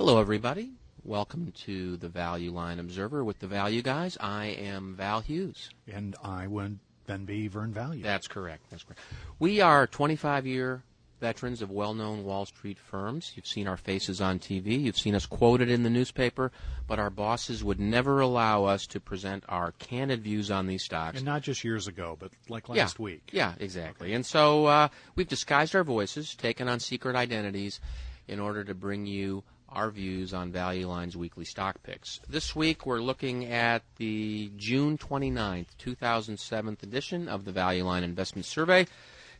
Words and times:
Hello, 0.00 0.18
everybody. 0.18 0.72
Welcome 1.04 1.52
to 1.66 1.98
the 1.98 2.08
Value 2.08 2.52
Line 2.52 2.78
Observer 2.78 3.22
with 3.22 3.38
the 3.38 3.46
Value 3.46 3.82
Guys. 3.82 4.16
I 4.18 4.46
am 4.46 4.94
Val 4.94 5.20
Hughes. 5.20 5.68
And 5.92 6.16
I 6.24 6.46
would 6.46 6.78
then 7.04 7.26
be 7.26 7.48
Vern 7.48 7.70
Value. 7.74 8.02
That's 8.02 8.26
correct. 8.26 8.62
That's 8.70 8.82
correct. 8.82 9.02
We 9.38 9.60
are 9.60 9.86
25 9.86 10.46
year 10.46 10.84
veterans 11.20 11.60
of 11.60 11.70
well 11.70 11.92
known 11.92 12.24
Wall 12.24 12.46
Street 12.46 12.78
firms. 12.78 13.32
You've 13.34 13.46
seen 13.46 13.68
our 13.68 13.76
faces 13.76 14.22
on 14.22 14.38
TV, 14.38 14.80
you've 14.80 14.96
seen 14.96 15.14
us 15.14 15.26
quoted 15.26 15.68
in 15.68 15.82
the 15.82 15.90
newspaper, 15.90 16.50
but 16.86 16.98
our 16.98 17.10
bosses 17.10 17.62
would 17.62 17.78
never 17.78 18.20
allow 18.20 18.64
us 18.64 18.86
to 18.86 19.00
present 19.00 19.44
our 19.50 19.72
candid 19.72 20.22
views 20.22 20.50
on 20.50 20.66
these 20.66 20.82
stocks. 20.82 21.18
And 21.18 21.26
not 21.26 21.42
just 21.42 21.62
years 21.62 21.88
ago, 21.88 22.16
but 22.18 22.30
like 22.48 22.70
last 22.70 22.98
yeah. 22.98 23.04
week. 23.04 23.28
Yeah, 23.32 23.52
exactly. 23.60 24.14
And 24.14 24.24
so 24.24 24.64
uh, 24.64 24.88
we've 25.14 25.28
disguised 25.28 25.76
our 25.76 25.84
voices, 25.84 26.34
taken 26.34 26.70
on 26.70 26.80
secret 26.80 27.16
identities 27.16 27.80
in 28.28 28.40
order 28.40 28.64
to 28.64 28.74
bring 28.74 29.04
you 29.04 29.42
our 29.72 29.90
views 29.90 30.34
on 30.34 30.50
Value 30.50 30.88
Line's 30.88 31.16
weekly 31.16 31.44
stock 31.44 31.82
picks. 31.82 32.20
This 32.28 32.56
week 32.56 32.86
we're 32.86 33.00
looking 33.00 33.46
at 33.46 33.82
the 33.96 34.50
June 34.56 34.98
29th, 34.98 35.66
2007 35.78 36.78
edition 36.82 37.28
of 37.28 37.44
the 37.44 37.52
Value 37.52 37.84
Line 37.84 38.02
Investment 38.02 38.44
Survey. 38.44 38.86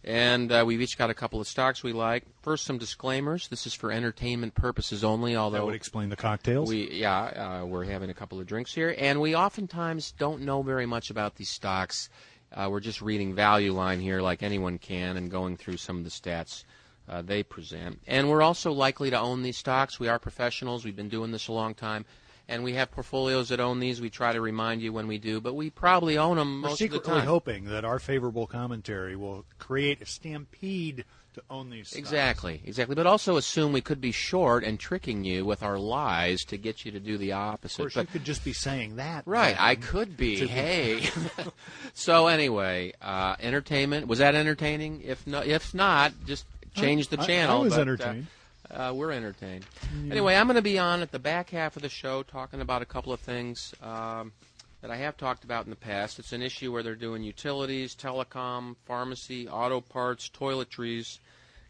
And 0.02 0.50
uh, 0.50 0.64
we've 0.66 0.80
each 0.80 0.96
got 0.96 1.10
a 1.10 1.14
couple 1.14 1.40
of 1.40 1.46
stocks 1.46 1.82
we 1.82 1.92
like. 1.92 2.24
First, 2.40 2.64
some 2.64 2.78
disclaimers. 2.78 3.48
This 3.48 3.66
is 3.66 3.74
for 3.74 3.92
entertainment 3.92 4.54
purposes 4.54 5.04
only. 5.04 5.36
Although 5.36 5.58
that 5.58 5.66
would 5.66 5.74
explain 5.74 6.08
the 6.08 6.16
cocktails. 6.16 6.70
We 6.70 6.90
yeah, 6.90 7.60
uh, 7.62 7.66
we're 7.66 7.84
having 7.84 8.08
a 8.08 8.14
couple 8.14 8.40
of 8.40 8.46
drinks 8.46 8.72
here, 8.72 8.94
and 8.96 9.20
we 9.20 9.36
oftentimes 9.36 10.12
don't 10.12 10.40
know 10.42 10.62
very 10.62 10.86
much 10.86 11.10
about 11.10 11.34
these 11.34 11.50
stocks. 11.50 12.08
Uh, 12.50 12.68
we're 12.70 12.80
just 12.80 13.02
reading 13.02 13.34
value 13.34 13.72
line 13.72 14.00
here, 14.00 14.22
like 14.22 14.42
anyone 14.42 14.78
can, 14.78 15.18
and 15.18 15.30
going 15.30 15.58
through 15.58 15.76
some 15.76 15.98
of 15.98 16.04
the 16.04 16.10
stats 16.10 16.64
uh, 17.08 17.22
they 17.22 17.42
present. 17.42 18.00
And 18.06 18.28
we're 18.28 18.42
also 18.42 18.72
likely 18.72 19.10
to 19.10 19.18
own 19.18 19.42
these 19.42 19.56
stocks. 19.56 19.98
We 19.98 20.08
are 20.08 20.18
professionals. 20.18 20.84
We've 20.84 20.96
been 20.96 21.08
doing 21.08 21.32
this 21.32 21.48
a 21.48 21.52
long 21.52 21.74
time. 21.74 22.04
And 22.48 22.64
we 22.64 22.72
have 22.74 22.90
portfolios 22.90 23.50
that 23.50 23.60
own 23.60 23.78
these. 23.78 24.00
We 24.00 24.10
try 24.10 24.32
to 24.32 24.40
remind 24.40 24.82
you 24.82 24.92
when 24.92 25.06
we 25.06 25.18
do, 25.18 25.40
but 25.40 25.54
we 25.54 25.70
probably 25.70 26.18
own 26.18 26.36
them 26.36 26.62
We're 26.62 26.70
most 26.70 26.80
of 26.80 26.90
the 26.90 26.98
time. 26.98 27.04
secretly 27.04 27.26
hoping 27.26 27.64
that 27.66 27.84
our 27.84 28.00
favorable 28.00 28.48
commentary 28.48 29.14
will 29.14 29.44
create 29.58 30.02
a 30.02 30.06
stampede 30.06 31.04
to 31.34 31.42
own 31.48 31.70
these. 31.70 31.88
stocks. 31.88 31.98
Exactly, 31.98 32.60
exactly. 32.64 32.94
But 32.94 33.06
also 33.06 33.36
assume 33.36 33.72
we 33.72 33.80
could 33.80 34.00
be 34.00 34.12
short 34.12 34.64
and 34.64 34.80
tricking 34.80 35.24
you 35.24 35.44
with 35.44 35.62
our 35.62 35.78
lies 35.78 36.44
to 36.46 36.56
get 36.56 36.84
you 36.84 36.92
to 36.92 37.00
do 37.00 37.16
the 37.18 37.32
opposite. 37.32 37.78
Of 37.78 37.84
course, 37.84 37.94
but 37.94 38.08
you 38.08 38.12
could 38.12 38.24
just 38.24 38.44
be 38.44 38.52
saying 38.52 38.96
that. 38.96 39.22
Right. 39.26 39.56
I 39.58 39.76
could 39.76 40.16
be. 40.16 40.46
Hey. 40.46 41.08
so 41.94 42.26
anyway, 42.26 42.92
uh, 43.00 43.36
entertainment 43.40 44.08
was 44.08 44.18
that 44.18 44.34
entertaining? 44.34 45.02
If 45.02 45.26
no, 45.26 45.40
if 45.40 45.72
not, 45.72 46.12
just 46.26 46.44
change 46.74 47.08
the 47.08 47.18
I- 47.18 47.22
I 47.22 47.26
channel. 47.26 47.60
was 47.62 47.72
but, 47.72 47.78
uh, 47.78 47.82
entertained. 47.82 48.26
Uh, 48.70 48.92
we're 48.94 49.10
entertained. 49.10 49.66
Anyway, 50.10 50.36
I'm 50.36 50.46
going 50.46 50.54
to 50.54 50.62
be 50.62 50.78
on 50.78 51.00
at 51.02 51.10
the 51.10 51.18
back 51.18 51.50
half 51.50 51.74
of 51.74 51.82
the 51.82 51.88
show 51.88 52.22
talking 52.22 52.60
about 52.60 52.82
a 52.82 52.84
couple 52.84 53.12
of 53.12 53.18
things 53.18 53.74
um, 53.82 54.32
that 54.80 54.92
I 54.92 54.96
have 54.96 55.16
talked 55.16 55.42
about 55.42 55.64
in 55.64 55.70
the 55.70 55.76
past. 55.76 56.20
It's 56.20 56.32
an 56.32 56.40
issue 56.40 56.72
where 56.72 56.82
they're 56.84 56.94
doing 56.94 57.24
utilities, 57.24 57.96
telecom, 57.96 58.76
pharmacy, 58.86 59.48
auto 59.48 59.80
parts, 59.80 60.28
toiletries, 60.28 61.18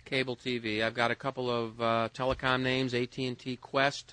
cable 0.05 0.37
TV. 0.37 0.83
I've 0.83 0.93
got 0.95 1.11
a 1.11 1.15
couple 1.15 1.49
of 1.51 1.81
uh, 1.81 2.09
telecom 2.13 2.61
names: 2.63 2.93
AT&T, 2.93 3.59
Qwest, 3.63 4.13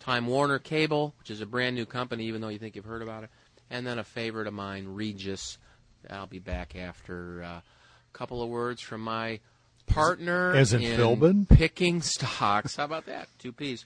Time 0.00 0.26
Warner 0.26 0.58
Cable, 0.58 1.14
which 1.20 1.30
is 1.30 1.40
a 1.40 1.46
brand 1.46 1.76
new 1.76 1.86
company, 1.86 2.24
even 2.24 2.40
though 2.40 2.48
you 2.48 2.58
think 2.58 2.74
you've 2.74 2.84
heard 2.84 3.02
about 3.02 3.22
it, 3.22 3.30
and 3.70 3.86
then 3.86 3.98
a 4.00 4.04
favorite 4.04 4.48
of 4.48 4.54
mine, 4.54 4.86
Regis. 4.88 5.58
I'll 6.10 6.26
be 6.26 6.40
back 6.40 6.74
after 6.76 7.42
uh, 7.44 7.48
a 7.48 7.62
couple 8.12 8.42
of 8.42 8.48
words 8.48 8.80
from 8.82 9.00
my 9.02 9.38
partner 9.86 10.54
As 10.54 10.72
in 10.72 10.82
in 10.82 10.98
Philbin? 10.98 11.48
picking 11.48 12.02
stocks. 12.02 12.76
How 12.76 12.84
about 12.84 13.06
that? 13.06 13.28
Two 13.38 13.52
P's. 13.52 13.84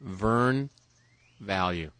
Vern 0.00 0.70
Value. 1.40 1.90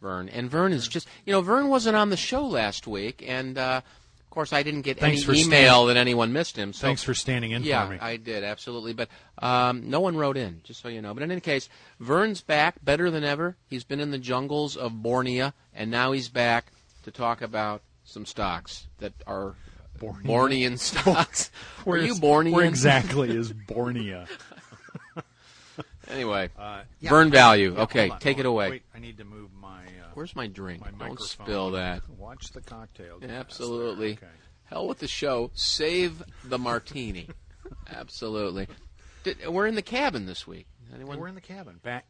Vern. 0.00 0.28
And 0.28 0.50
Vern 0.50 0.72
is 0.72 0.88
just, 0.88 1.06
you 1.24 1.32
know, 1.32 1.40
Vern 1.42 1.68
wasn't 1.68 1.96
on 1.96 2.10
the 2.10 2.16
show 2.16 2.44
last 2.44 2.86
week, 2.88 3.22
and 3.24 3.56
uh, 3.56 3.82
of 4.20 4.30
course 4.30 4.52
I 4.52 4.64
didn't 4.64 4.82
get 4.82 4.98
Thanks 4.98 5.28
any 5.28 5.42
email 5.42 5.74
standing- 5.82 5.86
that 5.94 5.96
anyone 6.00 6.32
missed 6.32 6.56
him. 6.56 6.72
So 6.72 6.86
Thanks 6.88 7.04
for 7.04 7.14
standing 7.14 7.52
in 7.52 7.62
yeah, 7.62 7.86
for 7.86 7.92
me. 7.92 7.98
I 8.00 8.16
did 8.16 8.42
absolutely, 8.42 8.94
but 8.94 9.08
um, 9.38 9.88
no 9.90 10.00
one 10.00 10.16
wrote 10.16 10.36
in, 10.36 10.60
just 10.64 10.80
so 10.82 10.88
you 10.88 11.00
know. 11.02 11.14
But 11.14 11.22
in 11.22 11.30
any 11.30 11.40
case, 11.40 11.68
Vern's 12.00 12.40
back, 12.40 12.84
better 12.84 13.10
than 13.12 13.22
ever. 13.22 13.56
He's 13.68 13.84
been 13.84 14.00
in 14.00 14.10
the 14.10 14.18
jungles 14.18 14.76
of 14.76 15.02
Borneo, 15.02 15.52
and 15.72 15.88
now 15.90 16.10
he's 16.10 16.28
back 16.28 16.72
to 17.04 17.12
talk 17.12 17.40
about 17.40 17.82
some 18.04 18.26
stocks 18.26 18.88
that 18.98 19.12
are 19.28 19.54
Borneo? 20.02 20.26
Bornean 20.32 20.78
stocks. 20.78 21.50
Were 21.84 21.96
you 21.96 22.14
Where's- 22.14 22.20
Bornean? 22.20 22.52
Where 22.52 22.64
exactly 22.66 23.30
is 23.30 23.52
Borneo? 23.52 24.26
Anyway, 26.08 26.50
Uh, 26.58 26.82
yeah. 27.00 27.08
Vern 27.08 27.30
Value. 27.30 27.72
Yeah, 27.74 27.82
okay, 27.84 28.10
on, 28.10 28.18
take 28.18 28.38
it 28.38 28.44
away. 28.44 28.68
Wait, 28.70 28.82
I 28.94 28.98
need 28.98 29.16
to 29.18 29.24
move 29.24 29.50
my. 29.58 29.78
Uh, 29.84 30.10
Where's 30.12 30.36
my 30.36 30.46
drink? 30.46 30.82
my 30.82 30.88
Don't 30.90 30.98
microphone. 30.98 31.26
spill 31.26 31.70
that. 31.70 32.02
Watch 32.18 32.50
the 32.50 32.60
cocktail. 32.60 33.18
glass 33.18 33.30
Absolutely. 33.30 34.12
Okay. 34.12 34.26
Hell 34.64 34.88
with 34.88 34.98
the 34.98 35.08
show. 35.08 35.50
Save 35.54 36.22
the 36.44 36.58
martini. 36.58 37.28
Absolutely. 37.90 38.66
Did, 39.24 39.46
we're 39.46 39.66
in 39.66 39.74
the 39.74 39.80
cabin 39.82 40.26
this 40.26 40.46
week. 40.46 40.66
Anyone? 40.94 41.18
We're 41.18 41.28
in 41.28 41.34
the 41.34 41.40
cabin. 41.40 41.78
Back, 41.82 42.04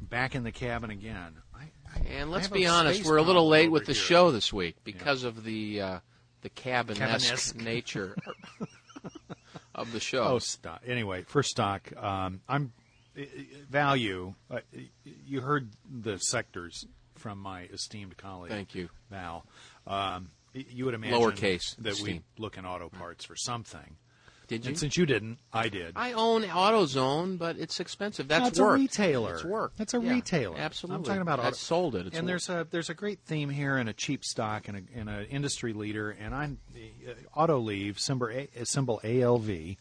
back 0.00 0.36
in 0.36 0.44
the 0.44 0.52
cabin 0.52 0.90
again. 0.90 1.32
I, 1.52 1.64
I, 1.92 2.06
and 2.08 2.30
let's 2.30 2.46
have 2.46 2.52
be 2.52 2.66
honest, 2.66 3.04
we're 3.04 3.16
a 3.16 3.22
little 3.22 3.48
late 3.48 3.72
with 3.72 3.86
the 3.86 3.94
here. 3.94 4.02
show 4.02 4.30
this 4.30 4.52
week 4.52 4.76
because 4.84 5.24
of 5.24 5.42
the 5.42 5.80
uh, 5.80 6.00
the 6.42 6.48
cabin-esque, 6.48 7.00
Cabin-esque. 7.26 7.56
nature 7.56 8.16
of 9.74 9.92
the 9.92 10.00
show. 10.00 10.24
Oh, 10.24 10.38
stock. 10.38 10.82
Anyway, 10.86 11.22
for 11.22 11.42
stock, 11.42 11.90
um, 11.96 12.40
I'm 12.48 12.72
value. 13.68 14.34
Uh, 14.50 14.60
you 15.04 15.40
heard 15.40 15.70
the 15.90 16.18
sectors 16.18 16.86
from 17.16 17.38
my 17.38 17.62
esteemed 17.72 18.16
colleague. 18.16 18.50
Thank 18.50 18.74
you. 18.74 18.88
Val. 19.10 19.44
Um, 19.86 20.30
you 20.52 20.84
would 20.84 20.94
imagine 20.94 21.18
Lowercase, 21.18 21.76
that 21.78 22.00
we 22.00 22.22
look 22.38 22.56
in 22.58 22.66
auto 22.66 22.88
parts 22.88 23.24
for 23.24 23.36
something. 23.36 23.96
Did 24.50 24.64
you? 24.64 24.68
And 24.70 24.78
since 24.78 24.96
you 24.96 25.06
didn't, 25.06 25.38
I 25.52 25.68
did. 25.68 25.92
I 25.96 26.12
own 26.12 26.42
AutoZone, 26.42 27.38
but 27.38 27.56
it's 27.56 27.78
expensive. 27.80 28.26
That's 28.28 28.44
That's 28.44 28.60
work. 28.60 28.76
a 28.78 28.80
retailer. 28.80 29.34
It's 29.36 29.44
work. 29.44 29.72
That's 29.76 29.94
a 29.94 30.00
Yeah, 30.00 30.10
retailer. 30.12 30.58
Absolutely. 30.58 30.96
I'm 30.98 31.04
talking 31.04 31.22
about 31.22 31.38
I 31.38 31.44
auto- 31.48 31.56
sold 31.56 31.94
it. 31.94 32.08
It's 32.08 32.16
and 32.18 32.24
work. 32.26 32.30
there's 32.32 32.48
a 32.48 32.66
there's 32.70 32.90
a 32.90 32.94
great 32.94 33.20
theme 33.20 33.48
here 33.48 33.76
and 33.76 33.88
a 33.88 33.92
cheap 33.92 34.24
stock 34.24 34.66
and 34.68 34.76
a 34.76 34.98
and 34.98 35.08
an 35.08 35.26
industry 35.26 35.72
leader 35.72 36.10
and 36.10 36.34
I'm 36.34 36.58
uh, 36.76 37.12
Autoliv 37.46 37.98
symbol 38.00 38.28
A, 38.28 38.48
symbol 38.64 39.00
ALV 39.04 39.76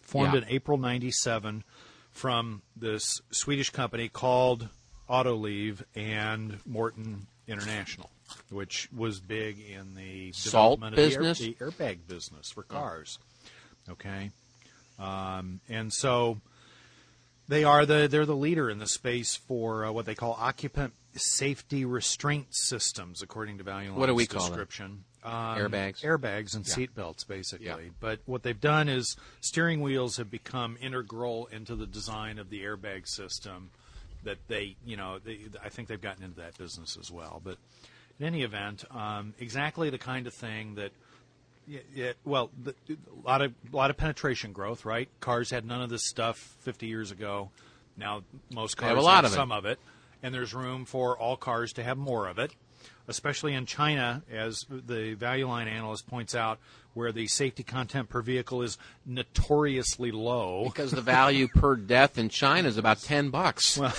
formed 0.00 0.34
Yeah. 0.34 0.40
in 0.40 0.44
April 0.48 0.78
'97 0.78 1.62
from 2.10 2.62
this 2.76 3.20
Swedish 3.30 3.70
company 3.70 4.08
called 4.08 4.68
Autoliv 5.08 5.82
and 5.94 6.58
Morton 6.66 7.28
International, 7.46 8.10
which 8.50 8.88
was 8.94 9.20
big 9.20 9.58
in 9.60 9.94
the 9.94 10.32
Salt 10.32 10.80
development 10.80 10.92
of 10.94 10.96
the 10.96 11.02
air- 11.14 11.22
business? 11.22 11.38
the 11.38 11.54
airbag 11.64 11.98
business 12.06 12.50
for 12.50 12.62
cars. 12.64 13.18
Okay, 13.90 14.30
um, 14.98 15.60
and 15.68 15.92
so 15.92 16.38
they 17.48 17.64
are 17.64 17.86
the 17.86 18.08
they're 18.10 18.26
the 18.26 18.36
leader 18.36 18.68
in 18.70 18.78
the 18.78 18.86
space 18.86 19.36
for 19.36 19.84
uh, 19.86 19.92
what 19.92 20.06
they 20.06 20.14
call 20.14 20.36
occupant 20.38 20.92
safety 21.14 21.84
restraint 21.84 22.46
systems, 22.50 23.22
according 23.22 23.58
to 23.58 23.64
Value 23.64 23.92
What 23.92 24.06
do 24.06 24.14
we 24.14 24.26
call 24.26 24.42
them? 24.44 24.50
description. 24.52 25.04
Um, 25.24 25.32
Airbags? 25.58 26.02
airbags, 26.04 26.54
and 26.54 26.66
Yeah. 26.66 26.74
seat 26.74 26.94
belts, 26.94 27.24
basically. 27.24 27.66
Yeah. 27.66 27.90
But 27.98 28.20
what 28.26 28.44
they've 28.44 28.60
done 28.60 28.88
is 28.88 29.16
steering 29.40 29.80
wheels 29.80 30.16
have 30.18 30.30
become 30.30 30.78
integral 30.80 31.46
into 31.46 31.74
the 31.74 31.86
design 31.86 32.38
of 32.38 32.50
the 32.50 32.62
airbag 32.62 33.08
system. 33.08 33.70
That 34.24 34.38
they, 34.48 34.76
you 34.84 34.96
know, 34.96 35.18
they, 35.18 35.38
I 35.64 35.68
think 35.70 35.88
they've 35.88 36.00
gotten 36.00 36.22
into 36.24 36.36
that 36.40 36.56
business 36.58 36.96
as 37.00 37.10
well. 37.10 37.40
But 37.42 37.56
in 38.20 38.26
any 38.26 38.42
event, 38.42 38.84
um, 38.90 39.34
exactly 39.40 39.90
the 39.90 39.98
kind 39.98 40.26
of 40.26 40.34
thing 40.34 40.74
that 40.76 40.92
yeah, 41.68 41.80
yeah, 41.94 42.12
well, 42.24 42.50
the, 42.62 42.74
a 42.90 43.26
lot 43.26 43.42
of 43.42 43.52
a 43.72 43.76
lot 43.76 43.90
of 43.90 43.96
penetration 43.96 44.52
growth, 44.52 44.84
right? 44.84 45.08
Cars 45.20 45.50
had 45.50 45.64
none 45.64 45.82
of 45.82 45.90
this 45.90 46.06
stuff 46.06 46.56
50 46.60 46.86
years 46.86 47.10
ago. 47.10 47.50
Now 47.96 48.22
most 48.52 48.76
cars 48.76 48.90
have 48.90 48.98
a 48.98 49.02
lot 49.02 49.24
of 49.24 49.32
it. 49.32 49.34
some 49.34 49.52
of 49.52 49.64
it, 49.66 49.78
and 50.22 50.32
there's 50.34 50.54
room 50.54 50.84
for 50.84 51.16
all 51.18 51.36
cars 51.36 51.72
to 51.74 51.84
have 51.84 51.98
more 51.98 52.26
of 52.26 52.38
it. 52.38 52.52
Especially 53.06 53.54
in 53.54 53.64
China, 53.64 54.22
as 54.30 54.66
the 54.68 55.14
Value 55.14 55.48
Line 55.48 55.66
analyst 55.66 56.06
points 56.06 56.34
out, 56.34 56.58
where 56.92 57.10
the 57.10 57.26
safety 57.26 57.62
content 57.62 58.10
per 58.10 58.20
vehicle 58.20 58.60
is 58.60 58.76
notoriously 59.06 60.10
low. 60.10 60.64
because 60.64 60.90
the 60.90 61.00
value 61.00 61.48
per 61.48 61.74
death 61.74 62.18
in 62.18 62.28
China 62.28 62.68
is 62.68 62.76
about 62.76 63.00
ten 63.02 63.30
bucks. 63.30 63.78
Well, 63.78 63.94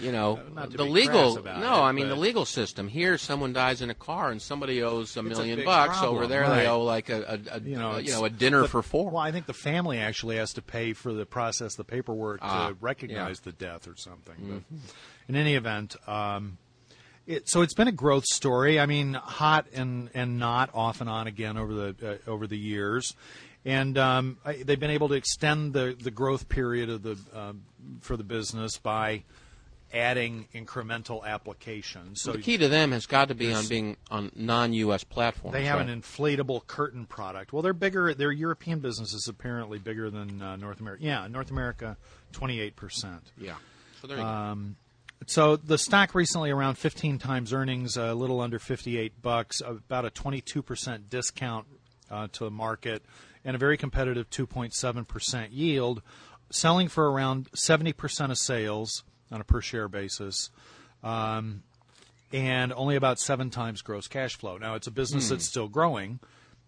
you 0.00 0.12
know, 0.12 0.40
the 0.70 0.84
legal. 0.84 1.42
no, 1.42 1.50
it, 1.50 1.64
I 1.64 1.92
mean 1.92 2.08
the 2.08 2.16
legal 2.16 2.44
system. 2.44 2.88
Here, 2.88 3.18
someone 3.18 3.52
dies 3.52 3.82
in 3.82 3.90
a 3.90 3.94
car 3.94 4.30
and 4.30 4.40
somebody 4.40 4.82
owes 4.82 5.16
a 5.16 5.20
a 5.20 5.22
million 5.22 5.56
big 5.56 5.66
bucks. 5.66 6.02
Over 6.02 6.26
there, 6.26 6.42
right. 6.42 6.62
they 6.62 6.66
owe 6.66 6.82
like 6.82 7.08
a, 7.08 7.40
a, 7.52 7.56
a 7.56 7.60
you 7.60 7.76
know, 7.76 7.92
a, 7.92 8.00
you 8.00 8.12
know 8.12 8.24
a 8.24 8.30
dinner 8.30 8.66
for 8.66 8.82
four. 8.82 9.10
Well, 9.10 9.22
I 9.22 9.32
think 9.32 9.46
the 9.46 9.52
family 9.54 9.98
actually 9.98 10.36
has 10.36 10.52
to 10.54 10.62
pay 10.62 10.92
for 10.92 11.12
the 11.12 11.26
process, 11.26 11.74
the 11.74 11.84
paperwork 11.84 12.40
Ah, 12.42 12.68
to 12.68 12.74
recognize 12.80 13.40
yeah. 13.44 13.50
the 13.50 13.52
death 13.52 13.86
or 13.86 13.96
something. 13.96 14.34
Mm-hmm. 14.34 14.58
But 14.76 14.88
in 15.28 15.36
any 15.36 15.54
event, 15.54 15.96
um, 16.08 16.58
it, 17.26 17.48
so 17.48 17.62
it's 17.62 17.74
been 17.74 17.88
a 17.88 17.92
growth 17.92 18.24
story. 18.24 18.80
I 18.80 18.86
mean, 18.86 19.14
hot 19.14 19.66
and 19.72 20.10
and 20.14 20.38
not 20.38 20.70
off 20.74 21.00
and 21.00 21.08
on 21.10 21.26
again 21.26 21.56
over 21.56 21.74
the 21.74 22.20
uh, 22.26 22.30
over 22.30 22.46
the 22.46 22.58
years. 22.58 23.14
and 23.64 23.98
um, 23.98 24.38
I, 24.44 24.54
they've 24.64 24.80
been 24.80 24.90
able 24.90 25.08
to 25.08 25.14
extend 25.14 25.74
the 25.74 25.94
the 26.00 26.10
growth 26.10 26.48
period 26.48 26.88
of 26.88 27.02
the 27.02 27.18
uh, 27.34 27.52
for 28.00 28.16
the 28.16 28.24
business 28.24 28.78
by 28.78 29.22
adding 29.92 30.46
incremental 30.54 31.24
applications. 31.24 32.22
So 32.22 32.32
the 32.32 32.38
key 32.38 32.58
to 32.58 32.68
them 32.68 32.92
has 32.92 33.06
got 33.06 33.28
to 33.28 33.34
be 33.34 33.52
on 33.52 33.66
being 33.66 33.96
on 34.10 34.30
non-U.S. 34.34 35.04
platforms. 35.04 35.52
they 35.52 35.64
have 35.64 35.78
right? 35.78 35.88
an 35.88 36.00
inflatable 36.00 36.66
curtain 36.66 37.06
product. 37.06 37.52
Well, 37.52 37.62
they're 37.62 37.72
bigger. 37.72 38.14
Their 38.14 38.32
European 38.32 38.80
business 38.80 39.12
is 39.12 39.26
apparently 39.28 39.78
bigger 39.78 40.10
than 40.10 40.40
uh, 40.40 40.56
North 40.56 40.80
America. 40.80 41.02
Yeah, 41.04 41.26
North 41.28 41.50
America, 41.50 41.96
twenty 42.32 42.60
eight 42.60 42.76
percent. 42.76 43.32
yeah. 43.38 43.54
So 44.00 44.06
there 44.06 44.18
you 44.18 44.22
Um, 44.22 44.76
So 45.26 45.56
the 45.56 45.76
stock 45.76 46.14
recently 46.14 46.50
around 46.50 46.76
15 46.76 47.18
times 47.18 47.52
earnings, 47.52 47.98
a 47.98 48.14
little 48.14 48.40
under 48.40 48.58
58 48.58 49.20
bucks, 49.20 49.60
about 49.60 50.06
a 50.06 50.10
22% 50.10 51.10
discount 51.10 51.66
uh, 52.10 52.28
to 52.32 52.44
the 52.44 52.50
market, 52.50 53.04
and 53.44 53.54
a 53.54 53.58
very 53.58 53.76
competitive 53.76 54.30
2.7% 54.30 55.48
yield, 55.50 56.00
selling 56.50 56.88
for 56.88 57.10
around 57.12 57.50
70% 57.52 58.30
of 58.30 58.38
sales 58.38 59.04
on 59.30 59.40
a 59.40 59.44
per 59.44 59.60
share 59.60 59.88
basis. 59.88 60.50
Um, 61.02 61.62
and 62.32 62.72
only 62.72 62.96
about 62.96 63.18
seven 63.18 63.50
times 63.50 63.82
gross 63.82 64.06
cash 64.06 64.36
flow. 64.36 64.56
Now 64.58 64.74
it's 64.74 64.86
a 64.86 64.90
business 64.90 65.28
that's 65.28 65.44
still 65.44 65.68
growing, 65.68 66.20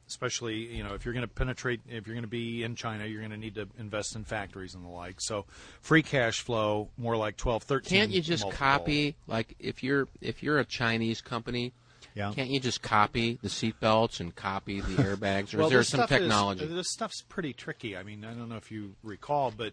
especially 0.09 0.57
you 0.75 0.83
know 0.83 0.95
if 0.95 1.05
you're 1.05 1.15
going 1.15 1.27
to 1.27 1.33
penetrate, 1.33 1.81
if 1.89 2.07
you're 2.07 2.15
going 2.15 2.25
to 2.25 2.29
be 2.29 2.65
in 2.65 2.75
China, 2.75 3.07
you're 3.07 3.21
going 3.21 3.31
to 3.31 3.37
need 3.37 3.55
to 3.55 3.69
invest 3.79 4.17
in 4.17 4.25
factories 4.25 4.75
and 4.75 4.85
the 4.85 4.89
like. 4.89 5.21
So 5.21 5.45
free 5.81 6.03
cash 6.03 6.41
flow 6.41 6.89
more 6.97 7.17
like 7.17 7.37
12, 7.37 7.63
13. 7.63 7.99
Can't 7.99 8.11
you 8.11 8.21
just 8.21 8.43
multiple. 8.45 8.67
copy 8.67 9.17
like 9.27 9.55
if 9.59 9.83
you're 9.83 10.09
if 10.21 10.43
you're 10.43 10.59
a 10.59 10.65
Chinese 10.65 11.21
company? 11.21 11.73
Yeah. 12.15 12.33
Can't 12.35 12.51
you 12.51 12.61
just 12.61 12.83
copy 12.83 13.39
the 13.43 13.49
seatbelts 13.49 14.21
and 14.21 14.35
copy 14.35 14.81
the 14.81 14.95
airbags, 15.03 15.55
or 15.55 15.59
well, 15.59 15.67
is 15.69 15.73
there 15.73 15.83
some 15.83 15.99
stuff 16.01 16.13
is- 16.13 16.19
technology? 16.19 16.67
this 16.67 16.91
stuff's 16.91 17.23
pretty 17.23 17.53
tricky. 17.53 17.97
I 17.97 18.03
mean, 18.03 18.25
I 18.25 18.33
don't 18.35 18.49
know 18.49 18.57
if 18.57 18.71
you 18.71 18.95
recall, 19.03 19.51
but 19.57 19.73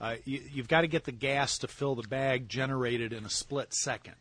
uh, 0.00 0.16
you, 0.24 0.40
you've 0.52 0.68
got 0.68 0.82
to 0.82 0.86
get 0.86 1.04
the 1.04 1.12
gas 1.12 1.58
to 1.58 1.68
fill 1.68 1.94
the 1.94 2.06
bag 2.06 2.48
generated 2.48 3.12
in 3.12 3.24
a 3.24 3.30
split 3.30 3.74
second, 3.74 4.14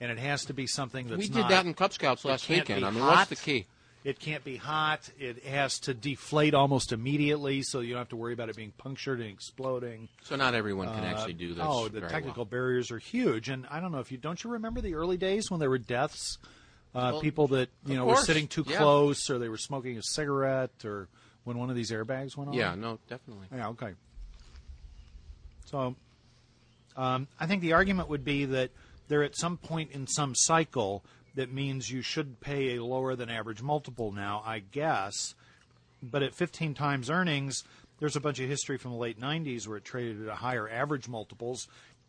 and 0.00 0.10
it 0.10 0.18
has 0.18 0.44
to 0.46 0.54
be 0.54 0.66
something 0.66 1.08
that's 1.08 1.18
we 1.18 1.28
did 1.28 1.36
not- 1.42 1.50
that 1.50 1.66
in 1.66 1.74
Cub 1.74 1.92
Scouts 1.92 2.24
last 2.24 2.48
weekend. 2.48 2.84
I 2.84 2.90
mean, 2.90 3.00
hot. 3.00 3.16
what's 3.16 3.30
the 3.30 3.36
key? 3.36 3.66
It 4.04 4.18
can't 4.18 4.42
be 4.42 4.56
hot. 4.56 5.08
It 5.16 5.44
has 5.44 5.78
to 5.80 5.94
deflate 5.94 6.54
almost 6.54 6.92
immediately, 6.92 7.62
so 7.62 7.78
you 7.78 7.90
don't 7.90 8.00
have 8.00 8.08
to 8.08 8.16
worry 8.16 8.32
about 8.32 8.48
it 8.48 8.56
being 8.56 8.72
punctured 8.76 9.20
and 9.20 9.30
exploding. 9.30 10.08
So 10.24 10.34
not 10.34 10.56
everyone 10.56 10.88
can 10.88 11.04
actually 11.04 11.34
do 11.34 11.54
this. 11.54 11.64
Oh, 11.64 11.86
the 11.86 12.00
technical 12.00 12.42
well. 12.42 12.46
barriers 12.46 12.90
are 12.90 12.98
huge, 12.98 13.48
and 13.48 13.64
I 13.70 13.78
don't 13.78 13.92
know 13.92 14.00
if 14.00 14.10
you 14.10 14.18
don't 14.18 14.42
you 14.42 14.50
remember 14.50 14.80
the 14.80 14.96
early 14.96 15.16
days 15.16 15.52
when 15.52 15.60
there 15.60 15.70
were 15.70 15.78
deaths, 15.78 16.38
uh, 16.94 17.10
Well, 17.12 17.20
people 17.20 17.48
that 17.48 17.70
you 17.86 17.96
know 17.96 18.04
were 18.06 18.16
sitting 18.16 18.48
too 18.48 18.64
yeah. 18.66 18.78
close, 18.78 19.30
or 19.30 19.38
they 19.38 19.48
were 19.48 19.58
smoking 19.58 19.98
a 19.98 20.02
cigarette, 20.02 20.84
or 20.84 21.08
when 21.44 21.58
one 21.58 21.70
of 21.70 21.76
these 21.76 21.90
airbags 21.90 22.36
went 22.36 22.50
off. 22.50 22.56
Yeah, 22.56 22.74
no, 22.74 22.98
definitely. 23.08 23.46
Yeah, 23.54 23.68
okay. 23.68 23.92
So, 25.66 25.96
um, 26.96 27.28
I 27.40 27.46
think 27.46 27.62
the 27.62 27.72
argument 27.72 28.08
would 28.08 28.24
be 28.24 28.44
that 28.44 28.70
they're 29.08 29.22
at 29.22 29.36
some 29.36 29.56
point 29.56 29.92
in 29.92 30.06
some 30.06 30.34
cycle 30.34 31.04
that 31.34 31.52
means 31.52 31.90
you 31.90 32.02
should 32.02 32.40
pay 32.40 32.76
a 32.76 32.84
lower 32.84 33.16
than 33.16 33.30
average 33.30 33.62
multiple 33.62 34.12
now, 34.12 34.42
I 34.44 34.58
guess. 34.58 35.34
But 36.02 36.22
at 36.22 36.34
15 36.34 36.74
times 36.74 37.08
earnings, 37.08 37.62
there's 38.00 38.16
a 38.16 38.20
bunch 38.20 38.40
of 38.40 38.48
history 38.48 38.76
from 38.76 38.90
the 38.90 38.96
late 38.96 39.20
90s 39.20 39.66
where 39.66 39.78
it 39.78 39.84
traded 39.84 40.28
at 40.28 40.34
higher 40.34 40.68
average 40.68 41.08
multiples. 41.08 41.68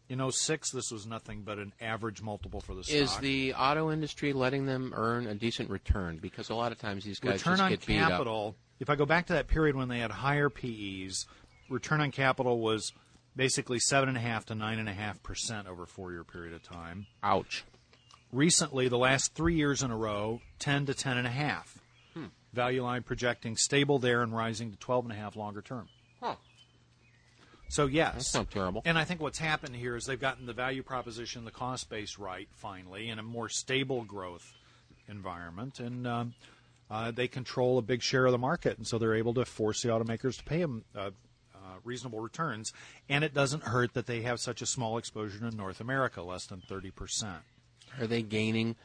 In 0.10 0.32
06, 0.32 0.72
this 0.72 0.92
was 0.92 1.08
nothing 1.08 1.44
but 1.44 1.58
an 1.58 1.74
average 1.80 2.22
multiple 2.22 2.60
for 2.60 2.76
the 2.76 2.84
stock. 2.84 2.96
Is 2.96 3.18
the 3.18 3.54
auto 3.54 3.92
industry 3.92 4.34
letting 4.34 4.66
them 4.66 4.94
earn 4.96 5.28
a 5.28 5.34
decent 5.34 5.70
return? 5.70 6.20
Because 6.22 6.50
a 6.50 6.56
lot 6.56 6.72
of 6.72 6.80
times 6.80 7.06
these 7.06 7.20
guys 7.20 7.40
return 7.40 7.54
just 7.54 7.62
on 7.64 7.70
get 7.72 7.86
beat 7.86 7.98
up. 8.00 8.02
Return 8.02 8.12
on 8.12 8.18
capital, 8.18 8.56
if 8.80 8.90
I 8.90 8.96
go 8.96 9.06
back 9.06 9.28
to 9.28 9.34
that 9.34 9.48
period 9.48 9.76
when 9.76 9.88
they 9.88 10.00
had 10.00 10.12
higher 10.12 10.50
PEs, 10.50 11.26
return 11.70 12.02
on 12.02 12.12
capital 12.12 12.60
was 12.60 12.92
basically 13.36 13.80
seven 13.80 14.10
and 14.10 14.18
a 14.18 14.22
half 14.22 14.46
to 14.48 14.56
nine 14.56 14.80
and 14.80 14.90
a 14.90 14.94
half 14.94 15.24
percent 15.24 15.68
over 15.68 15.84
a 15.84 15.88
four 15.88 16.12
year 16.12 16.24
period 16.24 16.54
of 16.54 16.62
time. 16.64 17.08
Ouch. 17.24 17.64
Recently, 18.32 18.88
the 18.90 18.98
last 18.98 19.36
three 19.36 19.56
years 19.56 19.84
in 19.84 19.92
a 19.92 19.98
row, 19.98 20.42
ten 20.60 20.86
to 20.88 20.94
ten 20.94 21.18
and 21.18 21.28
a 21.28 21.32
half. 21.32 21.80
Hmm. 22.14 22.26
Value 22.52 22.84
line 22.84 23.04
projecting 23.04 23.56
stable 23.56 24.00
there 24.00 24.22
and 24.22 24.36
rising 24.36 24.72
to 24.72 24.78
twelve 24.78 25.06
and 25.06 25.14
a 25.14 25.16
half 25.16 25.36
longer 25.36 25.62
term. 25.62 25.88
So 27.74 27.88
yes, 27.88 28.14
That's 28.14 28.34
not 28.36 28.52
terrible. 28.52 28.84
and 28.86 29.00
I 29.00 29.04
think 29.04 29.20
what's 29.20 29.40
happened 29.40 29.76
here 29.76 29.96
is 29.96 30.06
they've 30.06 30.20
gotten 30.20 30.46
the 30.46 30.54
value 30.54 30.84
proposition, 30.84 31.44
the 31.44 31.50
cost 31.50 31.90
base 31.90 32.20
right 32.20 32.48
finally, 32.54 33.10
in 33.10 33.18
a 33.18 33.24
more 33.24 33.50
stable 33.50 34.04
growth 34.04 34.54
environment, 35.10 35.80
and 35.80 36.06
um, 36.06 36.34
uh, 36.92 37.10
they 37.10 37.28
control 37.28 37.80
a 37.80 37.82
big 37.82 38.04
share 38.04 38.28
of 38.28 38.32
the 38.32 38.38
market, 38.38 38.78
and 38.78 38.86
so 38.86 39.00
they're 39.00 39.16
able 39.16 39.34
to 39.34 39.44
force 39.44 39.82
the 39.82 39.90
automakers 39.90 40.38
to 40.38 40.44
pay 40.44 40.60
them 40.60 40.84
uh, 40.96 41.10
uh, 41.56 41.58
reasonable 41.84 42.20
returns. 42.20 42.74
And 43.10 43.24
it 43.24 43.34
doesn't 43.34 43.64
hurt 43.64 43.96
that 43.96 44.06
they 44.06 44.22
have 44.22 44.40
such 44.40 44.62
a 44.62 44.68
small 44.68 45.00
exposure 45.00 45.40
to 45.40 45.56
North 45.56 45.82
America, 45.82 46.22
less 46.22 46.46
than 46.46 46.62
thirty 46.62 46.92
percent. 46.92 47.40
Are 48.00 48.06
they 48.06 48.22
gaining 48.22 48.76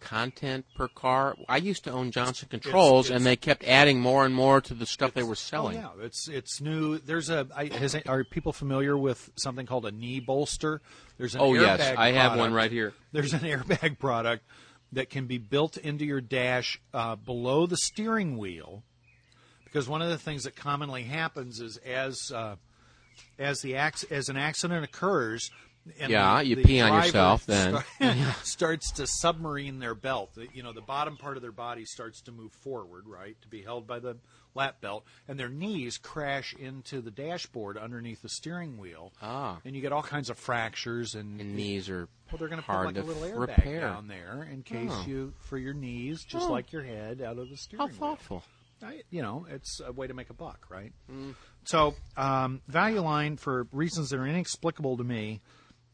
content 0.00 0.64
per 0.76 0.88
car? 0.88 1.36
I 1.48 1.56
used 1.58 1.84
to 1.84 1.90
own 1.90 2.10
Johnson 2.10 2.48
Controls, 2.50 3.06
it's- 3.06 3.16
and 3.16 3.26
they 3.26 3.36
kept 3.36 3.64
adding 3.64 4.00
more 4.00 4.24
and 4.24 4.34
more 4.34 4.60
to 4.60 4.74
the 4.74 4.86
stuff 4.86 5.14
they 5.14 5.22
were 5.22 5.34
selling. 5.34 5.78
Oh 5.78 5.92
yeah, 5.98 6.04
it's 6.04 6.28
it's 6.28 6.60
new. 6.60 6.98
There's 6.98 7.30
a. 7.30 7.46
I, 7.54 7.66
has, 7.66 7.94
are 8.06 8.24
people 8.24 8.52
familiar 8.52 8.96
with 8.96 9.30
something 9.36 9.66
called 9.66 9.86
a 9.86 9.90
knee 9.92 10.20
bolster? 10.20 10.80
There's 11.18 11.34
an 11.34 11.40
Oh, 11.40 11.54
yes, 11.54 11.80
airbag 11.80 11.96
I 11.96 12.12
have 12.12 12.38
one 12.38 12.52
right 12.52 12.70
here. 12.70 12.92
There's 13.12 13.32
an 13.34 13.40
airbag 13.42 13.98
product 13.98 14.44
that 14.92 15.10
can 15.10 15.26
be 15.26 15.38
built 15.38 15.76
into 15.76 16.04
your 16.04 16.20
dash 16.20 16.80
uh, 16.94 17.16
below 17.16 17.66
the 17.66 17.76
steering 17.76 18.38
wheel, 18.38 18.82
because 19.64 19.88
one 19.88 20.00
of 20.00 20.08
the 20.08 20.18
things 20.18 20.44
that 20.44 20.56
commonly 20.56 21.02
happens 21.02 21.60
is 21.60 21.76
as 21.78 22.30
uh, 22.34 22.56
as 23.38 23.60
the 23.62 23.74
as 23.76 24.28
an 24.28 24.36
accident 24.36 24.84
occurs. 24.84 25.50
And 26.00 26.10
Yeah, 26.10 26.38
the- 26.38 26.46
you 26.46 26.56
the 26.56 26.62
pee 26.64 26.80
on 26.80 26.92
yourself 27.02 27.46
then. 27.46 27.82
start- 28.00 28.36
starts 28.46 28.92
to 28.92 29.06
submarine 29.06 29.78
their 29.78 29.94
belt. 29.94 30.34
The- 30.34 30.48
You 30.52 30.62
know, 30.62 30.72
the 30.72 30.80
bottom 30.80 31.16
part 31.16 31.36
of 31.36 31.42
their 31.42 31.52
body 31.52 31.84
starts 31.84 32.20
to 32.22 32.32
move 32.32 32.52
forward, 32.52 33.04
right, 33.06 33.36
to 33.42 33.48
be 33.48 33.62
held 33.62 33.86
by 33.86 33.98
the 33.98 34.16
lap 34.54 34.80
belt, 34.80 35.04
and 35.28 35.38
their 35.38 35.48
knees 35.48 35.98
crash 35.98 36.52
into 36.58 37.00
the 37.00 37.10
dashboard 37.10 37.76
underneath 37.78 38.22
the 38.22 38.28
steering 38.28 38.76
wheel. 38.78 39.12
Ah. 39.22 39.58
and 39.64 39.76
you 39.76 39.82
get 39.82 39.92
all 39.92 40.02
kinds 40.02 40.30
of 40.30 40.38
fractures 40.38 41.14
and, 41.14 41.40
And 41.40 41.54
knees 41.54 41.88
are 41.88 42.08
well, 42.30 42.38
they're 42.38 42.48
going 42.48 42.60
to 42.60 42.66
put 42.66 42.84
like 42.84 42.96
a 42.96 43.02
little 43.02 43.22
airbag 43.22 43.38
repair. 43.56 43.80
down 43.80 44.08
there 44.08 44.46
in 44.50 44.62
case 44.62 44.90
Oh. 44.92 45.04
you 45.06 45.32
for 45.40 45.56
your 45.58 45.74
knees, 45.74 46.24
just 46.24 46.48
Oh. 46.48 46.52
like 46.52 46.72
your 46.72 46.82
head, 46.82 47.22
out 47.22 47.38
of 47.38 47.48
the 47.50 47.56
steering 47.56 47.80
How 47.80 47.86
wheel. 47.86 47.96
thoughtful. 47.98 48.42
I, 48.82 49.02
you 49.10 49.22
know, 49.22 49.46
it's 49.50 49.80
a 49.84 49.90
way 49.92 50.06
to 50.06 50.14
make 50.14 50.30
a 50.30 50.34
buck, 50.34 50.66
right? 50.70 50.92
Mm. 51.10 51.34
So, 51.64 51.94
um, 52.16 52.62
Value 52.68 53.00
Line, 53.00 53.36
for 53.36 53.66
reasons 53.72 54.10
that 54.10 54.18
are 54.20 54.26
inexplicable 54.26 54.96
to 54.98 55.04
me, 55.04 55.40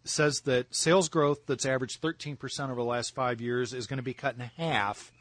says 0.05 0.41
that 0.43 0.75
sales 0.75 1.09
growth 1.09 1.47
that's 1.47 1.67
averaged 1.67 2.01
13% 2.03 2.37
over 2.67 2.75
the 2.75 2.83
last 2.85 3.15
five 3.15 3.41
years 3.41 3.73
is 3.73 3.87
going 3.87 3.97
to 3.99 4.03
be 4.03 4.15
cut 4.15 4.35
in 4.37 4.51
half 4.57 5.13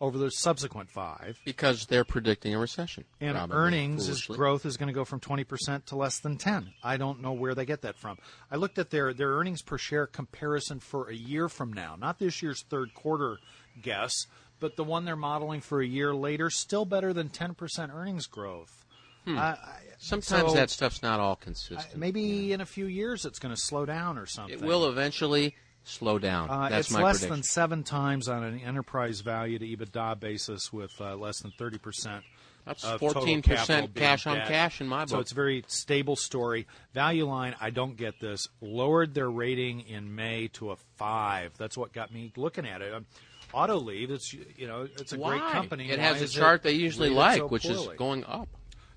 over 0.00 0.16
the 0.16 0.30
subsequent 0.30 0.90
five. 0.90 1.38
Because 1.44 1.84
they're 1.86 2.04
predicting 2.04 2.54
a 2.54 2.58
recession. 2.58 3.04
And 3.20 3.36
earnings 3.52 4.08
is 4.08 4.22
growth 4.22 4.64
is 4.64 4.78
going 4.78 4.86
to 4.86 4.94
go 4.94 5.04
from 5.04 5.20
20% 5.20 5.84
to 5.86 5.96
less 5.96 6.18
than 6.20 6.38
10. 6.38 6.72
I 6.82 6.96
don't 6.96 7.20
know 7.20 7.32
where 7.32 7.54
they 7.54 7.66
get 7.66 7.82
that 7.82 7.98
from. 7.98 8.16
I 8.50 8.56
looked 8.56 8.78
at 8.78 8.90
their 8.90 9.12
their 9.12 9.32
earnings 9.32 9.60
per 9.60 9.76
share 9.76 10.06
comparison 10.06 10.80
for 10.80 11.10
a 11.10 11.14
year 11.14 11.48
from 11.50 11.72
now, 11.72 11.96
not 11.98 12.18
this 12.18 12.42
year's 12.42 12.62
third 12.62 12.94
quarter 12.94 13.38
guess, 13.82 14.26
but 14.58 14.76
the 14.76 14.84
one 14.84 15.04
they're 15.04 15.16
modeling 15.16 15.60
for 15.60 15.82
a 15.82 15.86
year 15.86 16.14
later, 16.14 16.48
still 16.48 16.86
better 16.86 17.12
than 17.12 17.28
10% 17.28 17.94
earnings 17.94 18.26
growth. 18.26 18.84
Hmm. 19.26 19.36
I- 19.36 19.42
I- 19.52 19.80
Sometimes 20.02 20.48
so, 20.52 20.54
that 20.54 20.70
stuff's 20.70 21.02
not 21.02 21.20
all 21.20 21.38
I- 21.40 21.44
consistent. 21.44 21.96
maybe 21.96 22.52
in 22.54 22.60
a 22.62 22.66
few 22.66 22.86
years 22.86 23.26
it's 23.26 23.38
going 23.38 23.54
to 23.54 23.60
slow 23.60 23.84
down 23.84 24.16
or 24.16 24.24
something. 24.24 24.58
it 24.58 24.64
will 24.64 24.88
eventually 24.88 25.54
slow 25.84 26.18
down. 26.18 26.48
Uh, 26.48 26.68
That's 26.70 26.86
it's 26.88 26.90
my 26.90 27.02
less 27.02 27.18
prediction. 27.18 27.36
than 27.36 27.42
seven 27.42 27.82
times 27.84 28.26
on 28.28 28.42
an 28.42 28.60
enterprise 28.60 29.20
value 29.20 29.58
to 29.58 29.64
EBITDA 29.66 30.18
basis, 30.18 30.72
with 30.72 30.98
uh, 31.00 31.16
less 31.16 31.40
than 31.40 31.52
thirty 31.58 31.76
percent. 31.78 32.24
That's 32.66 32.84
of 32.84 33.00
14% 33.00 33.42
capital 33.42 33.88
cash 33.94 34.26
on 34.26 34.36
debt. 34.36 34.48
cash 34.48 34.80
in 34.82 34.86
my 34.86 35.00
book. 35.00 35.08
So 35.08 35.18
it's 35.20 35.32
a 35.32 35.34
very 35.34 35.64
stable 35.66 36.14
story. 36.14 36.66
Value 36.92 37.24
line, 37.26 37.56
I 37.58 37.70
don't 37.70 37.96
get 37.96 38.20
this. 38.20 38.48
Lowered 38.60 39.14
their 39.14 39.30
rating 39.30 39.80
in 39.80 40.14
May 40.14 40.48
to 40.54 40.70
a 40.72 40.76
five. 40.96 41.52
That's 41.56 41.76
what 41.76 41.92
got 41.94 42.12
me 42.12 42.32
looking 42.36 42.66
at 42.66 42.82
it. 42.82 42.92
Um, 42.92 43.06
Autoliv, 43.54 44.10
it's 44.10 44.32
you 44.32 44.66
know, 44.68 44.82
it's 44.98 45.12
a 45.12 45.18
Why? 45.18 45.38
great 45.38 45.52
company. 45.52 45.90
It 45.90 45.98
Why 45.98 46.04
has 46.04 46.22
a 46.22 46.28
chart 46.28 46.62
they 46.62 46.72
usually 46.72 47.10
like, 47.10 47.38
so 47.38 47.46
which 47.48 47.64
is 47.64 47.88
going 47.96 48.24
up. 48.24 48.48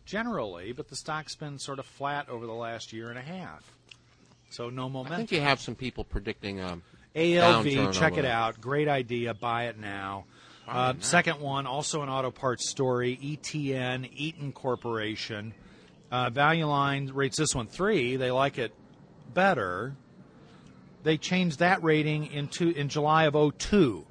Generally, 0.05 0.71
but 0.71 0.89
the 0.89 0.95
stock's 0.95 1.35
been 1.35 1.59
sort 1.59 1.79
of 1.79 1.85
flat 1.85 2.29
over 2.29 2.45
the 2.45 2.53
last 2.53 2.93
year 2.93 3.09
and 3.09 3.17
a 3.17 3.21
half. 3.21 3.71
So 4.49 4.69
no 4.69 4.87
momentum. 4.89 5.13
I 5.13 5.17
think 5.17 5.31
you 5.31 5.41
have 5.41 5.59
some 5.59 5.75
people 5.75 6.03
predicting 6.03 6.61
um, 6.61 6.83
ALV, 7.15 7.93
check 7.93 8.17
it 8.17 8.25
out. 8.25 8.61
Great 8.61 8.87
idea. 8.87 9.33
Buy 9.33 9.65
it 9.65 9.79
now. 9.79 10.25
Uh, 10.67 10.93
second 10.99 11.41
one, 11.41 11.65
also 11.67 12.01
an 12.03 12.09
auto 12.09 12.31
parts 12.31 12.69
story. 12.69 13.17
ETN, 13.21 14.09
Eaton 14.15 14.51
Corporation. 14.51 15.53
Uh, 16.11 16.29
Value 16.29 16.65
Line 16.67 17.11
rates 17.13 17.37
this 17.37 17.55
one 17.55 17.67
three. 17.67 18.15
They 18.15 18.31
like 18.31 18.57
it 18.57 18.73
better. 19.33 19.95
They 21.03 21.17
changed 21.17 21.59
that 21.59 21.83
rating 21.83 22.27
into 22.27 22.69
in 22.69 22.87
July 22.87 23.25
of 23.25 23.57
02. 23.57 24.05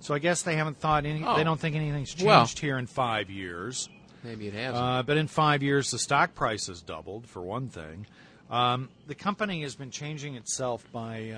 So 0.00 0.14
I 0.14 0.18
guess 0.18 0.42
they 0.42 0.56
haven't 0.56 0.78
thought 0.78 1.06
any. 1.06 1.24
Oh. 1.24 1.36
They 1.36 1.44
don't 1.44 1.58
think 1.58 1.76
anything's 1.76 2.10
changed 2.10 2.26
Well. 2.26 2.46
here 2.60 2.78
in 2.78 2.86
five 2.86 3.30
years. 3.30 3.88
Maybe 4.26 4.48
it 4.48 4.54
hasn't. 4.54 4.76
Uh, 4.76 5.02
but 5.02 5.16
in 5.16 5.26
five 5.26 5.62
years, 5.62 5.90
the 5.90 5.98
stock 5.98 6.34
price 6.34 6.66
has 6.66 6.82
doubled, 6.82 7.26
for 7.26 7.40
one 7.42 7.68
thing. 7.68 8.06
Um, 8.50 8.90
the 9.06 9.14
company 9.14 9.62
has 9.62 9.74
been 9.74 9.90
changing 9.90 10.34
itself 10.36 10.84
by 10.92 11.30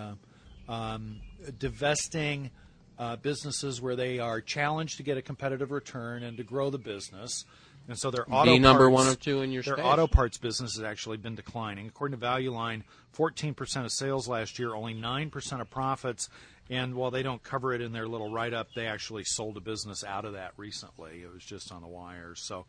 uh, 0.68 0.72
um, 0.72 1.20
divesting 1.58 2.50
uh, 2.98 3.16
businesses 3.16 3.80
where 3.80 3.96
they 3.96 4.18
are 4.18 4.40
challenged 4.40 4.96
to 4.96 5.02
get 5.02 5.16
a 5.16 5.22
competitive 5.22 5.70
return 5.70 6.22
and 6.22 6.36
to 6.36 6.42
grow 6.42 6.70
the 6.70 6.78
business. 6.78 7.44
And 7.88 7.98
so 7.98 8.10
their 8.10 8.26
auto 8.30 8.52
Be 8.52 8.58
number 8.58 8.90
parts, 8.90 8.94
one 8.94 9.06
or 9.06 9.14
two 9.16 9.40
in 9.40 9.50
your 9.50 9.62
their 9.62 9.76
space. 9.76 9.86
auto 9.86 10.06
parts 10.06 10.36
business 10.36 10.76
has 10.76 10.84
actually 10.84 11.16
been 11.16 11.34
declining. 11.34 11.86
According 11.86 12.18
to 12.18 12.20
Value 12.20 12.52
Line, 12.52 12.84
14% 13.16 13.84
of 13.84 13.92
sales 13.92 14.28
last 14.28 14.58
year, 14.58 14.74
only 14.74 14.94
9% 14.94 15.60
of 15.60 15.70
profits. 15.70 16.28
And 16.70 16.94
while 16.94 17.10
they 17.10 17.22
don't 17.22 17.42
cover 17.42 17.72
it 17.72 17.80
in 17.80 17.92
their 17.92 18.06
little 18.06 18.30
write 18.30 18.52
up, 18.52 18.68
they 18.74 18.86
actually 18.86 19.24
sold 19.24 19.56
a 19.56 19.60
business 19.60 20.04
out 20.04 20.24
of 20.24 20.34
that 20.34 20.52
recently. 20.56 21.22
It 21.22 21.32
was 21.32 21.44
just 21.44 21.72
on 21.72 21.80
the 21.80 21.88
wires. 21.88 22.40
So 22.40 22.66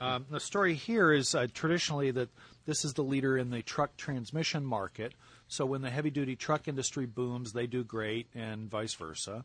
um, 0.00 0.26
the 0.30 0.40
story 0.40 0.74
here 0.74 1.12
is 1.12 1.34
uh, 1.34 1.46
traditionally 1.52 2.10
that 2.12 2.28
this 2.66 2.84
is 2.84 2.94
the 2.94 3.04
leader 3.04 3.36
in 3.36 3.50
the 3.50 3.62
truck 3.62 3.96
transmission 3.96 4.64
market. 4.64 5.14
So 5.48 5.66
when 5.66 5.82
the 5.82 5.90
heavy 5.90 6.10
duty 6.10 6.36
truck 6.36 6.68
industry 6.68 7.06
booms, 7.06 7.52
they 7.52 7.66
do 7.66 7.84
great, 7.84 8.28
and 8.34 8.70
vice 8.70 8.94
versa. 8.94 9.44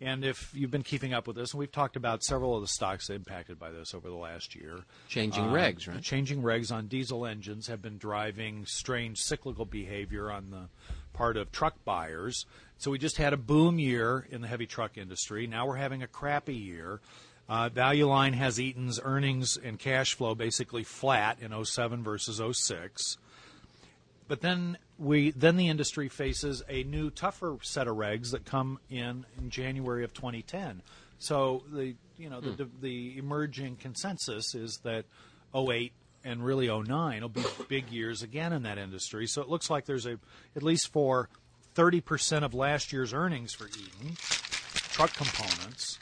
And 0.00 0.24
if 0.24 0.52
you've 0.54 0.70
been 0.70 0.84
keeping 0.84 1.12
up 1.12 1.26
with 1.26 1.34
this, 1.34 1.52
and 1.52 1.58
we've 1.58 1.72
talked 1.72 1.96
about 1.96 2.22
several 2.22 2.54
of 2.54 2.62
the 2.62 2.68
stocks 2.68 3.10
impacted 3.10 3.58
by 3.58 3.70
this 3.72 3.94
over 3.94 4.08
the 4.08 4.14
last 4.14 4.54
year. 4.54 4.84
Changing 5.08 5.44
Um, 5.46 5.52
regs, 5.52 5.88
right? 5.88 6.00
Changing 6.02 6.42
regs 6.42 6.70
on 6.70 6.86
diesel 6.86 7.26
engines 7.26 7.66
have 7.66 7.82
been 7.82 7.98
driving 7.98 8.64
strange 8.64 9.20
cyclical 9.20 9.64
behavior 9.64 10.30
on 10.30 10.50
the 10.50 10.68
part 11.12 11.36
of 11.36 11.50
truck 11.50 11.84
buyers. 11.84 12.46
So 12.76 12.92
we 12.92 12.98
just 12.98 13.16
had 13.16 13.32
a 13.32 13.36
boom 13.36 13.80
year 13.80 14.24
in 14.30 14.40
the 14.40 14.46
heavy 14.46 14.66
truck 14.66 14.96
industry. 14.96 15.48
Now 15.48 15.66
we're 15.66 15.76
having 15.76 16.02
a 16.02 16.06
crappy 16.06 16.54
year. 16.54 17.00
Uh, 17.48 17.68
Value 17.68 18.06
Line 18.06 18.34
has 18.34 18.60
Eaton's 18.60 19.00
earnings 19.02 19.56
and 19.56 19.78
cash 19.80 20.14
flow 20.14 20.34
basically 20.36 20.84
flat 20.84 21.38
in 21.40 21.52
07 21.64 22.04
versus 22.04 22.40
06. 22.56 23.16
But 24.28 24.42
then 24.42 24.78
we 24.98 25.30
then 25.30 25.56
the 25.56 25.68
industry 25.68 26.08
faces 26.08 26.62
a 26.68 26.84
new 26.84 27.10
tougher 27.10 27.56
set 27.62 27.88
of 27.88 27.96
regs 27.96 28.30
that 28.32 28.44
come 28.44 28.78
in 28.90 29.24
in 29.38 29.50
January 29.50 30.04
of 30.04 30.12
2010. 30.12 30.82
So 31.18 31.64
the 31.72 31.94
you 32.18 32.28
know 32.28 32.40
the 32.40 32.68
the 32.80 33.18
emerging 33.18 33.76
consensus 33.76 34.54
is 34.54 34.78
that 34.84 35.06
08 35.54 35.92
and 36.24 36.44
really 36.44 36.68
09 36.68 37.22
will 37.22 37.28
be 37.28 37.44
big 37.68 37.90
years 37.90 38.22
again 38.22 38.52
in 38.52 38.62
that 38.64 38.76
industry. 38.76 39.26
So 39.26 39.40
it 39.40 39.48
looks 39.48 39.70
like 39.70 39.86
there's 39.86 40.06
a 40.06 40.18
at 40.54 40.62
least 40.62 40.92
for 40.92 41.30
30% 41.74 42.42
of 42.42 42.54
last 42.54 42.92
year's 42.92 43.12
earnings 43.14 43.54
for 43.54 43.66
Eaton 43.68 44.16
truck 44.98 45.14
components. 45.14 46.00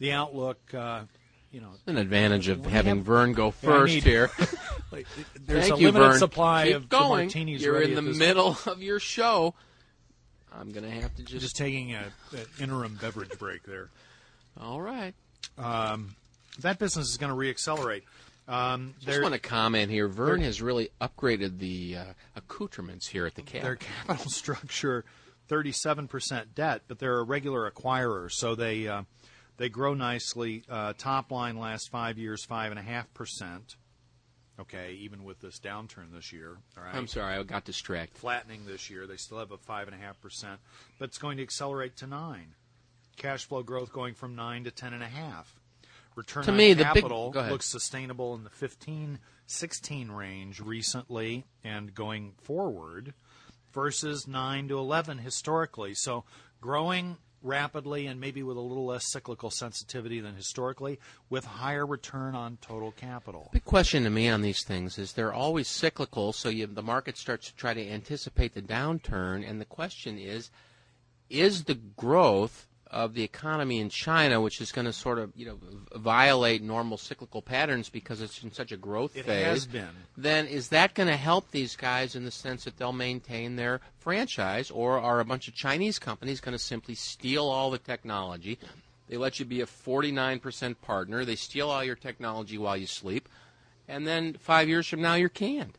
The 0.00 0.12
outlook, 0.12 0.58
uh, 0.74 1.02
you 1.50 1.60
know, 1.60 1.70
An 1.86 1.96
advantage 1.96 2.48
of 2.48 2.66
having 2.66 2.96
have- 2.96 3.04
Vern 3.04 3.32
go 3.32 3.46
Yeah, 3.62 3.68
first 3.70 3.94
need- 3.94 4.04
here. 4.04 4.30
like, 4.92 5.06
there's 5.40 5.68
Thank 5.68 5.76
a 5.76 5.80
you, 5.80 5.86
limited 5.88 6.08
Vern. 6.10 6.18
supply 6.18 6.66
Keep 6.66 6.76
of 6.76 6.88
going. 6.88 7.26
martinis. 7.26 7.62
You're 7.62 7.80
in 7.82 7.94
the 7.94 8.02
middle 8.02 8.56
of 8.66 8.82
your 8.82 9.00
show. 9.00 9.54
I'm 10.52 10.70
going 10.70 10.84
to 10.84 10.90
have 10.90 11.14
to 11.16 11.22
just. 11.22 11.42
Just 11.42 11.56
taking 11.56 11.94
a, 11.94 12.04
an 12.32 12.46
interim 12.60 12.98
beverage 13.00 13.38
break 13.38 13.62
there. 13.64 13.90
all 14.60 14.80
right. 14.80 15.14
That 15.56 16.78
business 16.78 17.08
is 17.08 17.16
going 17.16 17.30
to 17.30 17.36
reaccelerate. 17.36 18.02
Um, 18.48 18.94
Just 19.00 19.20
want 19.22 19.34
to 19.34 19.40
comment 19.40 19.90
here. 19.90 20.08
Vern 20.08 20.40
has 20.40 20.60
really 20.62 20.88
upgraded 21.00 21.58
the 21.58 21.96
uh, 21.98 22.04
accoutrements 22.34 23.06
here 23.06 23.26
at 23.26 23.34
the 23.34 23.42
their 23.42 23.76
capital 23.76 24.30
structure, 24.30 25.04
37% 25.50 26.46
debt, 26.54 26.82
but 26.88 26.98
they're 26.98 27.18
a 27.18 27.22
regular 27.24 27.70
acquirer, 27.70 28.30
so 28.32 28.54
they 28.54 28.88
uh, 28.88 29.02
they 29.58 29.68
grow 29.68 29.92
nicely. 29.94 30.64
Uh, 30.68 30.94
top 30.96 31.30
line 31.30 31.58
last 31.58 31.90
five 31.90 32.16
years, 32.18 32.44
five 32.44 32.70
and 32.72 32.78
a 32.78 32.82
half 32.82 33.12
percent. 33.12 33.76
Okay, 34.60 34.94
even 35.02 35.22
with 35.22 35.40
this 35.40 35.60
downturn 35.60 36.12
this 36.12 36.32
year. 36.32 36.56
All 36.76 36.82
right. 36.82 36.94
I'm 36.94 37.06
sorry, 37.06 37.36
I 37.36 37.42
got 37.44 37.64
distracted. 37.64 38.18
flattening 38.18 38.66
this 38.66 38.90
year. 38.90 39.06
They 39.06 39.16
still 39.16 39.38
have 39.38 39.52
a 39.52 39.56
five 39.58 39.86
and 39.86 39.94
a 39.94 39.98
half 40.04 40.20
percent, 40.20 40.58
but 40.98 41.10
it's 41.10 41.18
going 41.18 41.36
to 41.36 41.42
accelerate 41.44 41.96
to 41.98 42.06
nine. 42.08 42.54
Cash 43.16 43.44
flow 43.44 43.62
growth 43.62 43.92
going 43.92 44.14
from 44.14 44.34
nine 44.34 44.64
to 44.64 44.70
ten 44.72 44.92
and 44.94 45.02
a 45.02 45.08
half. 45.08 45.54
Return 46.16 46.42
To 46.44 46.50
on 46.50 46.56
me, 46.56 46.72
the 46.72 46.82
big- 46.84 46.94
capital 46.94 47.30
looks 47.32 47.66
sustainable 47.66 48.34
in 48.34 48.42
the 48.42 48.50
15, 48.50 49.20
16 49.46 50.10
range 50.10 50.58
recently 50.58 51.44
and 51.62 51.94
going 51.94 52.32
forward, 52.42 53.14
versus 53.72 54.26
nine 54.26 54.66
to 54.68 54.78
eleven 54.78 55.18
historically. 55.18 55.94
So 55.94 56.24
growing 56.60 57.18
rapidly 57.42 58.06
and 58.06 58.20
maybe 58.20 58.42
with 58.42 58.56
a 58.56 58.60
little 58.60 58.86
less 58.86 59.10
cyclical 59.10 59.50
sensitivity 59.50 60.20
than 60.20 60.34
historically, 60.34 60.98
with 61.28 61.44
higher 61.44 61.86
return 61.86 62.34
on 62.34 62.58
total 62.60 62.92
capital. 62.92 63.50
Big 63.52 63.64
question 63.64 64.04
to 64.04 64.10
me 64.10 64.28
on 64.28 64.42
these 64.42 64.62
things 64.62 64.98
is 64.98 65.12
they're 65.12 65.32
always 65.32 65.68
cyclical, 65.68 66.32
so 66.32 66.48
you, 66.48 66.66
the 66.66 66.82
market 66.82 67.16
starts 67.16 67.48
to 67.48 67.56
try 67.56 67.74
to 67.74 67.88
anticipate 67.88 68.54
the 68.54 68.62
downturn, 68.62 69.48
and 69.48 69.60
the 69.60 69.64
question 69.64 70.18
is, 70.18 70.50
is 71.28 71.64
the 71.64 71.74
growth 71.74 72.67
of 72.90 73.14
the 73.14 73.22
economy 73.22 73.80
in 73.80 73.88
China, 73.90 74.40
which 74.40 74.60
is 74.60 74.72
going 74.72 74.84
to 74.86 74.92
sort 74.92 75.18
of 75.18 75.32
you 75.36 75.46
know 75.46 75.58
violate 75.98 76.62
normal 76.62 76.96
cyclical 76.96 77.42
patterns 77.42 77.88
because 77.88 78.20
it's 78.20 78.42
in 78.42 78.52
such 78.52 78.72
a 78.72 78.76
growth 78.76 79.16
It 79.16 79.26
phase, 79.26 79.44
has 79.44 79.66
been. 79.66 79.88
then 80.16 80.46
is 80.46 80.68
that 80.68 80.94
going 80.94 81.08
to 81.08 81.16
help 81.16 81.50
these 81.50 81.76
guys 81.76 82.14
in 82.14 82.24
the 82.24 82.30
sense 82.30 82.64
that 82.64 82.76
they'll 82.78 82.92
maintain 82.92 83.56
their 83.56 83.80
franchise, 83.98 84.70
or 84.70 84.98
are 84.98 85.20
a 85.20 85.24
bunch 85.24 85.48
of 85.48 85.54
Chinese 85.54 85.98
companies 85.98 86.40
going 86.40 86.52
to 86.56 86.58
simply 86.58 86.94
steal 86.94 87.46
all 87.46 87.70
the 87.70 87.78
technology? 87.78 88.58
They 89.08 89.16
let 89.16 89.38
you 89.38 89.46
be 89.46 89.60
a 89.62 89.66
49% 89.66 90.80
partner. 90.82 91.24
They 91.24 91.36
steal 91.36 91.70
all 91.70 91.82
your 91.82 91.96
technology 91.96 92.58
while 92.58 92.76
you 92.76 92.86
sleep, 92.86 93.28
and 93.86 94.06
then 94.06 94.34
five 94.38 94.68
years 94.68 94.86
from 94.86 95.00
now 95.00 95.14
you're 95.14 95.28
canned. 95.30 95.78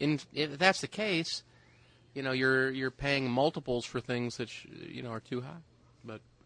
In, 0.00 0.18
if 0.32 0.58
that's 0.58 0.80
the 0.80 0.88
case, 0.88 1.42
you 2.14 2.22
know 2.22 2.32
you're 2.32 2.70
you're 2.70 2.90
paying 2.90 3.30
multiples 3.30 3.84
for 3.84 4.00
things 4.00 4.36
that 4.38 4.48
sh- 4.48 4.66
you 4.88 5.02
know 5.02 5.10
are 5.10 5.20
too 5.20 5.40
high. 5.42 5.62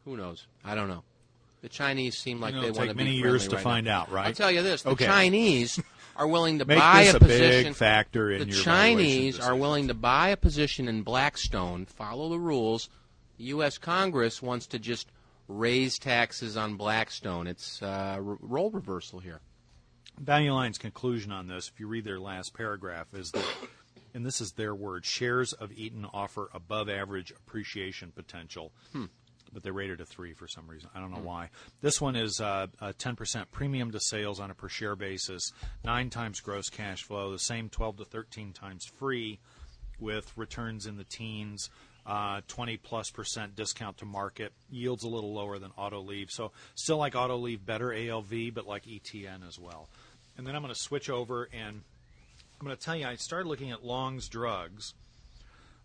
Who 0.08 0.16
knows? 0.16 0.46
I 0.64 0.74
don't 0.74 0.88
know. 0.88 1.02
The 1.60 1.68
Chinese 1.68 2.16
seem 2.16 2.40
like 2.40 2.54
know, 2.54 2.60
they 2.62 2.68
it'll 2.68 2.78
want 2.78 2.88
take 2.88 2.96
to 2.96 3.04
many 3.04 3.10
be 3.10 3.16
years 3.16 3.42
friendly 3.42 3.48
to 3.50 3.56
right 3.56 3.62
find 3.64 3.86
now. 3.86 4.00
out, 4.02 4.12
right? 4.12 4.26
I'll 4.28 4.32
tell 4.32 4.50
you 4.50 4.62
this: 4.62 4.82
the 4.82 4.90
Okay. 4.90 5.04
Chinese 5.06 5.80
are 6.16 6.26
willing 6.26 6.60
to 6.60 6.64
Make 6.66 6.78
buy 6.78 7.02
a 7.02 7.10
a 7.10 7.12
big 7.20 7.20
position. 7.28 7.74
factor 7.74 8.30
in 8.30 8.48
your. 8.48 8.56
the 8.56 8.62
Chinese 8.62 9.38
are 9.40 9.54
willing 9.56 9.88
to 9.88 9.94
buy 9.94 10.28
a 10.30 10.36
position 10.36 10.88
in 10.88 11.02
Blackstone, 11.02 11.84
follow 11.84 12.28
the 12.30 12.38
rules. 12.38 12.88
The 13.38 13.44
U.S. 13.44 13.76
Congress 13.76 14.40
wants 14.40 14.66
to 14.68 14.78
just 14.78 15.08
raise 15.46 15.98
taxes 15.98 16.56
on 16.56 16.76
Blackstone. 16.76 17.46
It's 17.46 17.82
uh, 17.82 18.14
r- 18.16 18.20
role 18.40 18.70
reversal 18.70 19.18
here. 19.18 19.40
Value 20.18 20.52
Line's 20.52 20.78
conclusion 20.78 21.30
on 21.32 21.48
this, 21.48 21.68
if 21.72 21.78
you 21.78 21.86
read 21.86 22.04
their 22.04 22.18
last 22.18 22.52
paragraph, 22.54 23.06
is 23.14 23.30
that, 23.32 23.44
and 24.14 24.26
this 24.26 24.40
is 24.40 24.52
their 24.52 24.74
word, 24.74 25.04
shares 25.06 25.52
of 25.52 25.70
Eaton 25.72 26.04
offer 26.12 26.50
above 26.52 26.88
average 26.88 27.30
appreciation 27.30 28.10
potential. 28.14 28.72
But 29.52 29.62
they 29.62 29.71
rated 29.71 30.00
a 30.00 30.07
three 30.07 30.35
for 30.35 30.47
some 30.47 30.69
reason. 30.69 30.90
I 30.95 31.00
don't 31.00 31.11
know 31.11 31.21
why. 31.23 31.50
This 31.81 32.00
one 32.00 32.17
is 32.17 32.40
uh, 32.40 32.67
a 32.81 32.93
10% 32.93 33.47
premium 33.50 33.90
to 33.93 34.00
sales 34.00 34.40
on 34.40 34.50
a 34.50 34.55
per 34.55 34.69
share 34.69 34.97
basis, 34.97 35.52
nine 35.85 36.11
times 36.11 36.40
gross 36.40 36.69
cash 36.69 37.02
flow, 37.02 37.33
the 37.33 37.38
same 37.38 37.69
12 37.69 37.99
to 37.99 38.05
13 38.05 38.52
times 38.52 38.85
free, 38.85 39.38
with 39.99 40.33
returns 40.37 40.87
in 40.87 40.97
the 40.97 41.05
teens, 41.05 41.71
uh, 42.07 42.40
20 42.49 42.76
plus 42.78 43.11
percent 43.11 43.55
discount 43.55 43.99
to 43.99 44.05
market, 44.05 44.52
yields 44.71 45.05
a 45.05 45.09
little 45.09 45.33
lower 45.33 45.59
than 45.59 45.71
Autoliv. 45.73 46.31
So 46.31 46.52
still 46.75 46.97
like 46.97 47.14
Autoliv, 47.14 47.64
better 47.64 47.93
ALV, 47.93 48.55
but 48.55 48.67
like 48.67 48.85
ETN 48.85 49.47
as 49.47 49.59
well. 49.59 49.88
And 50.37 50.47
then 50.47 50.55
I'm 50.55 50.62
going 50.62 50.75
to 50.75 50.81
switch 50.81 51.11
over 51.11 51.49
and 51.52 51.83
I'm 52.61 52.67
going 52.67 52.76
to 52.76 52.83
tell 52.83 52.97
you 52.97 53.07
I 53.07 53.17
started 53.17 53.49
looking 53.49 53.71
at 53.71 53.85
Long's 53.85 54.28
drugs. 54.28 54.95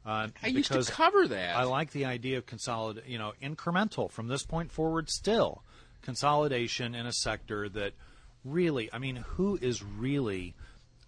Uh, 0.05 0.27
I 0.41 0.47
used 0.47 0.71
to 0.71 0.83
cover 0.83 1.27
that. 1.27 1.55
I 1.55 1.63
like 1.63 1.91
the 1.91 2.05
idea 2.05 2.37
of 2.37 2.45
consolid, 2.45 3.07
you 3.07 3.17
know, 3.17 3.33
incremental 3.41 4.11
from 4.11 4.27
this 4.27 4.43
point 4.43 4.71
forward. 4.71 5.09
Still, 5.09 5.63
consolidation 6.01 6.93
in 6.93 7.05
a 7.05 7.13
sector 7.13 7.69
that 7.69 7.93
really, 8.43 8.89
I 8.91 8.97
mean, 8.97 9.15
who 9.15 9.57
is 9.61 9.81
really 9.81 10.55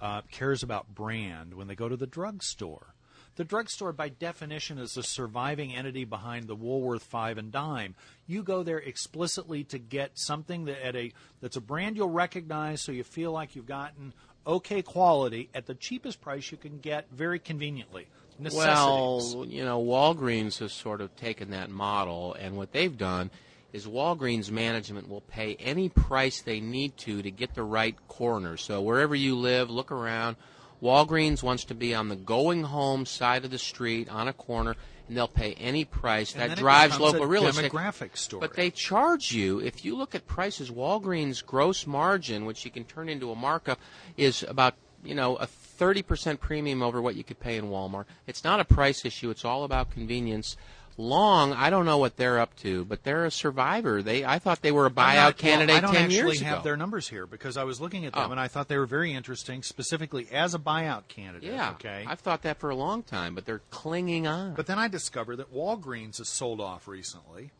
uh, 0.01 0.21
cares 0.31 0.63
about 0.63 0.93
brand 0.93 1.53
when 1.53 1.67
they 1.67 1.75
go 1.75 1.89
to 1.89 1.97
the 1.97 2.07
drugstore? 2.07 2.93
The 3.35 3.43
drugstore, 3.43 3.91
by 3.91 4.07
definition, 4.09 4.77
is 4.77 4.93
the 4.93 5.03
surviving 5.03 5.75
entity 5.75 6.05
behind 6.05 6.47
the 6.47 6.55
Woolworth 6.55 7.03
Five 7.03 7.37
and 7.37 7.51
Dime. 7.51 7.95
You 8.27 8.43
go 8.43 8.63
there 8.63 8.77
explicitly 8.77 9.65
to 9.65 9.77
get 9.77 10.17
something 10.17 10.65
that 10.65 10.81
at 10.85 10.95
a 10.95 11.11
that's 11.41 11.57
a 11.57 11.61
brand 11.61 11.97
you'll 11.97 12.09
recognize, 12.09 12.81
so 12.81 12.93
you 12.93 13.03
feel 13.03 13.33
like 13.33 13.55
you've 13.55 13.65
gotten 13.65 14.13
okay 14.47 14.81
quality 14.81 15.49
at 15.53 15.65
the 15.65 15.75
cheapest 15.75 16.21
price 16.21 16.49
you 16.49 16.57
can 16.57 16.79
get 16.79 17.09
very 17.11 17.39
conveniently. 17.39 18.07
Necessities. 18.37 19.35
Well, 19.35 19.45
you 19.47 19.63
know, 19.63 19.81
Walgreens 19.81 20.59
has 20.59 20.73
sort 20.73 21.01
of 21.01 21.15
taken 21.15 21.51
that 21.51 21.69
model, 21.69 22.33
and 22.33 22.57
what 22.57 22.71
they've 22.71 22.97
done 22.97 23.31
is 23.71 23.85
Walgreens 23.85 24.49
management 24.49 25.09
will 25.09 25.21
pay 25.21 25.55
any 25.55 25.89
price 25.89 26.41
they 26.41 26.59
need 26.59 26.95
to 26.97 27.21
to 27.21 27.31
get 27.31 27.55
the 27.55 27.63
right 27.63 27.95
corner. 28.07 28.55
So 28.57 28.81
wherever 28.81 29.15
you 29.15 29.35
live, 29.35 29.69
look 29.69 29.91
around. 29.91 30.37
Walgreens 30.81 31.41
wants 31.41 31.65
to 31.65 31.73
be 31.73 31.95
on 31.95 32.09
the 32.09 32.15
going 32.15 32.63
home 32.63 33.05
side 33.05 33.43
of 33.43 33.51
the 33.51 33.57
street 33.57 34.09
on 34.09 34.27
a 34.27 34.33
corner, 34.33 34.75
and 35.07 35.17
they'll 35.17 35.27
pay 35.27 35.53
any 35.53 35.83
price. 35.83 36.33
And 36.33 36.51
that 36.51 36.57
drives 36.57 36.99
local 36.99 37.23
a 37.23 37.27
real 37.27 37.47
estate. 37.47 37.71
demographic 37.71 38.17
story. 38.17 38.41
But 38.41 38.55
they 38.55 38.71
charge 38.71 39.31
you, 39.31 39.59
if 39.59 39.83
you 39.83 39.95
look 39.95 40.15
at 40.15 40.27
prices, 40.27 40.69
Walgreens' 40.69 41.45
gross 41.45 41.87
margin, 41.87 42.45
which 42.45 42.65
you 42.65 42.71
can 42.71 42.83
turn 42.83 43.09
into 43.09 43.31
a 43.31 43.35
markup, 43.35 43.79
is 44.17 44.43
about 44.43 44.75
you 45.03 45.15
know 45.15 45.35
a 45.37 45.47
30% 45.77 46.39
premium 46.39 46.81
over 46.81 47.01
what 47.01 47.15
you 47.15 47.23
could 47.23 47.39
pay 47.39 47.57
in 47.57 47.65
Walmart. 47.65 48.05
It's 48.27 48.43
not 48.43 48.59
a 48.59 48.65
price 48.65 49.05
issue. 49.05 49.29
It's 49.29 49.45
all 49.45 49.63
about 49.63 49.91
convenience. 49.91 50.57
Long, 50.97 51.51
I 51.51 51.69
don't 51.69 51.85
know 51.85 51.97
what 51.97 52.15
they're 52.15 52.39
up 52.39 52.55
to, 52.59 52.85
but 52.85 53.03
they're 53.03 53.25
a 53.25 53.31
survivor. 53.31 54.01
They, 54.01 54.23
I 54.23 54.39
thought 54.39 54.61
they 54.61 54.71
were 54.71 54.85
a 54.85 54.89
buyout 54.89 55.15
not- 55.15 55.15
well, 55.15 55.33
candidate 55.33 55.75
I 55.75 55.79
don't 55.81 55.93
10 55.93 56.03
actually 56.03 56.15
years 56.15 56.39
have 56.39 56.53
ago. 56.59 56.63
their 56.63 56.77
numbers 56.77 57.09
here 57.09 57.27
because 57.27 57.57
I 57.57 57.65
was 57.65 57.81
looking 57.81 58.05
at 58.05 58.13
them 58.13 58.29
Oh. 58.29 58.31
and 58.31 58.39
I 58.39 58.47
thought 58.47 58.69
they 58.69 58.77
were 58.77 58.85
very 58.85 59.13
interesting, 59.13 59.61
specifically 59.61 60.25
as 60.31 60.53
a 60.53 60.59
buyout 60.59 61.09
candidate. 61.09 61.51
yeah, 61.51 61.71
Okay. 61.71 62.05
I've 62.07 62.21
thought 62.21 62.43
that 62.43 62.59
for 62.61 62.69
a 62.69 62.75
long 62.77 63.03
time, 63.03 63.35
but 63.35 63.45
they're 63.45 63.61
clinging 63.71 64.25
on. 64.25 64.53
but 64.55 64.67
then 64.67 64.79
I 64.79 64.87
discovered 64.87 65.35
that 65.37 65.53
Walgreens 65.53 66.19
has 66.19 66.29
sold 66.29 66.61
off 66.61 66.87
recently, 66.87 67.51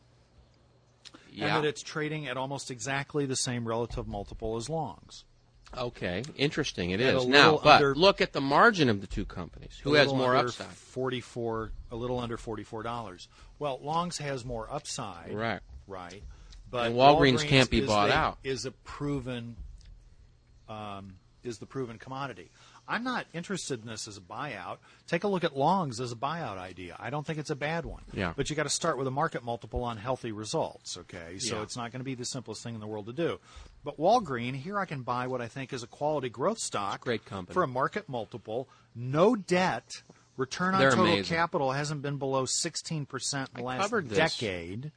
yeah. 1.30 1.56
and 1.56 1.56
that 1.64 1.68
it's 1.68 1.82
trading 1.82 2.26
at 2.26 2.38
almost 2.38 2.70
exactly 2.70 3.26
the 3.26 3.36
same 3.36 3.68
relative 3.68 4.08
multiple 4.08 4.56
as 4.56 4.70
Longs. 4.70 5.24
Okay, 5.76 6.22
interesting. 6.36 6.90
It 6.90 7.00
is 7.00 7.26
now, 7.26 7.58
but 7.62 7.76
under- 7.76 7.94
look 7.94 8.20
at 8.20 8.32
the 8.32 8.40
margin 8.40 8.88
of 8.88 9.00
the 9.00 9.06
two 9.06 9.24
companies. 9.24 9.78
Who 9.82 9.94
has 9.94 10.12
more 10.12 10.34
upside? 10.36 10.66
Forty-four, 10.68 11.72
a 11.90 11.96
little 11.96 12.18
under 12.18 12.36
forty-four 12.36 12.82
dollars. 12.82 13.28
Well, 13.58 13.78
Longs 13.82 14.18
has 14.18 14.44
more 14.44 14.68
upside, 14.70 15.34
Right. 15.34 15.60
Right, 15.86 16.22
but 16.70 16.86
And 16.88 16.96
Walgreens 16.96 17.46
can't 17.46 17.70
be 17.70 17.80
bought 17.80 18.10
a- 18.10 18.14
out. 18.14 18.38
Is 18.42 18.64
a 18.66 18.70
proven, 18.72 19.56
um, 20.68 21.14
is 21.44 21.58
the 21.58 21.66
proven 21.66 21.98
commodity. 21.98 22.50
I'm 22.88 23.02
not 23.02 23.26
interested 23.32 23.80
in 23.82 23.88
this 23.88 24.06
as 24.06 24.16
a 24.16 24.20
buyout. 24.20 24.78
Take 25.08 25.24
a 25.24 25.28
look 25.28 25.42
at 25.42 25.56
Longs 25.56 25.98
as 26.00 26.12
a 26.12 26.16
buyout 26.16 26.56
idea. 26.56 26.96
I 27.00 27.10
don't 27.10 27.26
think 27.26 27.38
it's 27.40 27.50
a 27.50 27.56
bad 27.56 27.84
one. 27.84 28.02
Yeah. 28.12 28.32
But 28.36 28.48
you 28.48 28.54
got 28.54 28.62
to 28.62 28.68
start 28.68 28.96
with 28.96 29.08
a 29.08 29.10
market 29.10 29.42
multiple 29.44 29.82
on 29.82 29.96
healthy 29.96 30.30
results. 30.30 30.96
Okay, 30.96 31.38
so 31.38 31.56
Yeah. 31.56 31.62
it's 31.62 31.76
not 31.76 31.90
going 31.90 31.98
to 32.00 32.04
be 32.04 32.14
the 32.14 32.24
simplest 32.24 32.62
thing 32.62 32.74
in 32.74 32.80
the 32.80 32.86
world 32.86 33.06
to 33.06 33.12
do. 33.12 33.40
But 33.86 34.00
Walgreen, 34.00 34.56
here 34.56 34.80
I 34.80 34.84
can 34.84 35.02
buy 35.02 35.28
what 35.28 35.40
I 35.40 35.46
think 35.46 35.72
is 35.72 35.84
a 35.84 35.86
quality 35.86 36.28
growth 36.28 36.58
stock. 36.58 37.02
great 37.02 37.24
company. 37.24 37.54
for 37.54 37.62
a 37.62 37.68
market 37.68 38.08
multiple, 38.08 38.68
no 38.96 39.36
debt. 39.36 40.02
Return 40.36 40.74
on 40.74 40.80
They're 40.80 40.90
total 40.90 41.04
amazing. 41.04 41.36
capital 41.36 41.70
hasn't 41.70 42.02
been 42.02 42.16
below 42.16 42.46
16% 42.46 42.98
in 42.98 43.46
the 43.54 43.60
I 43.60 43.62
last 43.62 44.08
decade. 44.08 44.90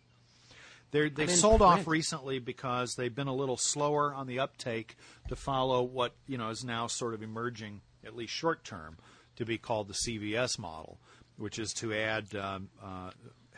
They're, 0.89 1.07
they 1.07 1.23
I'm 1.23 1.29
in 1.29 1.35
sold 1.35 1.61
off 1.61 1.85
recently 1.85 2.39
because 2.39 2.95
they've 2.95 3.13
been 3.13 3.27
a 3.27 3.35
little 3.35 3.57
slower 3.57 4.11
on 4.11 4.25
the 4.25 4.39
uptake 4.39 4.97
to 5.27 5.35
follow 5.35 5.83
what 5.83 6.15
you 6.25 6.39
know 6.39 6.49
is 6.49 6.63
now 6.63 6.87
sort 6.87 7.13
of 7.13 7.21
emerging, 7.21 7.81
at 8.03 8.15
least 8.15 8.33
short 8.33 8.63
term, 8.63 8.97
to 9.35 9.45
be 9.45 9.59
called 9.59 9.87
the 9.87 9.93
CVS 9.93 10.57
model, 10.57 10.97
which 11.37 11.59
is 11.59 11.73
to 11.73 11.93
add 11.93 12.33
um, 12.35 12.69
uh, 12.83 13.11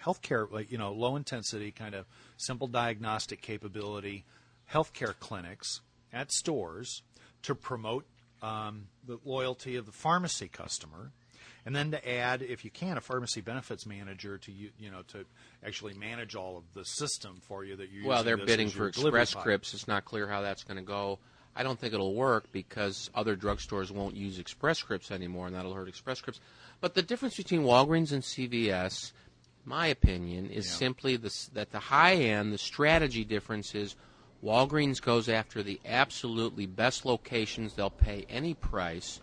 healthcare, 0.03 0.69
you 0.69 0.77
know, 0.77 0.91
low 0.91 1.15
intensity 1.15 1.71
kind 1.71 1.95
of 1.95 2.05
simple 2.35 2.67
diagnostic 2.67 3.41
capability, 3.41 4.25
healthcare 4.73 5.13
clinics 5.19 5.81
at 6.13 6.31
stores 6.31 7.01
to 7.43 7.55
promote 7.55 8.05
um, 8.41 8.87
the 9.05 9.19
loyalty 9.23 9.75
of 9.75 9.85
the 9.85 9.91
pharmacy 9.91 10.47
customer 10.47 11.11
and 11.65 11.75
then 11.75 11.91
to 11.91 12.09
add, 12.09 12.41
if 12.41 12.65
you 12.65 12.71
can, 12.71 12.97
a 12.97 13.01
pharmacy 13.01 13.41
benefits 13.41 13.85
manager 13.85 14.37
to 14.39 14.51
you, 14.51 14.71
you 14.79 14.89
know, 14.89 15.03
to 15.09 15.25
actually 15.63 15.93
manage 15.93 16.35
all 16.35 16.57
of 16.57 16.63
the 16.73 16.83
system 16.83 17.39
for 17.41 17.63
you 17.63 17.75
that 17.75 17.91
you're 17.91 18.07
Well, 18.07 18.23
they're 18.23 18.37
bidding 18.37 18.69
for 18.69 18.87
Express. 18.87 19.29
Scripts. 19.29 19.73
It's 19.73 19.87
not 19.87 20.05
clear 20.05 20.27
how 20.27 20.41
that's 20.41 20.63
going 20.63 20.77
to 20.77 20.83
go. 20.83 21.19
I 21.55 21.63
don't 21.63 21.77
think 21.77 21.93
it'll 21.93 22.15
work 22.15 22.51
because 22.51 23.11
other 23.13 23.35
drugstores 23.35 23.91
won't 23.91 24.15
use 24.15 24.39
Express 24.39 24.79
Scripts 24.79 25.11
anymore, 25.11 25.47
and 25.47 25.55
that'll 25.55 25.73
hurt 25.73 25.87
Express 25.87 26.17
Scripts. 26.17 26.39
But 26.79 26.95
the 26.95 27.03
difference 27.03 27.37
between 27.37 27.61
Walgreens 27.61 28.11
and 28.11 28.23
CVS, 28.23 29.11
my 29.63 29.87
opinion, 29.87 30.49
is 30.49 30.65
Yeah. 30.65 30.71
simply 30.73 31.15
this, 31.17 31.47
that 31.47 31.71
the 31.71 31.79
high 31.79 32.15
end, 32.15 32.53
the 32.53 32.57
strategy 32.57 33.23
difference 33.23 33.75
is 33.75 33.95
Walgreens 34.43 35.01
goes 35.01 35.29
after 35.29 35.61
the 35.61 35.79
absolutely 35.85 36.65
best 36.65 37.05
locations. 37.05 37.73
They'll 37.73 37.89
pay 37.89 38.25
any 38.29 38.53
price. 38.53 39.19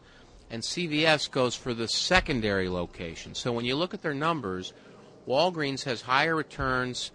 And 0.51 0.63
CVS 0.63 1.31
goes 1.31 1.55
for 1.55 1.75
the 1.75 1.89
secondary 1.89 2.69
location. 2.69 3.35
So 3.35 3.53
when 3.53 3.65
you 3.65 3.77
look 3.77 3.95
at 3.95 4.03
their 4.03 4.15
numbers, 4.15 4.73
Walgreens 5.27 5.85
has 5.85 6.03
higher 6.03 6.35
returns 6.35 7.11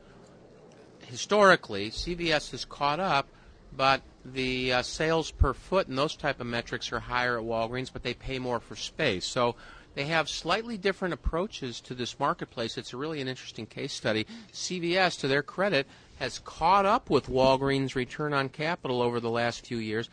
historically, 1.08 1.89
CVS 1.89 2.52
has 2.52 2.66
caught 2.66 3.00
up, 3.00 3.28
but 3.76 4.02
the 4.26 4.74
uh, 4.74 4.82
sales 4.82 5.32
per 5.32 5.54
foot 5.54 5.88
and 5.88 5.98
those 5.98 6.16
type 6.16 6.39
of 6.39 6.48
metrics 6.48 6.92
are 6.92 7.00
higher 7.00 7.38
at 7.38 7.46
Walgreens, 7.46 7.92
but 7.92 8.04
they 8.04 8.13
pay 8.13 8.39
more 8.39 8.60
for 8.60 8.76
space. 8.76 9.26
So 9.26 9.56
they 9.95 10.06
have 10.06 10.27
slightly 10.27 10.77
different 10.77 11.13
approaches 11.13 11.79
to 11.82 11.93
this 11.93 12.19
marketplace. 12.19 12.77
It's 12.77 12.93
a 12.93 12.97
really 12.97 13.21
an 13.21 13.27
interesting 13.27 13.65
case 13.65 13.93
study. 13.93 14.25
CVS, 14.51 15.19
to 15.19 15.27
their 15.27 15.43
credit, 15.43 15.88
has 16.19 16.39
caught 16.39 16.86
up 16.86 17.10
with 17.10 17.27
Walgreens' 17.27 17.95
return 17.95 18.34
on 18.34 18.49
capital 18.49 19.01
over 19.01 19.19
the 19.19 19.29
last 19.29 19.65
few 19.65 19.77
years, 19.77 20.10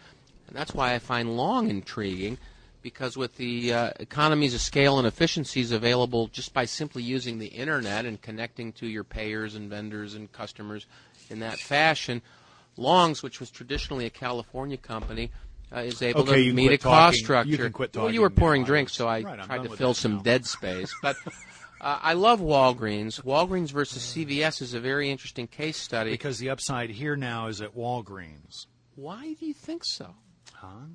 and 0.49 0.57
that's 0.57 0.75
why 0.75 0.95
I 0.95 0.99
find 0.99 1.37
Long 1.37 1.71
intriguing. 1.71 2.39
Because 2.83 3.15
with 3.15 3.37
the 3.37 3.75
uh, 3.75 3.91
economies 4.01 4.55
of 4.55 4.63
scale 4.63 4.97
and 4.97 5.07
efficiencies 5.07 5.71
available 5.71 6.29
just 6.29 6.55
by 6.55 6.65
simply 6.65 7.03
using 7.03 7.39
the 7.39 7.49
internet 7.49 8.07
and 8.07 8.23
connecting 8.23 8.73
to 8.73 8.87
your 8.87 9.05
payers 9.05 9.55
and 9.55 9.69
vendors 9.69 10.15
and 10.15 10.33
customers 10.33 10.87
in 11.29 11.41
that 11.41 11.59
fashion, 11.59 12.23
Longs, 12.79 13.23
which 13.23 13.39
was 13.39 13.51
traditionally 13.51 14.07
a 14.07 14.11
California 14.11 14.79
company, 14.79 15.31
uh, 15.75 15.81
is 15.81 16.03
able 16.03 16.21
Okay, 16.23 16.47
to 16.47 16.53
meet 16.53 16.67
a 16.67 16.69
quit 16.71 16.81
cost 16.83 17.19
structure. 17.19 17.51
You 17.51 17.59
can 17.59 17.73
quit 17.73 17.97
well, 17.97 18.11
you 18.11 18.21
were 18.21 18.31
pouring 18.31 18.63
now. 18.63 18.67
Drinks, 18.69 18.93
so 18.93 19.07
I 19.09 19.23
Right, 19.23 19.43
tried 19.45 19.63
to 19.65 19.71
fill 19.71 19.95
some 19.95 20.17
now. 20.17 20.23
dead 20.23 20.47
space. 20.47 20.93
But 21.03 21.17
uh, 21.81 21.99
I 22.03 22.15
love 22.15 22.41
Walgreens. 22.41 23.23
Walgreens 23.23 23.71
versus 23.71 24.03
CVS 24.03 24.61
is 24.63 24.75
a 24.75 24.81
very 24.81 25.11
interesting 25.11 25.47
case 25.47 25.77
study. 25.77 26.11
Because 26.11 26.39
the 26.39 26.51
upside 26.51 26.91
here 26.91 27.17
now 27.17 27.47
is 27.47 27.61
at 27.61 27.75
Walgreens. 27.77 28.67
Why 28.97 29.35
do 29.39 29.47
you 29.47 29.55
think 29.55 29.85
so? 29.85 30.15
Huh? 30.55 30.87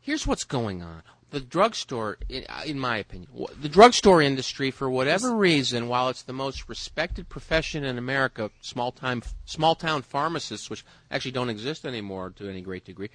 Here's 0.00 0.26
what's 0.26 0.44
going 0.44 0.82
on. 0.82 1.02
The 1.30 1.40
drugstore, 1.40 2.18
in, 2.28 2.44
in 2.64 2.78
my 2.78 2.98
opinion, 2.98 3.28
the 3.60 3.68
drugstore 3.68 4.22
industry, 4.22 4.70
for 4.70 4.88
whatever 4.88 5.34
reason, 5.34 5.88
while 5.88 6.08
it's 6.08 6.22
the 6.22 6.32
most 6.32 6.68
respected 6.68 7.28
profession 7.28 7.84
in 7.84 7.98
America, 7.98 8.52
small 8.60 8.92
time, 8.92 9.22
small 9.44 9.74
town 9.74 10.02
pharmacists, 10.02 10.70
which 10.70 10.84
actually 11.10 11.32
don't 11.32 11.50
exist 11.50 11.84
anymore 11.84 12.30
to 12.36 12.48
any 12.48 12.60
great 12.60 12.84
degree, 12.84 13.10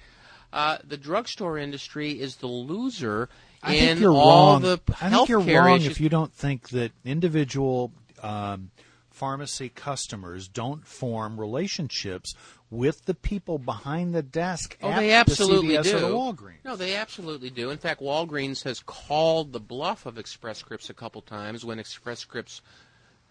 uh, 0.52 0.78
the 0.84 0.96
drugstore 0.96 1.58
industry 1.58 2.12
is 2.20 2.36
the 2.36 2.46
loser 2.46 3.28
I 3.62 3.74
in 3.74 3.80
think 3.88 4.00
you're 4.00 4.12
all 4.12 4.52
wrong. 4.54 4.62
the 4.62 4.80
I 5.00 5.10
think 5.10 5.28
you're 5.28 5.40
wrong 5.40 5.76
issues. 5.80 5.92
if 5.92 6.00
you 6.00 6.08
don't 6.08 6.32
think 6.32 6.70
that 6.70 6.92
individual 7.04 7.92
um, 8.22 8.70
pharmacy 9.10 9.68
customers 9.68 10.48
don't 10.48 10.86
form 10.86 11.38
relationships 11.38 12.34
with 12.70 13.04
the 13.06 13.14
people 13.14 13.58
behind 13.58 14.14
the 14.14 14.22
desk 14.22 14.76
Oh, 14.82 14.90
at 14.90 15.00
they 15.00 15.10
absolutely 15.12 15.76
the 15.76 15.82
CVS 15.82 15.84
do. 15.84 15.96
or 15.96 16.00
the 16.00 16.06
Walgreens. 16.08 16.64
No, 16.64 16.76
they 16.76 16.94
absolutely 16.94 17.50
do. 17.50 17.70
In 17.70 17.78
fact, 17.78 18.00
Walgreens 18.00 18.62
has 18.64 18.80
called 18.80 19.52
the 19.52 19.58
bluff 19.60 20.06
of 20.06 20.16
Express 20.18 20.58
Scripts 20.58 20.88
a 20.88 20.94
couple 20.94 21.20
times 21.20 21.64
when 21.64 21.78
Express 21.80 22.20
Scripts 22.20 22.62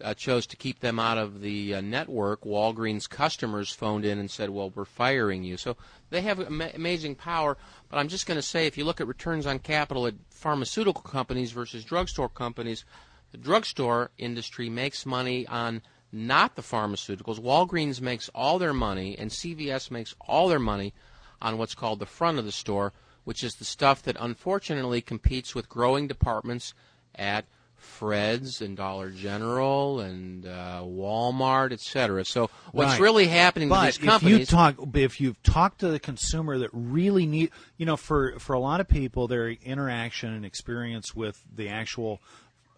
uh, 0.02 0.14
chose 0.14 0.46
to 0.46 0.56
keep 0.56 0.80
them 0.80 0.98
out 0.98 1.18
of 1.18 1.40
the 1.40 1.74
uh, 1.74 1.80
network. 1.80 2.42
Walgreens 2.42 3.08
customers 3.08 3.70
phoned 3.70 4.04
in 4.04 4.18
and 4.18 4.30
said, 4.30 4.50
"Well, 4.50 4.70
we're 4.74 4.84
firing 4.84 5.44
you." 5.44 5.56
So 5.56 5.76
they 6.10 6.22
have 6.22 6.40
ama- 6.40 6.72
amazing 6.74 7.16
power. 7.16 7.56
But 7.88 7.98
I'm 7.98 8.08
just 8.08 8.26
going 8.26 8.38
to 8.38 8.42
say, 8.42 8.66
if 8.66 8.76
you 8.78 8.84
look 8.84 9.00
at 9.00 9.06
returns 9.06 9.46
on 9.46 9.58
capital 9.58 10.06
at 10.06 10.14
pharmaceutical 10.30 11.02
companies 11.02 11.52
versus 11.52 11.84
drugstore 11.84 12.28
companies, 12.28 12.84
the 13.32 13.38
drugstore 13.38 14.10
industry 14.18 14.68
makes 14.68 15.06
money 15.06 15.46
on 15.46 15.82
not 16.12 16.56
the 16.56 16.62
pharmaceuticals. 16.62 17.40
Walgreens 17.40 18.00
makes 18.00 18.28
all 18.34 18.58
their 18.58 18.74
money, 18.74 19.16
and 19.18 19.30
CVS 19.30 19.90
makes 19.90 20.14
all 20.20 20.48
their 20.48 20.58
money 20.58 20.92
on 21.40 21.56
what's 21.56 21.74
called 21.74 22.00
the 22.00 22.06
front 22.06 22.38
of 22.38 22.44
the 22.44 22.52
store, 22.52 22.92
which 23.24 23.44
is 23.44 23.54
the 23.54 23.64
stuff 23.64 24.02
that 24.02 24.16
unfortunately 24.18 25.00
competes 25.00 25.54
with 25.54 25.68
growing 25.68 26.06
departments 26.06 26.74
at 27.14 27.44
Fred's 27.80 28.60
and 28.60 28.76
Dollar 28.76 29.10
General 29.10 30.00
and 30.00 30.46
uh, 30.46 30.82
Walmart, 30.84 31.72
etc. 31.72 32.24
So 32.24 32.50
what's 32.72 32.92
Right. 32.92 33.00
really 33.00 33.26
happening 33.26 33.68
but 33.68 33.80
to 33.80 33.86
these 33.86 33.96
if 33.96 34.02
you 34.04 34.10
companies? 34.10 34.48
talk, 34.48 34.76
if 34.94 35.20
you've 35.20 35.42
talked 35.42 35.80
to 35.80 35.88
the 35.88 35.98
consumer 35.98 36.58
that 36.58 36.70
really 36.72 37.26
need, 37.26 37.50
you 37.76 37.86
know, 37.86 37.96
for 37.96 38.38
for 38.38 38.52
a 38.52 38.60
lot 38.60 38.80
of 38.80 38.88
people, 38.88 39.26
their 39.28 39.48
interaction 39.50 40.32
and 40.32 40.44
experience 40.44 41.14
with 41.14 41.42
the 41.54 41.68
actual 41.68 42.20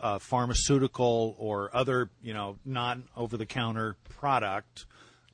uh, 0.01 0.19
pharmaceutical 0.19 1.37
or 1.39 1.71
other, 1.75 2.11
you 2.23 2.35
know, 2.35 2.59
non 2.65 3.05
over 3.17 3.37
the 3.37 3.47
counter 3.47 3.97
product 4.09 4.87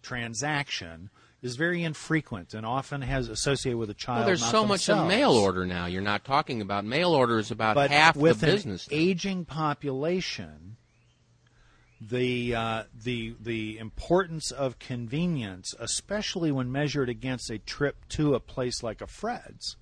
transaction 0.02 1.10
is 1.42 1.56
very 1.56 1.84
infrequent 1.84 2.54
and 2.54 2.66
often 2.66 3.02
has 3.02 3.28
associated 3.28 3.78
with 3.78 3.90
a 3.90 3.94
child. 3.94 4.20
well, 4.20 4.26
there's 4.26 4.44
so 4.44 4.66
much 4.66 4.88
of 4.88 5.06
mail 5.06 5.32
order 5.32 5.64
now. 5.64 5.86
You're 5.86 6.02
not 6.02 6.24
talking 6.24 6.60
about 6.60 6.84
mail 6.84 7.14
order 7.14 7.38
is 7.38 7.50
about 7.50 7.74
but 7.74 7.90
half 7.90 8.16
with 8.16 8.40
the 8.40 8.46
an 8.48 8.52
business. 8.54 8.90
now. 8.90 8.96
aging 8.96 9.44
population, 9.44 10.76
the 12.00 12.54
uh, 12.54 12.82
the 13.04 13.34
the 13.40 13.78
importance 13.78 14.50
of 14.50 14.78
convenience, 14.78 15.74
especially 15.78 16.50
when 16.50 16.72
measured 16.72 17.08
against 17.08 17.50
a 17.50 17.58
trip 17.58 18.08
to 18.10 18.34
a 18.34 18.40
place 18.40 18.82
like 18.82 19.00
a 19.00 19.06
Fred's, 19.06 19.76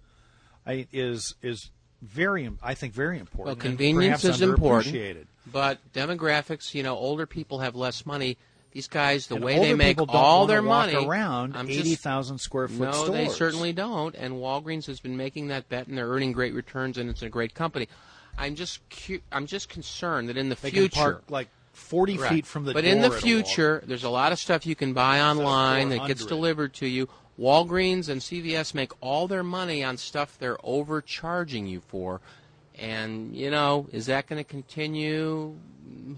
I, 0.66 0.86
is 0.92 1.36
is 1.42 1.70
very, 2.02 2.50
I 2.62 2.74
think, 2.74 2.92
very 2.92 3.18
important. 3.18 3.56
Well, 3.58 3.70
convenience 3.70 4.24
is 4.24 4.42
important. 4.42 5.28
But 5.50 5.78
demographics, 5.92 6.74
you 6.74 6.82
know, 6.82 6.96
older 6.96 7.26
people 7.26 7.60
have 7.60 7.74
less 7.74 8.04
money. 8.04 8.36
These 8.76 8.88
guys, 8.88 9.26
the 9.26 9.36
And 9.36 9.44
way 9.44 9.58
they 9.58 9.72
make 9.72 9.96
all 10.10 10.46
their 10.46 10.60
money 10.60 10.94
around 10.94 11.56
I'm 11.56 11.70
eighty 11.70 11.94
thousand 11.94 12.36
square 12.42 12.68
foot 12.68 12.78
No, 12.78 12.92
stores. 12.92 13.10
they 13.10 13.28
certainly 13.28 13.72
don't. 13.72 14.14
And 14.14 14.34
Walgreens 14.34 14.84
has 14.84 15.00
been 15.00 15.16
making 15.16 15.48
that 15.48 15.66
bet, 15.70 15.86
and 15.86 15.96
they're 15.96 16.10
earning 16.10 16.32
great 16.32 16.52
returns, 16.52 16.98
and 16.98 17.08
it's 17.08 17.22
a 17.22 17.30
great 17.30 17.54
company. 17.54 17.88
I'm 18.36 18.54
just 18.54 18.80
cu- 18.90 19.22
I'm 19.32 19.46
just 19.46 19.70
concerned 19.70 20.28
that 20.28 20.36
in 20.36 20.50
the 20.50 20.56
They 20.56 20.68
future, 20.68 20.94
park 20.94 21.24
like 21.30 21.48
forty 21.72 22.18
Right. 22.18 22.28
feet 22.28 22.46
from 22.46 22.66
the 22.66 22.74
but 22.74 22.84
in 22.84 23.00
the 23.00 23.10
future, 23.10 23.82
there's 23.86 24.04
a 24.04 24.10
lot 24.10 24.30
of 24.30 24.38
stuff 24.38 24.66
you 24.66 24.74
can 24.76 24.92
buy 24.92 25.22
online 25.22 25.88
that 25.88 26.06
gets 26.06 26.26
delivered 26.26 26.74
to 26.74 26.86
you. 26.86 27.08
Walgreens 27.40 28.10
and 28.10 28.20
CVS 28.20 28.74
make 28.74 28.92
all 29.00 29.26
their 29.26 29.42
money 29.42 29.82
on 29.82 29.96
stuff 29.96 30.36
they're 30.38 30.58
overcharging 30.62 31.66
you 31.66 31.80
for. 31.80 32.20
And, 32.78 33.34
you 33.34 33.50
know, 33.50 33.88
is 33.90 34.04
that 34.04 34.26
going 34.26 34.36
to 34.38 34.44
continue? 34.44 35.54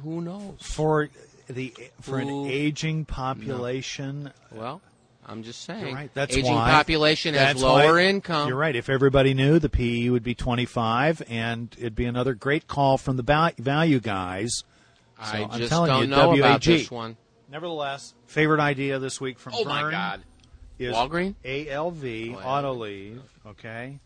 Who 0.03 0.21
knows? 0.21 0.55
For 0.61 1.09
the 1.49 1.75
for 2.01 2.19
an 2.19 2.29
aging 2.47 3.05
population. 3.05 4.33
Well, 4.53 4.81
I'm 5.27 5.43
just 5.43 5.63
saying. 5.65 5.87
You're 5.87 5.95
right. 5.95 6.11
That's 6.15 6.37
Aging 6.37 6.55
why. 6.55 6.71
population 6.71 7.35
has 7.35 7.43
That's 7.55 7.63
lower 7.63 7.95
why- 7.95 8.03
income. 8.05 8.49
You're 8.49 8.57
right. 8.57 8.75
If 8.75 8.89
everybody 8.89 9.35
knew, 9.35 9.59
the 9.59 9.69
PE 9.69 10.09
would 10.09 10.23
be 10.23 10.35
25, 10.35 11.23
and 11.29 11.75
it'd 11.79 11.95
be 11.95 12.07
another 12.07 12.35
great 12.35 12.67
call 12.67 12.97
from 12.99 13.17
the 13.17 13.23
val- 13.23 13.51
value 13.59 14.01
guys. 14.01 14.65
So 15.23 15.25
I 15.37 15.49
I'm 15.51 15.59
just 15.59 15.69
telling 15.71 15.91
don't 15.91 16.03
you, 16.03 16.07
know 16.09 16.33
about 16.35 16.41
WAG. 16.41 16.63
this 16.63 16.91
one. 16.91 17.17
Nevertheless, 17.51 18.15
favorite 18.27 18.61
idea 18.61 18.99
this 18.99 19.21
week 19.21 19.39
from 19.39 19.55
Oh, 19.57 19.65
my 19.65 19.83
Vern 19.83 19.91
God. 19.91 20.23
is 20.79 20.95
Walgreen? 20.95 21.35
ALV 21.45 22.37
Oh. 22.37 22.41
Autoliv. 22.47 23.21
Okay, 23.49 23.99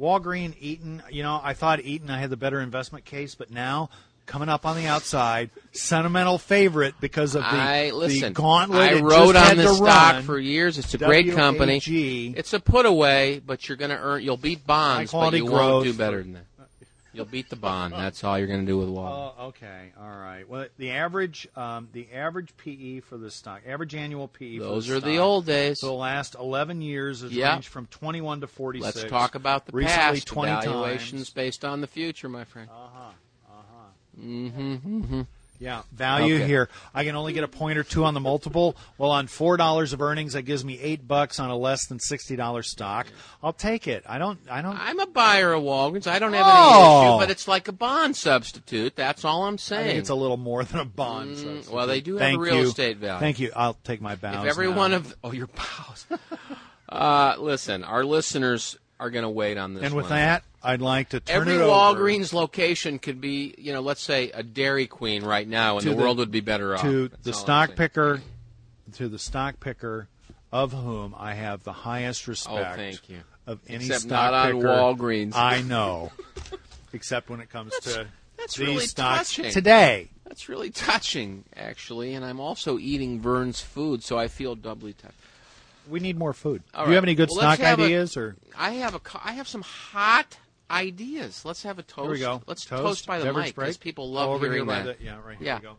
Walgreen 0.00 0.54
Eaton. 0.60 1.02
You 1.10 1.22
know, 1.22 1.40
I 1.42 1.54
thought 1.54 1.80
Eaton 1.80 2.10
I 2.10 2.18
had 2.18 2.30
the 2.30 2.36
better 2.36 2.60
investment 2.60 3.04
case, 3.04 3.34
but 3.34 3.50
now 3.50 3.90
coming 4.26 4.48
up 4.48 4.66
on 4.66 4.76
the 4.76 4.86
outside, 4.86 5.50
sentimental 5.72 6.38
favorite 6.38 6.94
because 7.00 7.34
of 7.34 7.42
the, 7.42 7.48
I 7.48 7.90
the 7.90 8.30
gauntlet. 8.34 8.92
I 8.94 9.00
just 9.00 9.36
on 9.36 9.56
this 9.56 9.70
to 9.70 9.74
stock 9.76 10.12
run. 10.14 10.22
for 10.24 10.38
years. 10.38 10.78
It's 10.78 10.92
a 10.94 10.98
great 10.98 11.32
company. 11.32 11.78
It's 12.36 12.52
a 12.52 12.60
put 12.60 12.86
away, 12.86 13.40
but 13.44 13.68
you're 13.68 13.76
going 13.76 13.90
to 13.90 13.98
earn. 13.98 14.22
You'll 14.22 14.36
beat 14.36 14.66
bonds, 14.66 15.12
but 15.12 15.32
you 15.34 15.46
won't 15.46 15.84
do 15.84 15.94
better 15.94 16.22
than 16.22 16.34
that. 16.34 16.44
You'll 17.16 17.24
beat 17.24 17.48
the 17.48 17.56
bond. 17.56 17.94
That's 17.94 18.22
all 18.24 18.38
you're 18.38 18.46
going 18.46 18.60
to 18.60 18.66
do 18.66 18.76
with 18.76 18.88
Walgreens. 18.88 19.32
Oh, 19.38 19.46
okay, 19.46 19.92
all 19.98 20.06
right. 20.06 20.46
Well, 20.46 20.66
the 20.76 20.90
average, 20.90 21.48
um, 21.56 21.88
the 21.94 22.08
average 22.12 22.54
PE 22.58 23.00
for 23.00 23.16
the 23.16 23.30
stock, 23.30 23.62
average 23.66 23.94
annual 23.94 24.28
PE. 24.28 24.58
Those 24.58 24.86
for 24.86 24.92
the 24.92 24.98
are 24.98 25.00
the 25.00 25.18
old 25.18 25.46
days. 25.46 25.78
The 25.78 25.90
last 25.90 26.34
11 26.38 26.82
years, 26.82 27.22
has 27.22 27.32
Yeah. 27.32 27.54
ranged 27.54 27.68
from 27.68 27.86
21 27.86 28.42
to 28.42 28.46
46. 28.46 28.96
Let's 28.96 29.08
talk 29.10 29.34
about 29.34 29.64
the 29.64 29.72
Recently, 29.72 29.96
past. 30.20 30.26
20 30.26 30.52
Valuations 30.52 31.20
times. 31.22 31.30
based 31.30 31.64
on 31.64 31.80
the 31.80 31.86
future, 31.86 32.28
my 32.28 32.44
friend. 32.44 32.68
Yeah, 35.58 35.82
value 35.90 36.34
Okay. 36.36 36.46
here. 36.46 36.68
I 36.94 37.04
can 37.04 37.16
only 37.16 37.32
get 37.32 37.42
a 37.42 37.48
point 37.48 37.78
or 37.78 37.82
two 37.82 38.04
on 38.04 38.12
the 38.12 38.20
multiple. 38.20 38.76
Well, 38.98 39.10
on 39.10 39.26
four 39.26 39.56
dollars 39.56 39.94
of 39.94 40.02
earnings, 40.02 40.34
that 40.34 40.42
gives 40.42 40.62
me 40.66 40.78
eight 40.80 41.08
bucks 41.08 41.40
on 41.40 41.48
a 41.48 41.56
less 41.56 41.86
than 41.86 41.98
sixty 41.98 42.36
dollars 42.36 42.68
stock. 42.70 43.06
I'll 43.42 43.54
take 43.54 43.88
it. 43.88 44.04
I 44.06 44.18
don't. 44.18 44.38
I 44.50 44.60
don't. 44.60 44.78
I'm 44.78 44.98
a 45.00 45.06
buyer 45.06 45.54
of 45.54 45.62
Walgreens. 45.62 46.06
I 46.06 46.18
don't 46.18 46.34
have 46.34 46.44
Oh. 46.46 46.50
any 47.00 47.08
issue, 47.08 47.18
but 47.20 47.30
it's 47.30 47.48
like 47.48 47.68
a 47.68 47.72
bond 47.72 48.16
substitute. 48.16 48.96
That's 48.96 49.24
all 49.24 49.44
I'm 49.44 49.56
saying. 49.56 49.96
it's 49.96 50.10
a 50.10 50.14
little 50.14 50.36
more 50.36 50.62
than 50.62 50.78
a 50.80 50.84
bond. 50.84 51.36
Mm, 51.36 51.42
substitute. 51.42 51.72
well, 51.74 51.86
they 51.86 52.02
do 52.02 52.12
have 52.14 52.20
Thank 52.20 52.36
a 52.38 52.40
real 52.42 52.56
you. 52.56 52.68
estate 52.68 52.98
value. 52.98 53.20
Thank 53.20 53.38
you. 53.40 53.50
I'll 53.56 53.78
take 53.82 54.02
my 54.02 54.14
bows. 54.14 54.44
if 54.44 54.50
every 54.50 54.68
now. 54.68 54.76
one 54.76 54.92
of 54.92 55.14
oh 55.24 55.32
your 55.32 55.46
bows. 55.48 56.06
uh, 56.90 57.36
listen, 57.38 57.82
our 57.82 58.04
listeners 58.04 58.76
are 58.98 59.10
going 59.10 59.24
to 59.24 59.30
wait 59.30 59.58
on 59.58 59.74
this. 59.74 59.84
and 59.84 59.94
with 59.94 60.04
one. 60.04 60.14
that, 60.14 60.42
I'd 60.62 60.80
like 60.80 61.10
to 61.10 61.20
turn 61.20 61.36
Every 61.42 61.54
it 61.54 61.60
over 61.60 62.00
Walgreens 62.00 62.32
location 62.32 62.98
could 62.98 63.20
be, 63.20 63.54
you 63.58 63.72
know, 63.72 63.80
let's 63.80 64.02
say 64.02 64.30
a 64.30 64.42
Dairy 64.42 64.86
Queen 64.86 65.24
right 65.24 65.46
now, 65.46 65.78
and 65.78 65.86
the, 65.86 65.90
the- 65.90 65.96
world 65.96 66.18
would 66.18 66.30
be 66.30 66.40
better 66.40 66.74
off. 66.74 66.82
to 66.82 67.08
That's 67.08 67.22
the 67.22 67.32
stock 67.32 67.76
picker, 67.76 68.20
to 68.94 69.08
the 69.08 69.18
stock 69.18 69.60
picker, 69.60 70.08
of 70.52 70.72
whom 70.72 71.14
I 71.16 71.34
have 71.34 71.62
the 71.64 71.72
highest 71.72 72.26
oh, 72.26 72.30
respect. 72.32 72.72
Oh, 72.72 72.76
thank 72.76 73.08
you. 73.08 73.20
Of 73.46 73.60
any 73.68 73.84
Except 73.84 74.02
stock 74.02 74.32
not 74.32 74.34
on 74.34 74.52
picker 74.54 74.68
Walgreens. 74.68 75.34
I 75.34 75.62
know, 75.62 76.10
except 76.92 77.30
when 77.30 77.40
it 77.40 77.50
comes 77.50 77.78
to 77.80 78.08
that's 78.36 78.56
these 78.56 78.66
really 78.66 78.86
stocks 78.86 79.36
touching. 79.36 79.52
today. 79.52 80.10
That's 80.24 80.48
really 80.48 80.70
touching, 80.70 81.44
actually. 81.56 82.14
And 82.14 82.24
I'm 82.24 82.40
also 82.40 82.78
eating 82.78 83.20
Vern's 83.20 83.60
food, 83.60 84.02
so 84.02 84.18
I 84.18 84.26
feel 84.28 84.56
doubly 84.56 84.92
touched. 84.92 85.14
We 85.88 86.00
need 86.00 86.18
more 86.18 86.32
food. 86.32 86.62
All 86.74 86.84
Do 86.84 86.90
you 86.90 86.94
have 86.96 87.04
any 87.04 87.14
good 87.14 87.28
Well, 87.30 87.48
let's 87.48 87.60
have 87.60 87.78
a- 87.80 87.84
ideas 87.84 88.16
or? 88.16 88.36
I 88.56 88.72
have 88.72 88.94
a, 88.94 88.98
co- 89.00 89.20
I 89.22 89.32
have 89.32 89.46
some 89.48 89.62
hot 89.62 90.36
ideas. 90.70 91.44
Let's 91.44 91.62
have 91.62 91.78
a 91.78 91.82
toast. 91.82 92.02
Here 92.04 92.10
we 92.10 92.18
go. 92.18 92.42
Let's 92.46 92.64
toast, 92.64 93.06
by 93.06 93.18
the 93.18 93.24
beverage 93.26 93.46
mic 93.46 93.54
break. 93.54 93.66
because 93.66 93.76
people 93.78 94.10
love 94.10 94.28
oh, 94.30 94.32
over 94.34 94.46
hearing 94.46 94.58
here 94.60 94.66
by 94.66 94.82
that. 94.82 94.98
the- 94.98 95.04
yeah, 95.04 95.18
right 95.24 95.36
Yeah. 95.40 95.60
here 95.60 95.70
we 95.70 95.74
go. 95.74 95.76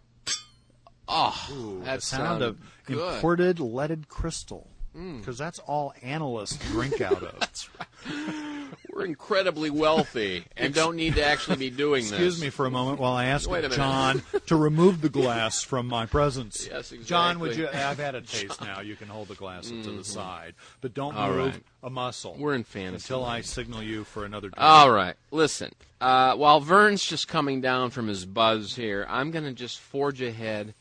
Oh, 1.09 1.47
Ooh, 1.53 1.81
that 1.85 1.97
the 1.97 2.01
sound 2.01 2.41
of 2.41 2.57
good. 2.85 3.15
imported 3.15 3.59
leaded 3.59 4.09
crystal. 4.09 4.69
Mm. 4.95 5.19
Because 5.19 5.37
that's 5.37 5.59
all 5.59 5.93
analysts 6.01 6.57
drink 6.71 6.99
out 7.01 7.21
of. 7.23 7.69
We're 8.97 9.05
incredibly 9.05 9.69
wealthy 9.69 10.43
and 10.57 10.73
don't 10.73 10.95
need 10.95 11.15
to 11.15 11.23
actually 11.23 11.57
be 11.57 11.69
doing 11.69 12.01
this. 12.01 12.13
Excuse 12.13 12.41
me 12.41 12.49
for 12.49 12.65
a 12.65 12.71
moment 12.71 12.99
while 12.99 13.13
I 13.13 13.25
ask 13.25 13.47
Wait 13.47 13.59
a 13.59 13.69
minute. 13.69 13.75
John 13.75 14.23
to 14.47 14.55
remove 14.55 15.01
the 15.01 15.09
glass 15.09 15.61
from 15.61 15.85
my 15.87 16.07
presence. 16.07 16.65
Yes, 16.65 16.91
exactly. 16.91 17.05
John, 17.05 17.39
would 17.39 17.55
you? 17.55 17.67
I've 17.67 17.99
had 17.99 18.15
a 18.15 18.21
taste 18.21 18.59
now. 18.59 18.79
You 18.81 18.95
can 18.95 19.07
hold 19.07 19.27
the 19.27 19.35
glass 19.35 19.69
to 19.69 19.91
the 19.91 20.03
side, 20.03 20.55
but 20.81 20.95
don't 20.95 21.15
All 21.15 21.29
move 21.29 21.53
right. 21.53 21.63
a 21.83 21.91
muscle. 21.91 22.35
We're 22.39 22.55
in 22.55 22.63
fantasy 22.63 23.13
until 23.13 23.23
I 23.23 23.41
signal 23.41 23.83
you 23.83 24.03
for 24.03 24.25
another. 24.25 24.49
Drink. 24.49 24.55
All 24.57 24.89
right. 24.89 25.13
Listen, 25.29 25.73
uh, 26.01 26.33
while 26.35 26.59
Vern's 26.59 27.05
just 27.05 27.27
coming 27.27 27.61
down 27.61 27.91
from 27.91 28.07
his 28.07 28.25
buzz 28.25 28.77
here, 28.77 29.05
I'm 29.07 29.29
going 29.29 29.45
to 29.45 29.53
just 29.53 29.79
forge 29.79 30.23
ahead 30.23 30.73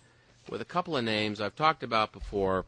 with 0.49 0.63
a 0.63 0.67
couple 0.67 0.97
of 0.97 1.05
names 1.05 1.39
I've 1.39 1.55
talked 1.55 1.83
about 1.83 2.13
before. 2.13 2.65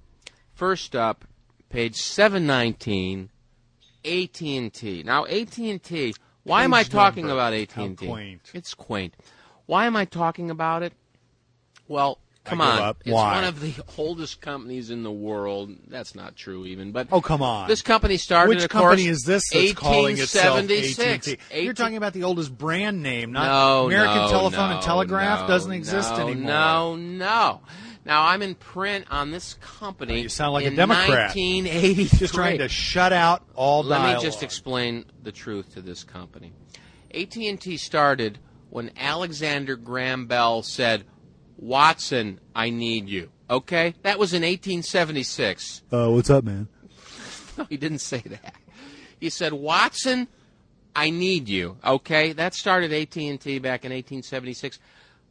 First 0.52 0.94
up, 0.94 1.24
page 1.70 1.96
719, 1.96 3.30
AT&T. 4.08 5.02
Now, 5.04 5.26
AT&T. 5.26 6.14
Why 6.44 6.64
am 6.64 6.72
I 6.72 6.82
talking 6.82 7.26
number. 7.26 7.40
about 7.40 7.52
AT&T? 7.52 8.06
quaint. 8.06 8.40
It's 8.54 8.74
quaint. 8.74 9.14
Why 9.66 9.84
am 9.86 9.96
I 9.96 10.06
talking 10.06 10.50
about 10.50 10.82
it? 10.82 10.94
Well, 11.88 12.18
come 12.44 12.62
on. 12.62 12.94
It's 13.04 13.12
one 13.12 13.44
of 13.44 13.60
the 13.60 13.74
oldest 13.98 14.40
companies 14.40 14.88
in 14.90 15.02
the 15.02 15.10
world. 15.12 15.74
That's 15.88 16.14
not 16.14 16.36
true, 16.36 16.64
even. 16.64 16.92
But 16.92 17.08
Oh, 17.12 17.20
come 17.20 17.42
on. 17.42 17.68
This 17.68 17.82
company 17.82 18.16
started. 18.16 18.48
Which 18.48 18.68
company 18.70 19.04
course, 19.04 19.18
is 19.18 19.22
this 19.24 19.42
that's 19.52 19.72
calling 19.74 20.16
itself 20.18 20.56
1876. 20.56 21.28
AT&T? 21.50 21.62
You're 21.62 21.74
talking 21.74 21.98
about 21.98 22.14
the 22.14 22.24
oldest 22.24 22.56
brand 22.56 23.02
name, 23.02 23.32
not 23.32 23.46
no, 23.46 23.86
American 23.86 24.22
no, 24.22 24.28
Telephone 24.30 24.70
no, 24.70 24.76
and 24.76 24.84
Telegraph 24.84 25.42
no, 25.42 25.48
doesn't 25.48 25.72
exist 25.72 26.12
anymore. 26.14 26.50
No, 26.50 26.96
no. 26.96 27.60
Now 28.08 28.24
I'm 28.24 28.40
in 28.40 28.54
print 28.54 29.04
on 29.10 29.30
this 29.30 29.54
company. 29.60 30.22
You 30.22 30.30
sound 30.30 30.54
like 30.54 30.64
a 30.64 30.74
Democrat. 30.74 31.36
1983. 31.36 32.18
Just 32.18 32.32
trying 32.32 32.58
to 32.58 32.68
shut 32.68 33.12
out 33.12 33.42
all 33.54 33.82
the. 33.82 33.90
Let 33.90 33.98
dialogue. 33.98 34.22
me 34.22 34.22
just 34.22 34.42
explain 34.42 35.04
the 35.22 35.30
truth 35.30 35.74
to 35.74 35.82
this 35.82 36.04
company. 36.04 36.54
AT&T 37.14 37.76
started 37.76 38.38
when 38.70 38.92
Alexander 38.96 39.76
Graham 39.76 40.26
Bell 40.26 40.62
said, 40.62 41.04
"Watson, 41.58 42.40
I 42.54 42.70
need 42.70 43.10
you." 43.10 43.30
Okay, 43.50 43.94
that 44.02 44.18
was 44.18 44.32
in 44.32 44.40
1876. 44.40 45.82
Uh, 45.92 46.08
what's 46.10 46.30
up, 46.30 46.44
man? 46.44 46.66
No, 47.58 47.64
he 47.64 47.76
didn't 47.76 47.98
say 47.98 48.20
that. 48.20 48.54
He 49.20 49.28
said, 49.30 49.52
"Watson, 49.52 50.28
I 50.96 51.10
need 51.10 51.48
you." 51.48 51.76
Okay, 51.84 52.32
that 52.32 52.54
started 52.54 52.90
AT&T 52.92 53.58
back 53.58 53.84
in 53.84 53.92
1876. 53.92 54.78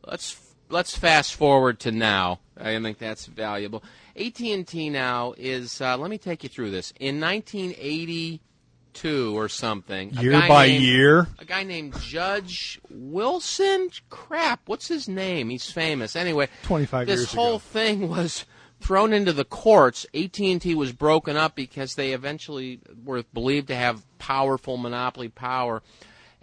Let's 0.06 0.47
let's 0.70 0.98
fast 0.98 1.36
forward 1.36 1.80
to 1.82 1.92
now. 1.92 2.40
I 2.60 2.80
think 2.82 2.98
that's 2.98 3.28
valuable. 3.28 3.84
AT&T 4.16 4.90
now 4.90 5.34
is. 5.38 5.80
Uh, 5.80 5.96
let 5.98 6.10
me 6.10 6.18
take 6.18 6.42
you 6.44 6.50
through 6.50 6.72
this. 6.72 6.92
In 7.00 7.20
1982 7.20 9.38
or 9.38 9.48
something, 9.50 10.12
Year 10.16 10.42
by 10.48 10.68
named- 10.68 10.84
year. 10.84 11.28
a 11.40 11.46
guy 11.46 11.64
named 11.64 12.00
Judge 12.02 12.80
Wilson. 12.90 13.90
Crap, 14.10 14.62
what's 14.66 14.88
his 14.88 15.08
name? 15.08 15.50
He's 15.50 15.70
famous. 15.70 16.16
Anyway, 16.16 16.50
25 16.64 17.08
this 17.08 17.20
years 17.20 17.34
whole 17.34 17.50
ago. 17.56 17.60
thing 17.60 18.10
was 18.10 18.46
thrown 18.82 19.14
into 19.14 19.34
the 19.34 19.46
courts. 19.46 20.06
AT&T 20.14 20.74
was 20.76 20.92
broken 20.94 21.36
up 21.38 21.56
because 21.56 21.96
they 21.96 22.14
eventually 22.14 22.80
were 23.04 23.24
believed 23.34 23.68
to 23.68 23.76
have 23.76 24.04
powerful 24.18 24.78
monopoly 24.78 25.30
power. 25.30 25.82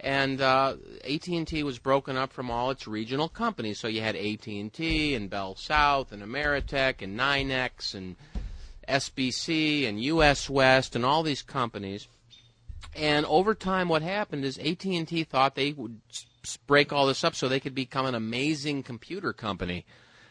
And 0.05 0.39
uh, 0.39 0.75
AT&T 1.03 1.63
was 1.63 1.79
broken 1.79 2.15
up 2.15 2.31
from 2.31 2.51
all 2.51 2.69
its 2.69 2.87
regional 2.87 3.27
companies. 3.27 3.79
So 3.79 3.87
you 3.87 4.01
had 4.01 4.15
AT&T 4.15 5.15
and 5.15 5.29
Bell 5.31 5.55
South 5.55 6.11
and 6.11 6.21
Ameritech 6.21 7.01
and 7.01 7.19
Nynex 7.19 7.95
and 7.95 8.15
SBC 8.87 9.89
and 9.89 9.99
US 9.99 10.47
West 10.47 10.95
and 10.95 11.03
all 11.03 11.23
these 11.23 11.41
companies. 11.41 12.07
And 12.95 13.25
over 13.25 13.55
time, 13.55 13.89
what 13.89 14.03
happened 14.03 14.45
is 14.45 14.59
AT&T 14.59 15.23
thought 15.23 15.55
they 15.55 15.71
would 15.71 15.99
break 16.67 16.93
all 16.93 17.07
this 17.07 17.23
up 17.23 17.33
so 17.33 17.49
they 17.49 17.59
could 17.59 17.73
become 17.73 18.05
an 18.05 18.13
amazing 18.13 18.83
computer 18.83 19.33
company. 19.33 19.85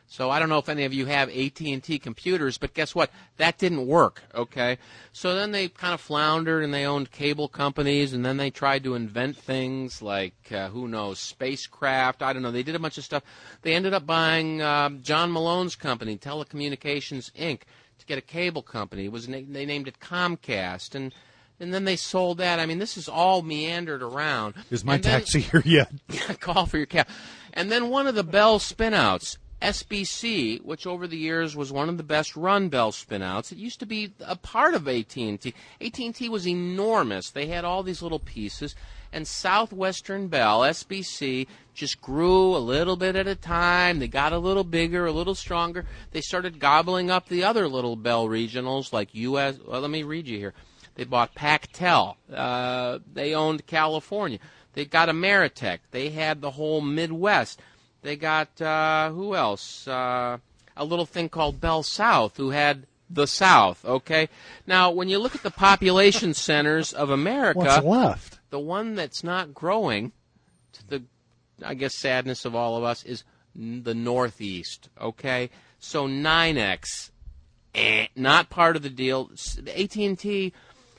So 0.07 0.31
I 0.31 0.39
don't 0.39 0.49
know 0.49 0.59
if 0.59 0.69
any 0.69 0.85
of 0.85 0.93
you 0.93 1.07
have 1.07 1.29
AT&T 1.29 1.99
computers, 1.99 2.59
but 2.59 2.75
guess 2.75 2.95
what? 2.95 3.11
That 3.39 3.59
didn't 3.59 3.87
work, 3.87 4.23
okay? 4.35 4.79
So 5.13 5.35
then 5.35 5.51
they 5.51 5.69
kind 5.69 5.95
of 5.95 6.01
floundered 6.01 6.63
and 6.63 6.73
they 6.73 6.85
owned 6.85 7.11
cable 7.11 7.49
companies 7.49 8.13
and 8.13 8.25
then 8.25 8.37
they 8.37 8.51
tried 8.51 8.85
to 8.85 8.95
invent 8.95 9.37
things 9.37 10.03
like 10.03 10.35
uh, 10.53 10.69
who 10.69 10.87
knows, 10.87 11.19
spacecraft, 11.19 12.23
I 12.23 12.33
don't 12.33 12.43
know. 12.43 12.53
They 12.53 12.63
did 12.63 12.77
a 12.77 12.79
bunch 12.79 12.99
of 12.99 13.05
stuff. 13.05 13.23
They 13.63 13.75
ended 13.75 13.95
up 13.95 14.07
buying 14.07 14.63
um, 14.63 15.03
John 15.03 15.33
Malone's 15.33 15.75
company, 15.75 16.17
Telecommunications 16.17 17.33
Inc., 17.33 17.63
to 17.99 18.07
get 18.07 18.19
a 18.19 18.23
cable 18.23 18.63
company. 18.63 19.07
It 19.07 19.13
was 19.13 19.29
na- 19.29 19.41
they 19.49 19.67
named 19.67 19.89
it 19.89 20.01
Comcast 20.01 20.95
and 20.95 21.13
and 21.61 21.73
then 21.73 21.85
they 21.85 21.97
sold 21.97 22.39
that. 22.39 22.59
I 22.59 22.67
mean, 22.67 22.79
this 22.79 22.97
is 22.97 23.09
all 23.09 23.43
meandered 23.43 24.03
around. 24.03 24.55
Is 24.71 24.85
my 24.85 24.97
then- 24.97 25.21
taxi 25.21 25.41
here 25.53 25.63
yet? 25.65 25.93
call 26.41 26.67
for 26.67 26.77
your 26.77 26.87
cab. 26.87 27.07
And 27.53 27.71
then 27.71 27.89
one 27.89 28.07
of 28.07 28.17
the 28.17 28.25
Bell 28.25 28.59
spinouts, 28.59 29.39
SBC, 29.63 30.63
which 30.63 30.87
over 30.87 31.07
the 31.07 31.17
years 31.17 31.57
was 31.57 31.73
one 31.73 31.89
of 31.89 31.97
the 31.97 32.03
best 32.03 32.37
run 32.37 32.69
Bell 32.69 32.93
spinouts. 32.93 33.53
It 33.53 33.59
used 33.59 33.81
to 33.81 33.87
be 33.87 34.13
a 34.21 34.37
part 34.37 34.75
of 34.75 34.87
AT&T. 34.87 35.55
AT&T 35.81 36.29
was 36.29 36.47
enormous. 36.47 37.31
They 37.31 37.47
had 37.47 37.65
all 37.65 37.83
these 37.83 38.03
little 38.03 38.19
pieces. 38.19 38.75
And 39.13 39.27
Southwestern 39.27 40.27
Bell, 40.27 40.61
SBC, 40.61 41.47
just 41.73 42.01
grew 42.01 42.57
a 42.57 42.59
little 42.59 42.97
bit 42.97 43.17
at 43.17 43.29
a 43.29 43.37
time. 43.37 44.01
They 44.01 44.09
got 44.09 44.33
a 44.33 44.39
little 44.39 44.65
bigger, 44.65 45.07
a 45.07 45.13
little 45.13 45.35
stronger. 45.35 45.87
They 46.11 46.21
started 46.21 46.59
gobbling 46.59 47.11
up 47.11 47.29
the 47.29 47.45
other 47.45 47.69
little 47.69 47.97
Bell 47.97 48.27
regionals 48.27 48.93
like 48.93 49.15
US. 49.15 49.59
Well, 49.65 49.81
let 49.81 49.91
me 49.91 50.03
read 50.03 50.27
you 50.27 50.39
here. 50.39 50.55
They 50.97 51.05
bought 51.05 51.35
Pactel. 51.35 52.17
Uh, 52.33 52.99
they 53.13 53.35
owned 53.35 53.67
California. 53.67 54.39
They 54.75 54.85
got 54.85 55.09
Ameritech. 55.09 55.79
They 55.91 56.11
had 56.11 56.41
the 56.41 56.53
whole 56.53 56.81
Midwest. 56.81 57.61
They 58.05 58.17
got 58.17 58.61
uh, 58.61 59.11
who 59.11 59.35
else? 59.35 59.89
Uh, 59.89 60.37
a 60.77 60.85
little 60.85 61.07
thing 61.07 61.31
called 61.31 61.59
Bell 61.59 61.83
South, 61.83 62.37
who 62.37 62.51
had 62.51 62.87
the 63.09 63.27
South. 63.27 63.83
Okay. 63.83 64.29
Now, 64.67 64.91
when 64.91 65.09
you 65.09 65.19
look 65.19 65.35
at 65.35 65.43
the 65.43 65.51
population 65.51 66.35
centers 66.49 66.93
of 66.93 67.09
America, 67.09 67.61
What's 67.61 67.85
left? 67.85 68.39
the 68.51 68.61
one 68.61 68.95
that's 68.95 69.25
not 69.25 69.55
growing, 69.55 70.13
to 70.75 70.87
the, 70.87 71.03
I 71.65 71.73
guess, 71.73 71.97
sadness 71.97 72.45
of 72.45 72.55
all 72.55 72.77
of 72.77 72.85
us, 72.85 73.05
is 73.05 73.25
the 73.57 73.95
Northeast. 73.95 74.91
Okay, 75.01 75.49
so 75.79 76.07
Nynex, 76.07 77.11
eh, 77.75 78.09
not 78.15 78.51
part 78.51 78.77
of 78.77 78.83
the 78.83 78.91
deal. 78.91 79.31
AT 79.67 79.97
and 79.97 80.19
T 80.19 80.53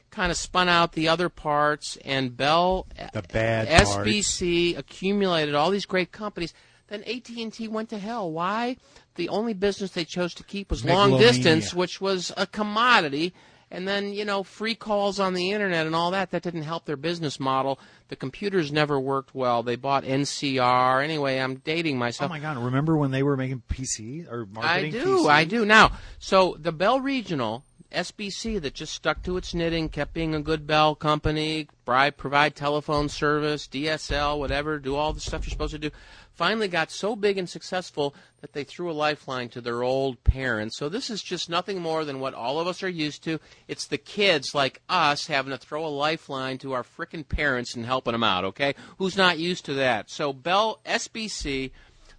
kind 0.09 0.31
of 0.31 0.37
spun 0.37 0.69
out 0.69 0.93
the 0.93 1.07
other 1.07 1.29
parts, 1.29 1.99
and 2.03 2.35
Bell, 2.35 2.87
The 3.13 3.21
bad 3.21 3.67
SBC 3.67 4.75
accumulated 4.75 5.53
all 5.53 5.69
these 5.69 5.85
great 5.85 6.11
companies. 6.11 6.51
Then 6.87 7.03
AT 7.03 7.29
and 7.29 7.51
T 7.51 7.67
went 7.67 7.89
to 7.89 7.97
hell. 7.97 8.31
Why? 8.31 8.77
The 9.15 9.29
only 9.29 9.53
business 9.53 9.91
they 9.91 10.05
chose 10.05 10.33
to 10.35 10.43
keep 10.43 10.69
was 10.69 10.85
long 10.85 11.17
distance, 11.17 11.73
which 11.73 11.99
was 11.99 12.31
a 12.37 12.45
commodity. 12.45 13.33
And 13.71 13.87
then, 13.87 14.13
you 14.13 14.23
know, 14.23 14.43
free 14.43 14.75
calls 14.75 15.19
on 15.19 15.33
the 15.33 15.51
internet 15.51 15.87
and 15.87 15.95
all 15.95 16.11
that, 16.11 16.29
that 16.31 16.43
didn't 16.43 16.61
help 16.61 16.85
their 16.85 16.95
business 16.95 17.39
model. 17.39 17.79
The 18.09 18.15
computers 18.15 18.71
never 18.71 18.99
worked 18.99 19.33
well. 19.33 19.63
They 19.63 19.75
bought 19.75 20.03
NCR. 20.03 21.03
Anyway, 21.03 21.39
I'm 21.39 21.55
dating 21.55 21.97
myself. 21.97 22.29
Oh 22.29 22.33
my 22.33 22.39
God! 22.39 22.57
Remember 22.57 22.95
when 22.95 23.09
they 23.09 23.23
were 23.23 23.35
making 23.35 23.63
PC 23.67 24.31
or 24.31 24.45
marketing 24.45 24.95
I 24.95 25.03
do, 25.03 25.17
PC? 25.17 25.29
I 25.29 25.43
do. 25.45 25.65
Now, 25.65 25.93
so 26.19 26.55
the 26.59 26.71
Bell 26.71 26.99
Regional 26.99 27.63
SBC 27.91 28.61
that 28.61 28.75
just 28.75 28.93
stuck 28.93 29.23
to 29.23 29.35
its 29.35 29.53
knitting, 29.53 29.89
kept 29.89 30.13
being 30.13 30.35
a 30.35 30.41
good 30.41 30.67
Bell 30.67 30.93
company, 30.93 31.67
provide 31.85 32.55
telephone 32.55 33.09
service, 33.09 33.67
DSL, 33.67 34.37
whatever, 34.37 34.77
do 34.77 34.95
all 34.95 35.11
the 35.11 35.19
stuff 35.19 35.45
you're 35.45 35.51
supposed 35.51 35.73
to 35.73 35.79
do. 35.79 35.91
Finally 36.35 36.67
got 36.67 36.91
so 36.91 37.15
big 37.15 37.37
and 37.37 37.49
successful 37.49 38.13
that 38.41 38.51
they 38.51 38.65
threw 38.65 38.91
a 38.91 38.93
lifeline 38.93 39.47
to 39.49 39.61
their 39.61 39.83
old 39.83 40.21
parents. 40.25 40.77
So 40.77 40.89
this 40.89 41.09
is 41.09 41.23
just 41.23 41.49
nothing 41.49 41.81
more 41.81 42.03
than 42.03 42.19
what 42.19 42.33
all 42.33 42.59
of 42.59 42.67
us 42.67 42.83
are 42.83 42.89
used 42.89 43.23
to. 43.23 43.39
It's 43.69 43.87
the 43.87 43.97
kids 43.97 44.53
like 44.53 44.81
us 44.89 45.27
having 45.27 45.51
to 45.51 45.57
throw 45.57 45.85
a 45.85 45.87
lifeline 45.87 46.57
to 46.57 46.73
our 46.73 46.83
frickin' 46.83 47.27
parents 47.27 47.73
and 47.73 47.85
helping 47.85 48.11
them 48.11 48.23
out, 48.23 48.43
okay? 48.43 48.75
Who's 48.97 49.15
not 49.15 49.39
used 49.39 49.63
to 49.65 49.73
that? 49.75 50.09
So 50.09 50.33
Bell 50.33 50.81
SBC 50.85 51.71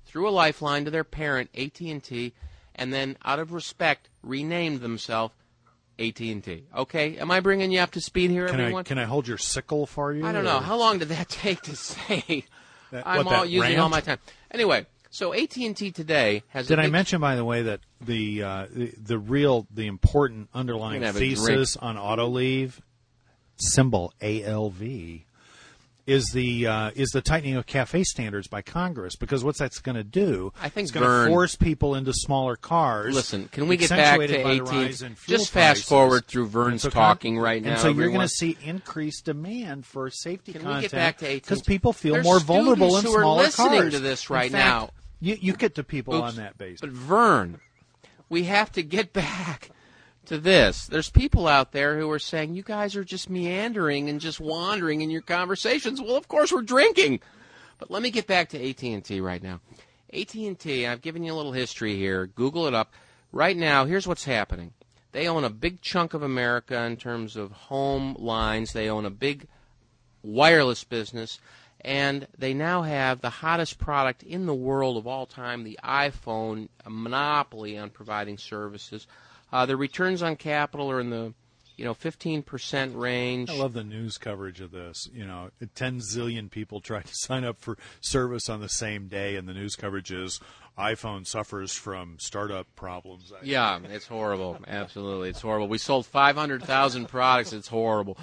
threw 0.06 0.26
a 0.26 0.30
lifeline 0.30 0.86
to 0.86 0.90
their 0.90 1.04
parent 1.04 1.50
AT&T 1.54 2.32
and 2.74 2.92
then 2.94 3.18
out 3.22 3.38
of 3.38 3.52
respect 3.52 4.08
renamed 4.22 4.80
themselves 4.80 5.34
AT&T. 5.98 6.64
Okay? 6.74 7.16
Am 7.18 7.30
I 7.30 7.40
bringing 7.40 7.70
you 7.70 7.80
up 7.80 7.90
to 7.92 8.00
speed 8.00 8.30
here 8.30 8.48
Can 8.48 8.60
I 8.60 8.82
can 8.82 8.98
I 8.98 9.04
hold 9.04 9.28
your 9.28 9.38
sickle 9.38 9.86
for 9.86 10.12
you? 10.12 10.26
I 10.26 10.32
don't 10.32 10.44
know. 10.44 10.56
or- 10.58 10.62
How 10.62 10.76
long 10.76 10.98
did 10.98 11.08
that 11.08 11.28
take 11.30 11.60
to 11.62 11.76
say? 11.76 12.44
That- 12.96 13.06
I'm 13.06 13.28
all 13.28 13.44
using 13.44 13.78
all 13.78 13.88
my 13.90 14.00
time. 14.00 14.18
Anyway, 14.50 14.86
so 15.10 15.34
AT&T 15.34 15.92
today 15.92 16.42
has 16.48 16.66
Did 16.66 16.78
I 16.78 16.88
mention, 16.88 17.20
by 17.20 17.36
the 17.36 17.44
way, 17.44 17.62
that 17.62 17.80
the 18.00 18.42
uh, 18.42 18.66
the, 18.70 18.92
the 19.02 19.18
real, 19.18 19.66
the 19.70 19.86
important 19.86 20.48
underlying 20.54 20.96
I'm 20.96 21.00
gonna 21.00 21.06
have 21.06 21.16
a 21.16 21.18
thesis 21.18 21.76
on 21.76 21.96
Autoliv, 21.96 22.80
symbol 23.56 24.14
ALV, 24.22 24.80
is 26.06 26.30
the 26.30 26.66
uh, 26.66 26.90
is 26.94 27.10
the 27.10 27.20
tightening 27.20 27.56
of 27.56 27.66
cafe 27.66 28.04
standards 28.04 28.46
by 28.46 28.62
Congress? 28.62 29.16
Because 29.16 29.42
what's 29.42 29.58
that's 29.58 29.80
going 29.80 29.96
to 29.96 30.04
do? 30.04 30.52
I 30.60 30.68
think 30.68 30.84
it's 30.84 30.92
going 30.92 31.04
to 31.04 31.28
force 31.28 31.56
people 31.56 31.94
into 31.94 32.12
smaller 32.12 32.56
cars. 32.56 33.14
Listen, 33.14 33.48
can 33.48 33.66
we 33.66 33.76
get 33.76 33.90
back 33.90 34.18
to 34.18 34.24
accentuated 34.24 34.44
by 34.44 34.54
the 34.54 34.62
AT&T? 34.62 34.76
rise 34.76 35.02
in 35.02 35.14
fuel 35.16 35.38
Just 35.38 35.50
fast 35.50 35.88
forward 35.88 36.26
through 36.26 36.46
Vern's 36.46 36.82
so 36.82 36.90
talking 36.90 37.38
right 37.38 37.62
now. 37.62 37.72
And 37.72 37.80
so 37.80 37.88
you're 37.88 38.08
going 38.08 38.20
to 38.20 38.28
see 38.28 38.56
increased 38.62 39.24
demand 39.24 39.84
for 39.84 40.08
safety 40.10 40.52
Can 40.52 40.62
we 40.62 40.66
content 40.66 40.92
get 40.92 40.92
back 40.92 41.16
to 41.18 41.26
because 41.26 41.62
people 41.62 41.92
feel 41.92 42.14
There's 42.14 42.24
more 42.24 42.40
vulnerable 42.40 42.96
in 42.96 43.02
students 43.02 43.12
who 43.12 43.18
are 43.18 43.22
smaller 43.22 43.42
listening 43.42 43.80
cars. 43.80 43.92
to 43.94 44.00
this 44.00 44.30
right 44.30 44.52
fact, 44.52 44.64
now. 44.64 44.90
You, 45.20 45.36
you 45.40 45.52
get 45.54 45.74
to 45.76 45.84
people 45.84 46.14
Oops. 46.14 46.28
on 46.28 46.36
that 46.36 46.58
basis. 46.58 46.82
But 46.82 46.90
Vern, 46.90 47.60
we 48.28 48.44
have 48.44 48.70
to 48.72 48.82
get 48.82 49.12
back 49.12 49.70
to 50.26 50.38
this. 50.38 50.86
There's 50.86 51.10
people 51.10 51.46
out 51.46 51.72
there 51.72 51.98
who 51.98 52.10
are 52.10 52.18
saying 52.18 52.54
you 52.54 52.62
guys 52.62 52.96
are 52.96 53.04
just 53.04 53.30
meandering 53.30 54.08
and 54.08 54.20
just 54.20 54.40
wandering 54.40 55.00
in 55.00 55.10
your 55.10 55.22
conversations. 55.22 56.00
Well, 56.00 56.16
of 56.16 56.28
course 56.28 56.52
we're 56.52 56.62
drinking. 56.62 57.20
But 57.78 57.90
let 57.90 58.02
me 58.02 58.10
get 58.10 58.26
back 58.26 58.48
to 58.50 58.70
AT&T 58.70 59.20
right 59.20 59.42
now. 59.42 59.60
AT&T, 60.12 60.86
I've 60.86 61.02
given 61.02 61.22
you 61.22 61.32
a 61.32 61.34
little 61.34 61.52
history 61.52 61.96
here. 61.96 62.26
Google 62.26 62.66
it 62.66 62.74
up. 62.74 62.92
Right 63.32 63.56
now, 63.56 63.84
here's 63.84 64.06
what's 64.06 64.24
happening. 64.24 64.72
They 65.12 65.28
own 65.28 65.44
a 65.44 65.50
big 65.50 65.80
chunk 65.82 66.14
of 66.14 66.22
America 66.22 66.78
in 66.84 66.96
terms 66.96 67.36
of 67.36 67.52
home 67.52 68.16
lines. 68.18 68.72
They 68.72 68.88
own 68.88 69.04
a 69.04 69.10
big 69.10 69.46
wireless 70.22 70.84
business, 70.84 71.38
and 71.80 72.26
they 72.36 72.52
now 72.52 72.82
have 72.82 73.20
the 73.20 73.30
hottest 73.30 73.78
product 73.78 74.22
in 74.22 74.46
the 74.46 74.54
world 74.54 74.96
of 74.96 75.06
all 75.06 75.26
time, 75.26 75.64
the 75.64 75.78
iPhone, 75.82 76.68
a 76.84 76.90
monopoly 76.90 77.78
on 77.78 77.90
providing 77.90 78.38
services. 78.38 79.06
Uh, 79.52 79.66
their 79.66 79.76
returns 79.76 80.22
on 80.22 80.36
capital 80.36 80.90
are 80.90 81.00
in 81.00 81.10
the 81.10 81.34
you 81.76 81.84
know 81.84 81.94
15% 81.94 82.98
range. 82.98 83.50
I 83.50 83.54
love 83.54 83.74
the 83.74 83.84
news 83.84 84.18
coverage 84.18 84.60
of 84.60 84.70
this. 84.70 85.08
You 85.12 85.26
know, 85.26 85.50
10 85.74 86.00
zillion 86.00 86.50
people 86.50 86.80
tried 86.80 87.06
to 87.06 87.14
sign 87.16 87.44
up 87.44 87.58
for 87.58 87.76
service 88.00 88.48
on 88.48 88.60
the 88.60 88.68
same 88.68 89.08
day, 89.08 89.36
and 89.36 89.48
the 89.48 89.54
news 89.54 89.76
coverage 89.76 90.10
is 90.10 90.40
iPhone 90.78 91.26
suffers 91.26 91.72
from 91.72 92.16
startup 92.18 92.66
problems. 92.76 93.32
Yeah, 93.42 93.78
it's 93.90 94.06
horrible. 94.06 94.58
Absolutely, 94.66 95.30
it's 95.30 95.40
horrible. 95.40 95.68
We 95.68 95.78
sold 95.78 96.06
500,000 96.06 97.06
products. 97.08 97.52
It's 97.52 97.68
horrible. 97.68 98.18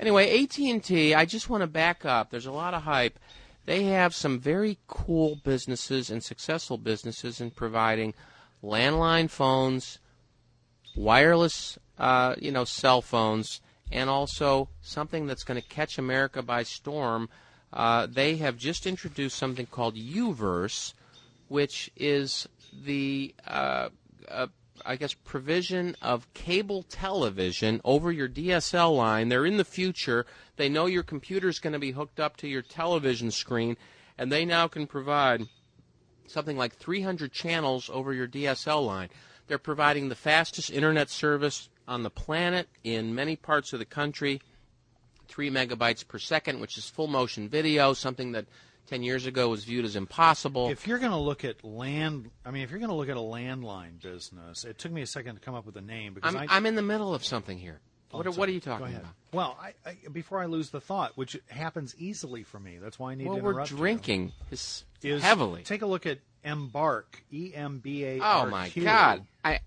Anyway, 0.00 0.42
AT&T, 0.42 1.14
I 1.14 1.24
just 1.24 1.48
want 1.48 1.60
to 1.60 1.66
back 1.66 2.04
up. 2.04 2.30
There's 2.30 2.46
a 2.46 2.52
lot 2.52 2.74
of 2.74 2.82
hype. 2.82 3.18
They 3.64 3.84
have 3.84 4.14
some 4.14 4.38
very 4.38 4.78
cool 4.86 5.36
businesses 5.36 6.10
and 6.10 6.22
successful 6.22 6.76
businesses 6.76 7.40
in 7.40 7.50
providing 7.50 8.12
landline 8.62 9.30
phones, 9.30 9.98
wireless, 10.96 11.78
uh, 11.98 12.34
you 12.38 12.52
know, 12.52 12.64
cell 12.64 13.02
phones, 13.02 13.60
and 13.92 14.10
also 14.10 14.68
something 14.82 15.26
that's 15.26 15.44
going 15.44 15.60
to 15.60 15.68
catch 15.68 15.98
America 15.98 16.42
by 16.42 16.62
storm. 16.62 17.28
Uh, 17.72 18.06
they 18.06 18.36
have 18.36 18.56
just 18.56 18.86
introduced 18.86 19.36
something 19.36 19.66
called 19.66 19.96
UVerse, 19.96 20.94
which 21.48 21.90
is 21.96 22.48
the 22.84 23.34
uh, 23.46 23.88
uh, 24.28 24.46
I 24.84 24.96
guess 24.96 25.14
provision 25.14 25.96
of 26.02 26.32
cable 26.34 26.82
television 26.82 27.80
over 27.84 28.10
your 28.10 28.28
DSL 28.28 28.96
line. 28.96 29.28
They're 29.28 29.46
in 29.46 29.56
the 29.56 29.64
future. 29.64 30.26
They 30.56 30.68
know 30.68 30.86
your 30.86 31.02
computer's 31.02 31.58
going 31.58 31.72
to 31.72 31.78
be 31.78 31.92
hooked 31.92 32.20
up 32.20 32.36
to 32.38 32.48
your 32.48 32.62
television 32.62 33.30
screen, 33.30 33.76
and 34.18 34.30
they 34.30 34.44
now 34.44 34.68
can 34.68 34.86
provide 34.86 35.48
something 36.26 36.56
like 36.56 36.74
300 36.76 37.32
channels 37.32 37.90
over 37.92 38.12
your 38.12 38.28
DSL 38.28 38.84
line. 38.84 39.10
They're 39.46 39.58
providing 39.58 40.08
the 40.08 40.14
fastest 40.14 40.70
internet 40.70 41.10
service 41.10 41.68
on 41.86 42.02
the 42.02 42.10
planet 42.10 42.68
in 42.82 43.14
many 43.14 43.36
parts 43.36 43.72
of 43.72 43.78
the 43.78 43.84
country, 43.84 44.40
3 45.28 45.50
megabytes 45.50 46.06
per 46.06 46.18
second, 46.18 46.60
which 46.60 46.78
is 46.78 46.88
full 46.88 47.06
motion 47.08 47.48
video, 47.48 47.92
something 47.92 48.32
that 48.32 48.46
10 48.86 49.02
years 49.02 49.26
ago 49.26 49.48
was 49.48 49.64
viewed 49.64 49.84
as 49.84 49.96
impossible. 49.96 50.70
If 50.70 50.86
you're 50.86 50.98
going 50.98 51.10
to 51.10 51.16
look 51.18 51.44
at 51.44 51.62
land, 51.64 52.30
I 52.44 52.50
mean, 52.50 52.62
if 52.62 52.70
you're 52.70 52.78
going 52.78 52.90
to 52.90 52.94
look 52.96 53.08
at 53.08 53.16
a 53.16 53.20
landline 53.20 54.00
business, 54.02 54.64
it 54.64 54.78
took 54.78 54.92
me 54.92 55.02
a 55.02 55.06
second 55.06 55.36
to 55.36 55.40
come 55.40 55.54
up 55.54 55.66
with 55.66 55.76
a 55.76 55.80
name 55.82 56.14
because 56.14 56.34
I'm, 56.34 56.42
I, 56.48 56.56
I'm 56.56 56.66
in 56.66 56.74
the 56.74 56.82
middle 56.82 57.14
of 57.14 57.24
something 57.24 57.58
here. 57.58 57.80
Oh, 58.12 58.18
What, 58.18 58.26
are- 58.26 58.30
what 58.32 58.48
are 58.48 58.52
you 58.52 58.60
talking 58.60 58.94
about? 58.94 59.10
Well, 59.32 59.58
I, 59.60 59.72
I, 59.88 59.96
before 60.12 60.40
I 60.40 60.46
lose 60.46 60.70
the 60.70 60.80
thought, 60.80 61.12
which 61.16 61.36
happens 61.48 61.94
easily 61.98 62.44
for 62.44 62.60
me, 62.60 62.78
that's 62.80 62.98
why 62.98 63.12
I 63.12 63.14
need 63.14 63.26
Well, 63.26 63.38
to 63.38 63.42
we're 63.42 63.50
interrupt 63.52 63.70
you, 63.72 63.76
drinking 63.76 64.32
is 64.50 64.84
heavily. 65.02 65.62
Take 65.64 65.82
a 65.82 65.86
look 65.86 66.06
at 66.06 66.18
Embarq. 66.44 67.04
E 67.32 67.52
M 67.54 67.78
B 67.78 68.04
A 68.04 68.20
Oh 68.20 68.46
my 68.46 68.68
God! 68.68 69.24
I 69.44 69.60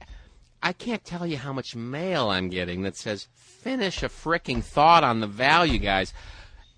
I 0.61 0.73
can't 0.73 1.03
tell 1.03 1.25
you 1.25 1.37
how 1.37 1.53
much 1.53 1.75
mail 1.75 2.29
I'm 2.29 2.49
getting 2.49 2.83
that 2.83 2.95
says 2.95 3.27
finish 3.33 4.03
a 4.03 4.09
fricking 4.09 4.63
thought 4.63 5.03
on 5.03 5.19
the 5.19 5.27
value, 5.27 5.79
guys. 5.79 6.13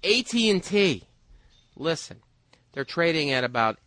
AT 0.04 0.34
and 0.34 0.64
T. 0.64 1.04
Listen, 1.76 2.18
they're 2.74 2.86
trading 2.86 3.32
at 3.32 3.44
about 3.44 3.78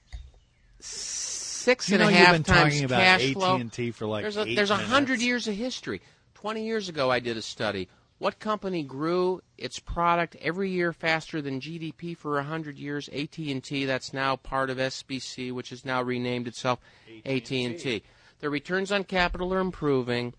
six 0.80 1.88
You 1.88 1.94
and 1.94 2.02
a 2.02 2.06
know 2.06 2.12
half 2.12 2.28
you've 2.36 2.44
been 2.44 2.54
times 2.54 2.72
talking 2.74 2.84
about 2.84 3.00
cash 3.00 3.32
flow. 3.32 3.58
AT&T 3.58 3.90
for 3.92 4.06
like 4.06 4.22
there's 4.22 4.36
a 4.36 4.54
there's 4.54 4.70
a 4.70 4.76
hundred 4.76 5.20
years 5.20 5.46
of 5.48 5.54
history. 5.54 6.00
Twenty 6.34 6.64
years 6.66 6.88
ago, 6.88 7.10
I 7.10 7.20
did 7.20 7.36
a 7.36 7.42
study. 7.42 7.88
What 8.22 8.38
company 8.38 8.84
grew 8.84 9.40
its 9.58 9.80
product 9.80 10.36
every 10.40 10.70
year 10.70 10.92
faster 10.92 11.42
than 11.42 11.58
GDP 11.58 12.16
for 12.16 12.38
a 12.38 12.44
hundred 12.44 12.78
years? 12.78 13.08
AT 13.08 13.36
and 13.36 13.64
T. 13.64 13.84
That's 13.84 14.12
now 14.12 14.36
part 14.36 14.70
of 14.70 14.78
SBC, 14.78 15.50
which 15.50 15.70
has 15.70 15.84
now 15.84 16.00
renamed 16.00 16.46
itself 16.46 16.78
AT 17.26 17.50
and 17.50 17.76
T. 17.76 18.04
Their 18.38 18.48
returns 18.48 18.92
on 18.92 19.02
capital 19.02 19.52
are 19.52 19.58
improving. 19.58 20.34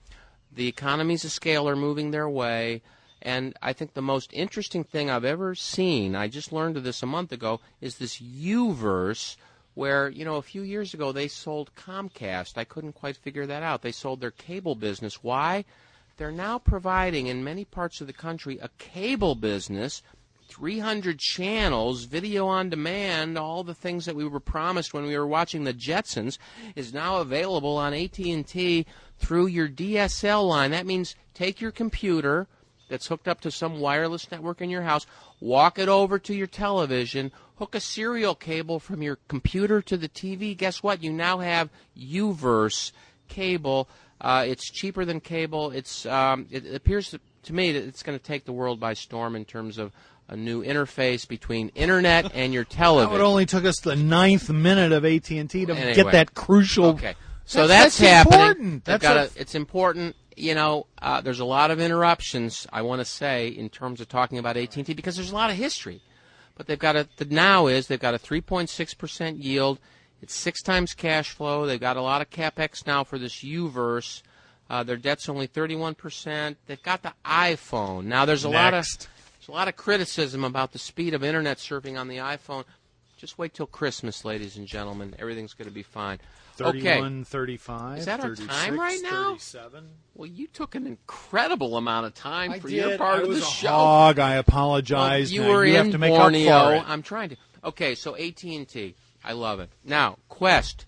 The 0.49 0.69
economies 0.69 1.25
of 1.25 1.33
scale 1.33 1.67
are 1.67 1.75
moving 1.75 2.11
their 2.11 2.29
way. 2.29 2.83
And 3.21 3.53
I 3.61 3.73
think 3.73 3.95
the 3.95 4.01
most 4.01 4.31
interesting 4.31 4.85
thing 4.85 5.09
I've 5.09 5.25
ever 5.25 5.53
seen, 5.53 6.15
I 6.15 6.29
just 6.29 6.53
learned 6.53 6.77
of 6.77 6.85
this 6.85 7.03
a 7.03 7.05
month 7.05 7.33
ago, 7.33 7.59
is 7.81 7.97
this 7.97 8.21
Uverse, 8.21 9.35
where, 9.73 10.07
you 10.07 10.23
know, 10.23 10.37
a 10.37 10.41
few 10.41 10.61
years 10.61 10.93
ago 10.93 11.11
they 11.11 11.27
sold 11.27 11.75
Comcast. 11.75 12.57
I 12.57 12.63
couldn't 12.63 12.93
quite 12.93 13.17
figure 13.17 13.45
that 13.45 13.61
out. 13.61 13.81
They 13.81 13.91
sold 13.91 14.21
their 14.21 14.31
cable 14.31 14.75
business. 14.75 15.21
Why? 15.21 15.65
They're 16.17 16.31
now 16.31 16.59
providing 16.59 17.27
in 17.27 17.43
many 17.43 17.65
parts 17.65 18.01
of 18.01 18.07
the 18.07 18.13
country 18.13 18.59
a 18.59 18.69
cable 18.77 19.35
business, 19.35 20.03
300 20.47 21.17
channels, 21.17 22.05
video 22.05 22.45
on 22.45 22.69
demand, 22.69 23.37
all 23.37 23.63
the 23.63 23.73
things 23.73 24.05
that 24.05 24.15
we 24.15 24.27
were 24.27 24.39
promised 24.39 24.93
when 24.93 25.05
we 25.05 25.17
were 25.17 25.25
watching 25.25 25.63
the 25.63 25.73
Jetsons 25.73 26.37
is 26.75 26.93
now 26.93 27.17
available 27.17 27.77
on 27.77 27.93
AT&T 27.93 28.85
through 29.17 29.47
your 29.47 29.67
DSL 29.67 30.47
line. 30.47 30.71
That 30.71 30.85
means 30.85 31.15
take 31.33 31.59
your 31.59 31.71
computer 31.71 32.47
that's 32.89 33.07
hooked 33.07 33.27
up 33.27 33.41
to 33.41 33.49
some 33.49 33.79
wireless 33.79 34.29
network 34.29 34.61
in 34.61 34.69
your 34.69 34.83
house, 34.83 35.07
walk 35.39 35.79
it 35.79 35.89
over 35.89 36.19
to 36.19 36.35
your 36.35 36.45
television, 36.45 37.31
hook 37.55 37.73
a 37.73 37.79
serial 37.79 38.35
cable 38.35 38.79
from 38.79 39.01
your 39.01 39.17
computer 39.27 39.81
to 39.81 39.97
the 39.97 40.09
TV. 40.09 40.55
Guess 40.55 40.83
what? 40.83 41.01
You 41.01 41.11
now 41.11 41.39
have 41.39 41.69
U-verse 41.95 42.91
cable. 43.27 43.89
Uh, 44.21 44.45
it's 44.47 44.69
cheaper 44.71 45.05
than 45.05 45.19
cable. 45.19 45.71
It's 45.71 46.05
um, 46.05 46.47
it, 46.49 46.65
it 46.65 46.75
appears 46.75 47.09
to, 47.11 47.19
to 47.43 47.53
me 47.53 47.71
that 47.73 47.83
it's 47.83 48.03
going 48.03 48.17
to 48.17 48.23
take 48.23 48.45
the 48.45 48.53
world 48.53 48.79
by 48.79 48.93
storm 48.93 49.35
in 49.35 49.43
terms 49.45 49.77
of 49.77 49.91
a 50.29 50.35
new 50.37 50.63
interface 50.63 51.27
between 51.27 51.69
internet 51.75 52.31
and 52.33 52.53
your 52.53 52.63
That 52.69 52.69
television. 52.71 53.11
would 53.11 53.21
only 53.21 53.45
took 53.45 53.65
us 53.65 53.79
the 53.81 53.95
ninth 53.95 54.49
minute 54.49 54.91
of 54.93 55.03
AT 55.03 55.29
and 55.31 55.49
T 55.49 55.65
to 55.65 55.73
Anyway. 55.73 55.93
get 55.93 56.11
that 56.13 56.33
crucial. 56.33 56.85
Okay, 56.91 57.15
so 57.45 57.67
That's- 57.67 57.97
that's, 57.97 57.97
that's 57.97 58.09
happening. 58.29 58.39
important. 58.39 58.85
That's 58.85 59.01
got 59.01 59.17
a- 59.17 59.21
a- 59.23 59.29
it's 59.35 59.55
important. 59.55 60.15
You 60.37 60.55
know, 60.55 60.87
uh, 61.01 61.19
there's 61.21 61.41
a 61.41 61.45
lot 61.45 61.69
of 61.69 61.79
interruptions. 61.81 62.65
I 62.73 62.81
want 62.83 62.99
to 63.01 63.05
say 63.05 63.49
in 63.49 63.69
terms 63.69 63.99
of 64.01 64.07
talking 64.09 64.37
about 64.39 64.57
AT&T 64.57 64.93
because 64.93 65.15
there's 65.15 65.29
a 65.31 65.35
lot 65.35 65.49
of 65.51 65.57
history. 65.57 66.01
But 66.55 66.67
they've 66.67 66.79
got 66.79 66.95
a 66.95 67.07
the 67.17 67.25
now 67.25 67.67
is 67.67 67.87
they've 67.87 67.99
got 67.99 68.13
a 68.13 68.19
3.6 68.19 68.97
percent 68.97 69.37
yield. 69.37 69.79
It's 70.23 70.33
six 70.33 70.61
times 70.61 70.93
cash 70.93 71.31
flow. 71.31 71.65
They've 71.67 71.79
got 71.79 71.97
a 71.97 72.01
lot 72.01 72.21
of 72.21 72.29
capex 72.29 72.87
now 72.87 73.03
for 73.03 73.19
this 73.19 73.43
U-verse. 73.43 74.23
Uh, 74.69 74.81
their 74.81 74.95
debt's 74.97 75.27
only 75.27 75.45
31 75.47 75.95
percent. 75.95 76.57
They've 76.65 76.81
got 76.81 77.03
the 77.03 77.13
iPhone. 77.25 78.05
Now 78.05 78.23
there's 78.25 78.45
a 78.45 78.49
lot 78.49 78.73
of 78.73 78.85
there's 78.85 79.47
a 79.49 79.51
lot 79.51 79.67
of 79.67 79.75
criticism 79.75 80.43
about 80.45 80.71
the 80.71 80.79
speed 80.79 81.13
of 81.13 81.23
internet 81.23 81.57
surfing 81.57 81.99
on 81.99 82.07
the 82.07 82.17
iPhone. 82.17 82.63
Just 83.17 83.37
wait 83.37 83.53
till 83.53 83.67
Christmas, 83.67 84.23
ladies 84.25 84.55
and 84.57 84.65
gentlemen. 84.65 85.13
Everything's 85.19 85.53
going 85.53 85.67
to 85.67 85.73
be 85.73 85.83
fine. 85.83 86.19
Okay. 86.61 86.79
31, 86.81 87.23
35, 87.25 87.99
Is 87.99 88.05
that 88.05 88.19
our 88.19 88.35
36, 88.35 88.47
time 88.47 88.79
right 88.79 88.99
now? 89.01 89.29
37. 89.31 89.89
Well, 90.13 90.27
you 90.29 90.45
took 90.47 90.75
an 90.75 90.85
incredible 90.85 91.77
amount 91.77 92.05
of 92.05 92.13
time 92.13 92.51
I 92.51 92.59
for 92.59 92.67
did. 92.69 92.75
your 92.77 92.97
part 92.97 93.19
I 93.19 93.21
of 93.23 93.27
was 93.27 93.39
the 93.39 93.45
a 93.45 93.49
show. 93.49 93.67
hog. 93.69 94.19
I 94.19 94.31
Well, 94.31 94.39
apologize. 94.41 95.33
you 95.33 95.41
Now 95.41 95.49
were 95.49 95.65
you 95.65 95.75
in 95.75 95.83
have 95.85 95.91
to 95.93 95.97
make 95.97 96.13
Borneo. 96.13 96.51
up 96.51 96.67
for 96.67 96.75
it. 96.75 96.83
I'm 96.89 97.01
trying 97.01 97.29
to. 97.29 97.37
Okay, 97.65 97.95
so 97.95 98.15
AT 98.15 98.43
and 98.43 98.67
T. 98.67 98.93
I 99.23 99.33
love 99.33 99.59
it. 99.59 99.69
Now, 99.83 100.17
Qwest 100.29 100.85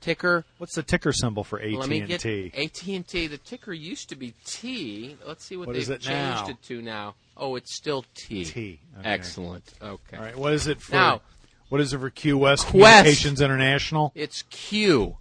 ticker. 0.00 0.44
What's 0.58 0.74
the 0.74 0.82
ticker 0.82 1.12
symbol 1.12 1.44
for 1.44 1.60
AT 1.60 1.72
Let 1.72 1.88
me 1.88 2.00
and 2.00 2.08
get 2.08 2.20
T? 2.20 2.50
AT 2.54 2.86
and 2.88 3.06
T. 3.06 3.26
The 3.26 3.38
ticker 3.38 3.72
used 3.72 4.08
to 4.10 4.16
be 4.16 4.34
T. 4.44 5.16
Let's 5.26 5.44
see 5.44 5.56
what, 5.56 5.68
What 5.68 5.76
they've 5.76 5.90
it 5.90 6.00
changed 6.00 6.44
now? 6.44 6.48
it 6.48 6.62
to 6.64 6.82
now. 6.82 7.14
Oh, 7.36 7.56
it's 7.56 7.74
still 7.74 8.04
T. 8.14 8.44
T, 8.44 8.80
okay. 8.98 9.08
Excellent. 9.08 9.64
Okay. 9.80 10.16
All 10.16 10.22
right. 10.22 10.36
What 10.36 10.52
is 10.52 10.66
it 10.66 10.80
for? 10.80 10.92
Now- 10.92 11.22
what 11.68 11.80
is 11.80 11.92
it 11.92 11.98
for 12.00 12.10
Q 12.10 12.36
West 12.36 12.66
Qwest. 12.66 12.70
Communications 12.70 13.40
International? 13.40 14.10
It's 14.16 14.42
Q. 14.50 15.18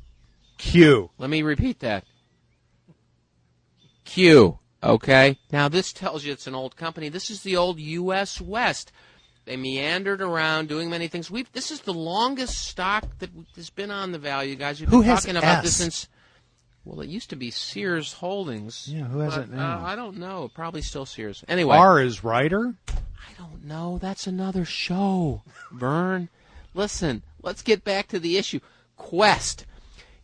Q. 0.57 1.11
Let 1.19 1.29
me 1.29 1.43
repeat 1.43 1.79
that. 1.81 2.05
Q. 4.03 4.57
Okay. 4.81 5.37
Now 5.51 5.69
this 5.69 5.93
tells 5.93 6.25
you 6.25 6.33
it's 6.33 6.47
an 6.47 6.55
old 6.55 6.75
company. 6.75 7.09
This 7.09 7.29
is 7.29 7.43
the 7.43 7.55
old 7.55 7.79
U.S. 7.79 8.41
West. 8.41 8.91
They 9.49 9.57
meandered 9.57 10.21
around 10.21 10.69
doing 10.69 10.91
many 10.91 11.07
things. 11.07 11.31
We've 11.31 11.51
this 11.53 11.71
is 11.71 11.81
the 11.81 11.91
longest 11.91 12.67
stock 12.67 13.17
that 13.17 13.31
has 13.55 13.71
been 13.71 13.89
on 13.89 14.11
the 14.11 14.19
value, 14.19 14.55
guys. 14.55 14.79
We've 14.79 14.87
Who 14.87 14.99
been 15.01 15.09
has 15.09 15.21
talking 15.21 15.37
about 15.37 15.63
this 15.63 15.77
since. 15.77 16.07
Well, 16.85 17.01
it 17.01 17.09
used 17.09 17.31
to 17.31 17.35
be 17.35 17.49
Sears 17.49 18.13
Holdings. 18.13 18.87
Yeah, 18.87 19.05
who 19.05 19.21
has 19.21 19.33
but, 19.33 19.45
it 19.45 19.49
now? 19.49 19.79
Uh, 19.79 19.81
I 19.81 19.95
don't 19.95 20.17
know. 20.17 20.51
Probably 20.53 20.83
still 20.83 21.07
Sears. 21.07 21.43
Anyway, 21.47 21.75
R 21.75 21.99
is 21.99 22.23
writer. 22.23 22.75
I 22.89 23.33
don't 23.39 23.65
know. 23.65 23.97
That's 23.97 24.27
another 24.27 24.65
show, 24.65 25.41
Vern. 25.71 26.29
Listen, 26.75 27.23
let's 27.41 27.63
get 27.63 27.83
back 27.83 28.07
to 28.09 28.19
the 28.19 28.37
issue. 28.37 28.59
Qwest. 28.99 29.65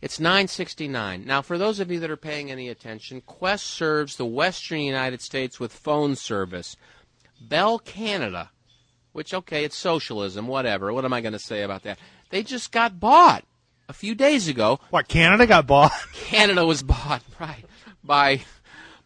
It's 0.00 0.20
969. 0.20 1.24
Now, 1.26 1.42
for 1.42 1.58
those 1.58 1.80
of 1.80 1.90
you 1.90 1.98
that 1.98 2.12
are 2.12 2.16
paying 2.16 2.52
any 2.52 2.68
attention, 2.68 3.22
Qwest 3.22 3.64
serves 3.64 4.14
the 4.14 4.24
western 4.24 4.82
United 4.82 5.20
States 5.20 5.58
with 5.58 5.72
phone 5.72 6.14
service. 6.14 6.76
Bell 7.40 7.80
Canada, 7.80 8.50
which, 9.16 9.32
okay, 9.32 9.64
it's 9.64 9.74
socialism, 9.74 10.46
whatever. 10.46 10.92
What 10.92 11.06
am 11.06 11.14
I 11.14 11.22
going 11.22 11.32
to 11.32 11.38
say 11.38 11.62
about 11.62 11.84
that? 11.84 11.98
They 12.28 12.42
just 12.42 12.70
got 12.70 13.00
bought 13.00 13.44
a 13.88 13.94
few 13.94 14.14
days 14.14 14.46
ago. 14.46 14.78
What? 14.90 15.08
Canada 15.08 15.46
got 15.46 15.66
bought. 15.66 15.90
Canada 16.12 16.66
was 16.66 16.82
bought 16.82 17.22
right 17.40 17.64
by 18.04 18.42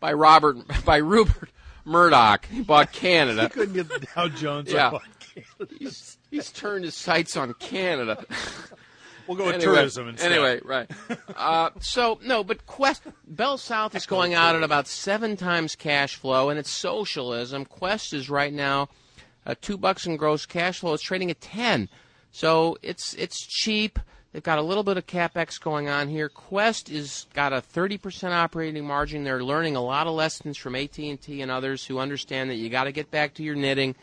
by 0.01 0.13
Robert 0.13 0.57
by 0.85 0.97
Rupert 0.97 1.51
Murdoch. 1.85 2.45
He 2.47 2.61
bought 2.61 2.91
Canada. 2.91 3.43
He 3.45 3.49
couldn't 3.51 3.75
get 3.75 3.89
the 3.89 4.05
Dow 4.17 4.27
Jones. 4.27 4.73
Yeah. 4.73 4.99
he's, 5.79 6.19
he's 6.29 6.51
turned 6.51 6.85
his 6.85 6.97
sights 6.97 7.37
on 7.37 7.55
Canada. 7.55 8.25
We'll 9.29 9.37
go 9.37 9.47
with 9.47 9.55
anyway, 9.57 9.75
tourism 9.77 10.09
instead. 10.09 10.33
Anyway, 10.33 10.61
right. 10.65 10.91
Uh, 11.37 11.71
so 11.79 12.19
no, 12.25 12.43
but 12.43 12.67
Qwest 12.67 13.03
Bell 13.29 13.59
South 13.59 13.95
is 13.95 14.07
going 14.07 14.35
out 14.35 14.57
at 14.57 14.65
about 14.65 14.89
seven 14.89 15.37
times 15.37 15.77
cash 15.77 16.17
flow, 16.17 16.51
and 16.51 16.59
it's 16.59 16.71
socialism. 16.71 17.65
Qwest 17.65 18.13
is 18.13 18.29
right 18.29 18.53
now 18.53 18.89
uh, 19.51 19.55
two 19.61 19.77
bucks 19.77 20.07
in 20.07 20.17
gross 20.17 20.47
cash 20.47 20.81
flow. 20.81 20.95
It's 20.95 21.03
trading 21.03 21.31
at 21.31 21.41
ten, 21.41 21.89
so 22.31 22.79
it's 22.83 23.15
it's 23.15 23.47
cheap. 23.47 23.99
They've 24.33 24.43
got 24.43 24.59
a 24.59 24.63
little 24.63 24.85
bit 24.85 24.97
of 24.97 25.07
capex 25.07 25.61
going 25.61 25.89
on 25.89 26.09
here. 26.09 26.29
Qwest 26.29 26.89
is 26.89 27.27
got 27.35 27.53
a 27.53 27.57
30% 27.57 28.31
operating 28.31 28.87
margin. 28.87 29.25
They're 29.25 29.43
learning 29.43 29.75
a 29.75 29.83
lot 29.83 30.07
of 30.07 30.15
lessons 30.15 30.57
from 30.57 30.77
AT&T 30.77 31.43
and 31.43 31.51
others 31.51 31.85
who 31.85 31.99
understand 31.99 32.49
that 32.49 32.55
you 32.55 32.69
got 32.69 32.85
to 32.85 32.93
get 32.93 33.11
back 33.11 33.35
to 33.35 33.43
your 33.43 33.57
knitting 33.57 33.97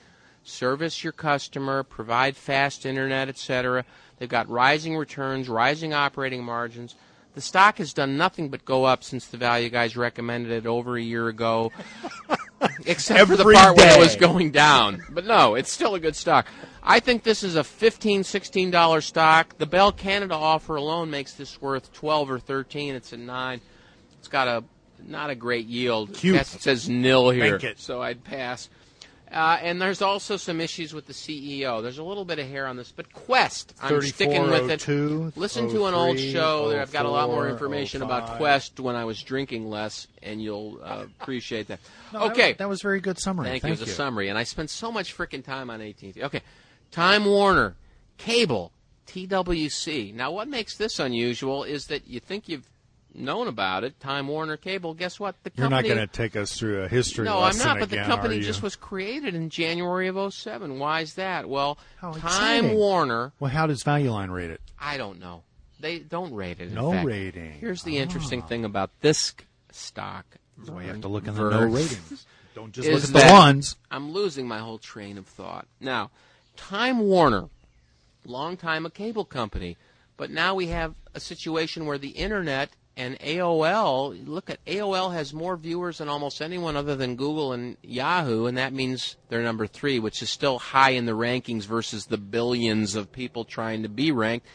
service 0.47 1.03
your 1.03 1.13
customer, 1.13 1.83
provide 1.83 2.35
fast 2.35 2.85
internet, 2.85 3.29
etc. 3.29 3.85
They've 4.17 4.29
got 4.29 4.49
rising 4.49 4.97
returns, 4.97 5.49
rising 5.49 5.93
operating 5.93 6.43
margins. 6.43 6.95
The 7.35 7.41
stock 7.41 7.77
has 7.77 7.93
done 7.93 8.17
nothing 8.17 8.49
but 8.49 8.65
go 8.65 8.85
up 8.85 9.03
since 9.03 9.27
the 9.27 9.37
value 9.37 9.69
guys 9.69 9.95
recommended 9.95 10.51
it 10.51 10.65
over 10.65 10.97
a 10.97 11.01
year 11.01 11.27
ago, 11.27 11.71
except 12.85 13.27
for 13.27 13.35
the 13.35 13.41
Every 13.41 13.55
part 13.55 13.77
where 13.77 13.97
it 13.97 13.99
was 13.99 14.15
going 14.15 14.51
down. 14.51 15.03
But 15.09 15.25
no, 15.25 15.55
it's 15.55 15.71
still 15.71 15.95
a 15.95 15.99
good 15.99 16.15
stock. 16.15 16.47
I 16.83 16.99
think 16.99 17.23
this 17.23 17.43
is 17.43 17.55
a 17.55 17.61
$15, 17.61 18.19
$16 18.19 19.03
stock. 19.03 19.57
The 19.57 19.65
Bell 19.65 19.91
Canada 19.91 20.35
offer 20.35 20.75
alone 20.75 21.09
makes 21.09 21.33
this 21.33 21.61
worth 21.61 21.91
12 21.93 22.31
or 22.31 22.39
13. 22.39 22.95
It's 22.95 23.13
a 23.13 23.17
9. 23.17 23.61
It's 24.19 24.27
got 24.27 24.47
a 24.47 24.63
not 25.05 25.29
a 25.29 25.35
great 25.35 25.67
yield. 25.67 26.13
Cute. 26.13 26.35
It 26.35 26.47
says 26.47 26.89
nil 26.89 27.29
here, 27.29 27.59
so 27.75 28.01
I'd 28.01 28.23
pass. 28.23 28.69
Uh, 29.29 29.57
and 29.61 29.81
there's 29.81 30.01
also 30.01 30.37
some 30.37 30.61
issues 30.61 30.93
with 30.93 31.05
the 31.05 31.13
CEO. 31.13 31.81
There's 31.81 31.97
a 31.97 32.03
little 32.03 32.23
bit 32.23 32.39
of 32.39 32.47
hair 32.47 32.65
on 32.65 32.77
this, 32.77 32.93
but 32.95 33.11
Qwest, 33.11 33.73
I'm 33.81 34.01
sticking 34.01 34.49
with 34.49 34.71
it. 34.71 35.37
Listen 35.37 35.69
to 35.69 35.85
an 35.87 35.93
old 35.93 36.17
03, 36.17 36.31
show. 36.31 36.79
I've 36.79 36.93
got 36.93 37.05
a 37.05 37.09
lot 37.09 37.29
more 37.29 37.43
04, 37.43 37.49
information 37.49 38.01
about 38.01 38.39
Qwest 38.39 38.79
when 38.79 38.95
I 38.95 39.03
was 39.03 39.21
drinking 39.21 39.69
less, 39.69 40.07
and 40.23 40.41
you'll 40.41 40.79
uh, 40.83 41.05
appreciate 41.19 41.67
that. 41.67 41.79
No, 42.13 42.19
that 42.19 42.31
okay, 42.31 42.47
was- 42.51 42.57
that 42.57 42.69
was 42.69 42.81
very 42.81 43.01
good 43.01 43.19
summary. 43.19 43.47
Thank, 43.49 43.63
Thank 43.63 43.71
you. 43.79 43.81
It 43.81 43.81
was 43.81 43.89
a 43.89 43.93
summary, 43.93 44.29
and 44.29 44.37
I 44.37 44.43
spent 44.43 44.69
so 44.69 44.93
much 44.93 45.17
freaking 45.17 45.43
time 45.43 45.69
on 45.69 45.81
AT&T. 45.81 46.13
Okay, 46.23 46.41
Time 46.91 47.25
Warner, 47.25 47.75
cable, 48.17 48.71
TWC. 49.07 50.13
Now, 50.13 50.31
what 50.31 50.47
makes 50.47 50.77
this 50.77 50.99
unusual 50.99 51.65
is 51.65 51.87
that 51.87 52.07
you 52.07 52.21
think 52.21 52.47
you've 52.47 52.69
known 53.17 53.47
about 53.47 53.83
it, 53.83 53.99
Time 53.99 54.27
Warner 54.27 54.57
Cable. 54.57 54.93
Guess 54.93 55.19
what? 55.19 55.35
The 55.43 55.51
You're 55.55 55.69
not 55.69 55.83
going 55.83 55.97
to 55.97 56.07
take 56.07 56.35
us 56.35 56.57
through 56.57 56.83
a 56.83 56.87
history 56.87 57.25
no, 57.25 57.39
I'm 57.39 57.57
not. 57.57 57.79
But 57.79 57.89
the 57.89 57.97
company 57.97 58.39
just 58.39 58.61
was 58.61 58.75
created 58.75 59.35
in 59.35 59.49
January 59.49 60.07
of 60.07 60.33
07. 60.33 60.79
Why 60.79 61.01
is 61.01 61.15
that? 61.15 61.49
Well, 61.49 61.77
How 61.97 62.11
Time 62.11 62.65
exciting. 62.65 62.77
Warner. 62.77 63.33
Well, 63.39 63.51
how 63.51 63.67
does 63.67 63.83
Value 63.83 64.11
Line 64.11 64.31
rate 64.31 64.51
it? 64.51 64.61
I 64.79 64.97
don't 64.97 65.19
know. 65.19 65.43
They 65.79 65.99
don't 65.99 66.33
rate 66.33 66.59
it. 66.59 66.69
in 66.69 66.73
No 66.73 66.91
fact. 66.91 67.05
rating. 67.05 67.53
Here's 67.53 67.83
the 67.83 67.97
interesting 67.97 68.41
ah. 68.41 68.47
thing 68.47 68.65
about 68.65 68.91
this 69.01 69.35
stock. 69.71 70.25
That's 70.57 70.69
why 70.69 70.83
you 70.83 70.87
have 70.89 71.01
to 71.01 71.07
look 71.07 71.27
in 71.27 71.35
the 71.35 71.49
no 71.49 71.65
ratings. 71.65 72.25
Don't 72.55 72.71
just 72.71 72.89
look 72.89 73.03
at 73.03 73.27
the 73.27 73.31
ones. 73.31 73.75
I'm 73.91 74.11
losing 74.11 74.47
my 74.47 74.57
whole 74.57 74.79
train 74.79 75.19
of 75.19 75.27
thought. 75.27 75.67
Now, 75.79 76.09
Time 76.55 76.97
Warner, 77.01 77.49
long 78.25 78.57
time 78.57 78.83
a 78.83 78.89
cable 78.89 79.25
company, 79.25 79.77
but 80.17 80.31
now 80.31 80.55
we 80.55 80.67
have 80.67 80.95
a 81.13 81.19
situation 81.19 81.85
where 81.85 81.99
the 81.99 82.09
internet 82.09 82.71
and 82.97 83.17
AOL, 83.19 84.27
look 84.27 84.49
at 84.49 84.63
AOL 84.65 85.13
has 85.13 85.31
more 85.31 85.55
viewers 85.55 85.99
than 85.99 86.09
almost 86.09 86.41
anyone 86.41 86.75
other 86.75 86.95
than 86.95 87.15
Google 87.15 87.53
and 87.53 87.77
Yahoo, 87.83 88.47
and 88.47 88.57
that 88.57 88.73
means 88.73 89.17
they're 89.29 89.43
number 89.43 89.67
three, 89.67 89.99
which 89.99 90.23
is 90.23 90.31
still 90.31 90.57
high 90.57 90.89
in 90.89 91.05
the 91.05 91.11
rankings 91.11 91.65
versus 91.65 92.07
the 92.07 92.17
billions 92.17 92.95
of 92.95 93.11
people 93.11 93.45
trying 93.45 93.83
to 93.83 93.89
be 93.89 94.11
ranked. 94.11 94.47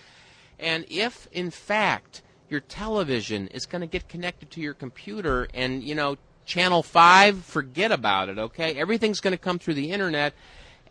And 0.59 0.85
if, 0.91 1.29
in 1.31 1.51
fact, 1.53 2.23
your 2.51 2.59
television 2.59 3.47
is 3.49 3.65
going 3.65 3.81
to 3.81 3.87
get 3.87 4.09
connected 4.09 4.51
to 4.51 4.61
your 4.61 4.75
computer 4.75 5.47
and, 5.55 5.83
you 5.85 5.95
know, 5.95 6.19
Channel 6.45 6.83
5, 6.83 7.45
forget 7.45 7.93
about 7.93 8.29
it, 8.29 8.39
okay? 8.39 8.75
Everything's 8.75 9.21
going 9.21 9.33
to 9.33 9.39
come 9.39 9.61
through 9.61 9.75
the 9.75 9.93
internet. 9.93 10.35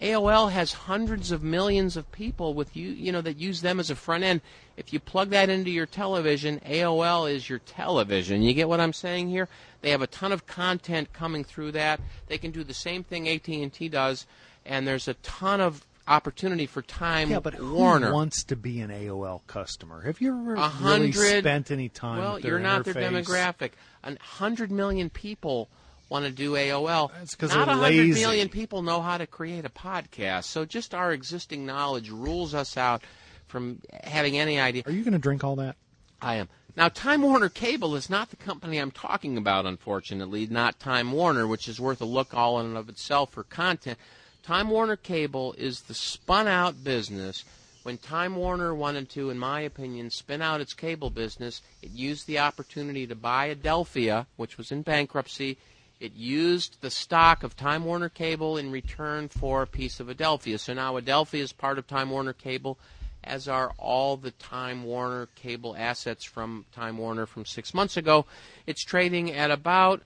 AOL 0.02 0.52
has 0.52 0.74
hundreds 0.74 1.32
of 1.32 1.44
millions 1.44 1.96
of 1.96 2.12
people 2.12 2.54
with 2.56 2.76
you, 2.76 2.90
you 2.90 3.12
know, 3.12 3.22
that 3.22 3.38
use 3.38 3.62
them 3.62 3.80
as 3.80 3.92
a 3.92 3.96
front 3.96 4.24
end. 4.24 4.42
If 4.76 4.92
you 4.92 5.00
plug 5.00 5.30
that 5.30 5.50
into 5.50 5.70
your 5.70 5.86
television, 5.86 6.60
AOL 6.66 7.32
is 7.32 7.48
your 7.48 7.60
television. 7.60 8.42
You 8.42 8.54
get 8.54 8.68
what 8.68 8.80
I'm 8.80 8.94
saying 8.94 9.30
here? 9.30 9.48
They 9.82 9.92
have 9.92 10.02
a 10.02 10.08
ton 10.08 10.32
of 10.32 10.48
content 10.48 11.14
coming 11.14 11.44
through 11.44 11.74
that. 11.74 12.00
They 12.28 12.40
can 12.40 12.52
do 12.52 12.64
the 12.64 12.74
same 12.74 13.04
thing 13.04 13.30
AT&T 13.30 13.90
does, 13.90 14.26
and 14.66 14.88
there's 14.88 15.08
a 15.08 15.14
ton 15.16 15.62
of 15.62 15.86
opportunity 16.08 16.66
for 16.66 16.82
Time 16.82 17.30
Yeah, 17.30 17.40
but 17.40 17.54
who 17.54 17.76
Warner. 17.76 18.12
wants 18.12 18.44
to 18.46 18.56
be 18.56 18.82
an 18.82 18.90
AOL 18.90 19.42
customer? 19.46 20.02
Have 20.02 20.20
you 20.20 20.32
ever 20.32 20.70
really 20.82 21.12
spent 21.12 21.70
any 21.70 21.90
time? 21.90 22.20
Well, 22.20 22.40
you're 22.40 22.60
not 22.60 22.86
interface? 22.86 22.94
their 22.94 23.12
demographic. 23.12 23.72
A 24.04 24.18
hundred 24.20 24.72
million 24.72 25.12
people 25.12 25.70
want 26.12 26.26
to 26.26 26.32
do 26.32 26.56
AOL. 26.56 27.10
That's 27.18 27.36
'cause 27.36 27.52
not 27.56 27.70
a 27.70 27.74
hundred 27.74 28.10
million 28.10 28.50
people 28.50 28.82
know 28.82 29.02
how 29.02 29.18
to 29.18 29.26
create 29.26 29.66
a 29.66 29.70
podcast. 29.70 30.44
So 30.44 30.66
just 30.66 30.94
our 30.94 31.14
existing 31.14 31.66
knowledge 31.66 32.10
rules 32.10 32.54
us 32.54 32.76
out 32.76 33.04
from 33.48 33.82
having 34.04 34.38
any 34.38 34.60
idea. 34.60 34.84
Are 34.86 34.92
you 34.92 35.04
going 35.04 35.14
to 35.14 35.20
drink 35.20 35.44
all 35.44 35.56
that? 35.56 35.78
I 36.22 36.36
am. 36.36 36.50
Now, 36.76 36.90
Time 36.90 37.22
Warner 37.22 37.50
Cable 37.50 37.96
is 37.96 38.10
not 38.10 38.30
the 38.30 38.36
company 38.36 38.78
I'm 38.78 38.92
talking 38.92 39.38
about, 39.38 39.66
unfortunately, 39.66 40.48
not 40.48 40.80
Time 40.80 41.12
Warner, 41.12 41.48
which 41.48 41.68
is 41.68 41.80
worth 41.80 42.02
a 42.02 42.06
look 42.06 42.34
all 42.34 42.60
in 42.60 42.68
and 42.68 42.78
of 42.78 42.90
itself 42.90 43.32
for 43.32 43.44
content. 43.44 43.98
Time 44.44 44.70
Warner 44.70 44.96
Cable 44.96 45.54
is 45.58 45.82
the 45.82 45.94
spun 45.94 46.48
out 46.48 46.84
business. 46.84 47.44
When 47.84 47.98
Time 47.98 48.36
Warner 48.36 48.76
wanted 48.76 49.10
to, 49.12 49.30
in 49.30 49.40
my 49.40 49.62
opinion, 49.62 50.12
spin 50.12 50.42
out 50.42 50.62
its 50.62 50.74
cable 50.74 51.10
business, 51.10 51.62
it 51.82 51.92
used 51.92 52.28
the 52.28 52.40
opportunity 52.40 53.08
to 53.08 53.16
buy 53.16 53.54
Adelphia, 53.54 54.28
which 54.36 54.58
was 54.58 54.72
in 54.72 54.82
bankruptcy. 54.82 55.58
It 56.02 56.16
used 56.16 56.82
the 56.82 56.90
stock 56.90 57.44
of 57.44 57.56
Time 57.56 57.86
Warner 57.86 58.10
Cable 58.10 58.58
in 58.58 58.72
return 58.72 59.30
for 59.30 59.62
a 59.62 59.68
piece 59.68 60.00
of 60.00 60.08
Adelphia. 60.08 60.60
So 60.60 60.74
now 60.74 60.98
Adelphia 61.00 61.42
is 61.42 61.54
part 61.54 61.78
of 61.78 61.86
Time 61.86 62.10
Warner 62.10 62.34
Cable, 62.34 62.80
as 63.24 63.48
are 63.48 63.72
all 63.78 64.18
the 64.18 64.32
Time 64.32 64.84
Warner 64.84 65.28
Cable 65.36 65.76
assets 65.78 66.24
from 66.24 66.66
Time 66.72 66.98
Warner 66.98 67.28
from 67.28 67.46
six 67.46 67.72
months 67.72 67.98
ago. 67.98 68.26
It's 68.66 68.84
trading 68.84 69.32
at 69.32 69.52
about 69.52 70.02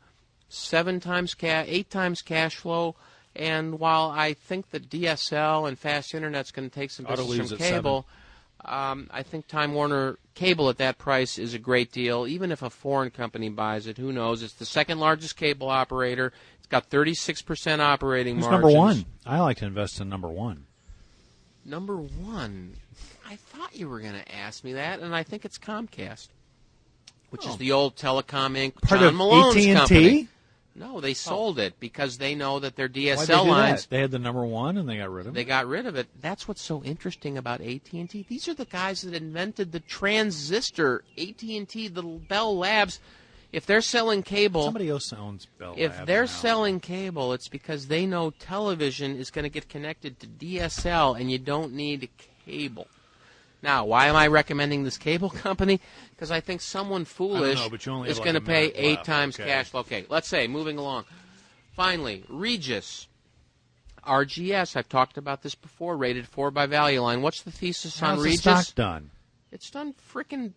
seven 0.50 1.00
times 1.00 1.34
cash, 1.34 1.66
eight 1.70 1.90
times 1.90 2.22
cash 2.22 2.58
flow. 2.58 2.96
And 3.34 3.80
while 3.80 4.12
I 4.12 4.34
think 4.34 4.72
that 4.72 4.90
DSL 4.90 5.66
and 5.66 5.80
fast 5.80 6.14
internet's 6.14 6.52
going 6.52 6.70
to 6.70 6.76
take 6.76 6.92
some 6.92 7.06
business 7.06 7.52
from 7.52 7.58
cable, 7.58 8.06
um, 8.66 9.10
I 9.14 9.24
think 9.24 9.48
Time 9.48 9.74
Warner 9.74 10.18
Cable 10.36 10.70
at 10.70 10.78
that 10.78 10.98
price 10.98 11.38
is 11.38 11.54
a 11.54 11.60
great 11.60 11.94
deal. 11.94 12.28
Even 12.28 12.52
if 12.52 12.62
a 12.62 12.70
foreign 12.70 13.10
company 13.10 13.48
buys 13.50 13.88
it, 13.88 13.98
who 13.98 14.12
knows? 14.12 14.44
It's 14.44 14.54
the 14.54 14.66
second 14.66 15.00
largest 15.00 15.38
cable 15.38 15.70
operator. 15.70 16.34
It's 16.58 16.68
got 16.68 16.90
36% 16.90 17.80
operating 17.80 18.36
Who's 18.36 18.44
margins. 18.44 18.64
number 18.64 18.78
one? 18.78 19.06
I 19.26 19.40
like 19.40 19.58
to 19.58 19.66
invest 19.66 20.02
in 20.02 20.10
number 20.10 20.28
one. 20.28 20.66
Number 21.64 21.96
one. 21.96 22.76
I 23.28 23.38
thought 23.38 23.76
you 23.76 23.88
were 23.88 24.02
going 24.02 24.14
to 24.14 24.36
ask 24.36 24.64
me 24.64 24.74
that, 24.74 25.00
and 25.00 25.16
I 25.16 25.24
think 25.24 25.46
it's 25.46 25.58
Comcast, 25.58 26.28
which 27.30 27.46
is 27.46 27.54
oh. 27.54 27.58
the 27.58 27.72
old 27.72 27.96
Telecom 27.96 28.58
Inc. 28.58 28.82
Part 28.82 29.00
John 29.00 29.10
of 29.10 29.16
Malone's 29.16 29.56
AT&T? 29.56 29.74
company. 29.74 30.28
No, 30.78 31.00
they 31.00 31.14
sold 31.14 31.58
it 31.58 31.80
because 31.80 32.18
they 32.18 32.36
know 32.36 32.60
that 32.60 32.76
their 32.76 32.88
Why'd 32.88 32.94
they 32.94 33.06
DSL 33.06 33.48
lines? 33.48 33.86
They 33.86 34.02
had 34.02 34.12
the 34.12 34.20
number 34.20 34.46
one 34.46 34.78
and 34.78 34.90
they 34.90 34.98
got 34.98 35.10
rid 35.10 35.26
of 35.26 35.34
they 35.34 35.42
it. 35.42 35.44
They 35.46 35.48
got 35.48 35.68
rid 35.68 35.86
of 35.86 35.96
it. 35.96 36.08
That's 36.20 36.50
what's 36.50 36.62
so 36.62 36.84
interesting 36.84 37.38
about 37.38 37.62
AT&T. 37.62 38.26
These 38.28 38.50
are 38.50 38.54
the 38.54 38.66
guys 38.66 39.02
that 39.04 39.14
invented 39.14 39.72
the 39.72 39.80
transistor. 39.80 41.04
AT&T, 41.18 41.88
the 41.88 42.04
Bell 42.04 42.58
Labs. 42.58 43.00
If 43.54 43.66
they're 43.66 43.80
selling 43.80 44.22
cable, 44.22 44.64
Somebody 44.66 44.90
else 44.90 45.14
owns 45.14 45.46
Bell 45.58 45.76
if 45.78 45.92
Labs 45.96 46.08
they're 46.08 46.22
now. 46.22 46.26
selling 46.28 46.80
cable, 46.82 47.32
it's 47.32 47.48
because 47.48 47.88
they 47.88 48.06
know 48.06 48.32
television 48.32 49.16
is 49.18 49.32
going 49.32 49.44
to 49.44 49.50
get 49.50 49.70
connected 49.70 50.20
to 50.20 50.28
DSL, 50.28 51.18
and 51.18 51.32
you 51.32 51.38
don't 51.40 51.72
need 51.72 52.10
cable. 52.46 52.88
Now, 53.66 53.84
why 53.86 54.06
am 54.06 54.16
I 54.16 54.28
recommending 54.28 54.84
this 54.84 54.98
cable 54.98 55.30
company? 55.48 55.82
Because 56.12 56.30
I 56.30 56.40
think 56.40 56.62
someone 56.62 57.04
foolish 57.04 57.60
know, 57.60 57.68
but 57.70 57.84
you 57.84 57.92
only 57.92 58.10
is 58.10 58.18
have 58.18 58.24
going 58.24 58.36
to 58.36 58.42
pay 58.42 58.66
eight 58.68 58.98
left, 58.98 59.06
times 59.06 59.40
okay. 59.40 59.50
cash 59.50 59.70
flow. 59.70 59.80
Okay, 59.82 60.06
let's 60.08 60.28
say 60.28 60.48
moving 60.48 60.78
along. 60.78 61.06
Finally, 61.76 62.24
Regis. 62.30 63.08
RGS, 64.06 64.76
I've 64.76 64.88
talked 64.88 65.18
about 65.18 65.42
this 65.42 65.56
before, 65.56 65.98
rated 65.98 66.28
4 66.28 66.52
by 66.52 66.68
Value 66.68 67.02
Line. 67.02 67.24
What's 67.24 67.42
the 67.42 67.52
thesis 67.52 68.04
on 68.04 68.10
How's 68.10 68.18
the 68.20 68.24
Regis? 68.26 68.42
stock 68.42 68.76
done? 68.76 69.10
It's 69.52 69.72
done 69.72 69.96
freaking 70.14 70.54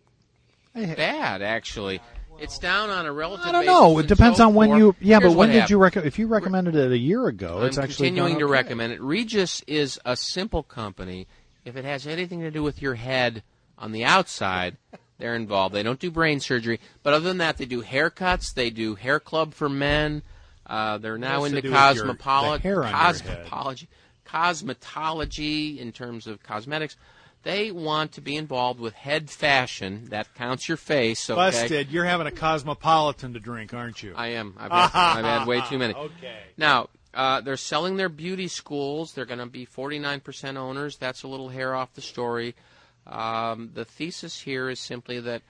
bad, 0.75 1.41
actually. 1.41 1.99
It's 2.39 2.59
down 2.59 2.91
on 2.91 3.07
a 3.07 3.11
relative 3.11 3.47
I 3.47 3.51
don't 3.51 3.65
basis 3.65 3.73
know. 3.73 3.97
It 3.97 4.07
depends 4.07 4.37
so 4.37 4.47
on 4.47 4.53
when 4.53 4.69
forth. 4.69 4.79
you. 4.79 4.95
Yeah, 5.01 5.19
Here's 5.19 5.33
but 5.33 5.37
when 5.37 5.49
did 5.49 5.55
happened. 5.55 5.69
you 5.71 5.77
recommend? 5.79 6.07
If 6.07 6.19
you 6.19 6.27
recommended 6.27 6.75
it 6.75 6.91
a 6.91 6.97
year 6.97 7.27
ago, 7.27 7.63
it's 7.63 7.79
I'm 7.79 7.85
actually 7.85 8.09
continuing 8.09 8.33
done 8.33 8.39
to 8.41 8.45
okay. 8.45 8.51
recommend 8.51 8.93
it. 8.93 9.01
Regis 9.01 9.63
is 9.65 9.99
a 10.05 10.15
simple 10.15 10.61
company. 10.61 11.27
If 11.65 11.75
it 11.75 11.85
has 11.85 12.07
anything 12.07 12.41
to 12.41 12.51
do 12.51 12.63
with 12.63 12.81
your 12.81 12.95
head 12.95 13.43
on 13.77 13.91
the 13.91 14.03
outside, 14.05 14.77
they're 15.17 15.35
involved. 15.35 15.75
They 15.75 15.83
don't 15.83 15.99
do 15.99 16.09
brain 16.11 16.39
surgery, 16.39 16.79
but 17.03 17.13
other 17.13 17.27
than 17.27 17.37
that, 17.39 17.57
they 17.57 17.65
do 17.65 17.83
haircuts. 17.83 18.53
They 18.53 18.69
do 18.69 18.95
hair 18.95 19.19
club 19.19 19.53
for 19.53 19.69
men. 19.69 20.21
Uh, 20.65 20.97
they're 20.99 21.17
now 21.17 21.43
into 21.45 21.55
with 21.57 21.65
your- 21.65 21.73
the 21.73 22.59
hair 22.61 22.83
on 22.83 22.89
your 22.91 22.97
head? 23.33 23.45
cosmetology, 23.47 23.87
cosmetology 24.25 25.77
in 25.79 25.91
terms 25.91 26.27
of 26.27 26.43
cosmetics. 26.43 26.95
They 27.43 27.71
want 27.71 28.11
to 28.13 28.21
be 28.21 28.35
involved 28.35 28.79
with 28.81 28.93
head 28.93 29.29
fashion. 29.29 30.05
That 30.09 30.33
counts 30.35 30.67
your 30.67 30.75
face. 30.77 31.29
Okay? 31.29 31.37
Busted. 31.39 31.89
You're 31.89 32.03
having 32.05 32.27
a 32.27 32.31
cosmopolitan 32.31 33.33
to 33.33 33.39
drink, 33.39 33.73
aren't 33.73 34.03
you? 34.03 34.13
I 34.15 34.27
am. 34.29 34.55
I've 34.59 34.71
had, 34.71 34.89
I've 34.93 35.25
had 35.25 35.47
way 35.47 35.61
too 35.69 35.77
many. 35.77 35.93
Okay. 35.97 36.39
Now, 36.57 36.89
uh, 37.19 37.41
they're 37.41 37.57
selling 37.57 37.97
their 37.97 38.07
beauty 38.09 38.47
schools. 38.47 39.13
They're 39.13 39.25
going 39.33 39.39
to 39.39 39.45
be 39.45 39.65
49% 39.65 40.55
owners. 40.57 40.95
That's 40.97 41.23
a 41.23 41.27
little 41.27 41.49
hair 41.49 41.75
off 41.75 41.93
the 41.93 42.01
story. 42.01 42.55
Um, 43.05 43.71
the 43.73 43.83
thesis 43.85 44.39
here 44.39 44.69
is 44.69 44.79
simply 44.79 45.19
that, 45.19 45.41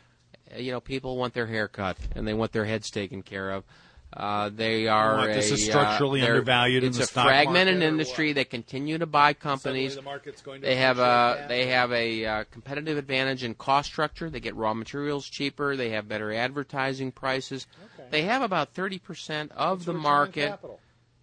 uh, 0.54 0.58
you 0.58 0.72
know, 0.72 0.80
people 0.82 1.16
want 1.18 1.34
their 1.34 1.46
hair 1.48 1.68
cut 1.68 1.98
and 2.16 2.28
they 2.28 2.34
want 2.34 2.52
their 2.54 2.66
heads 2.66 2.90
taken 2.90 3.22
care 3.22 3.52
of. 3.52 3.64
Uh, 4.12 4.50
they 4.50 4.88
are 4.88 5.18
What, 5.18 5.34
this 5.34 5.52
a, 5.52 5.54
is 5.54 5.66
structurally 5.66 6.22
uh, 6.22 6.26
they're- 6.26 6.34
undervalued 6.34 6.84
in 6.84 6.90
It's 6.90 6.98
the 6.98 7.04
a 7.04 7.08
stock 7.08 7.28
fragmented 7.28 7.76
market, 7.76 7.86
or 7.86 7.90
industry. 7.90 8.34
They 8.34 8.44
continue 8.46 8.98
to 8.98 9.06
buy 9.06 9.34
companies. 9.34 9.96
the 9.96 10.02
market's 10.02 10.42
going 10.42 10.62
to 10.62 10.66
They 10.68 10.78
have 10.78 10.98
a 10.98 11.46
they 11.48 11.68
have 11.68 11.92
a 11.92 12.26
uh, 12.26 12.44
competitive 12.50 12.98
advantage 12.98 13.44
in 13.44 13.54
cost 13.54 13.92
structure. 13.92 14.28
They 14.32 14.40
get 14.40 14.56
raw 14.56 14.74
materials 14.74 15.30
cheaper. 15.30 15.76
They 15.76 15.92
have 15.92 16.08
better 16.08 16.34
advertising 16.34 17.12
prices. 17.12 17.68
They 18.10 18.24
have 18.24 18.42
about 18.42 18.74
thirty 18.74 18.98
percent 18.98 19.52
of 19.56 19.86
the 19.86 19.94
market. 19.94 20.50
capital. 20.50 20.80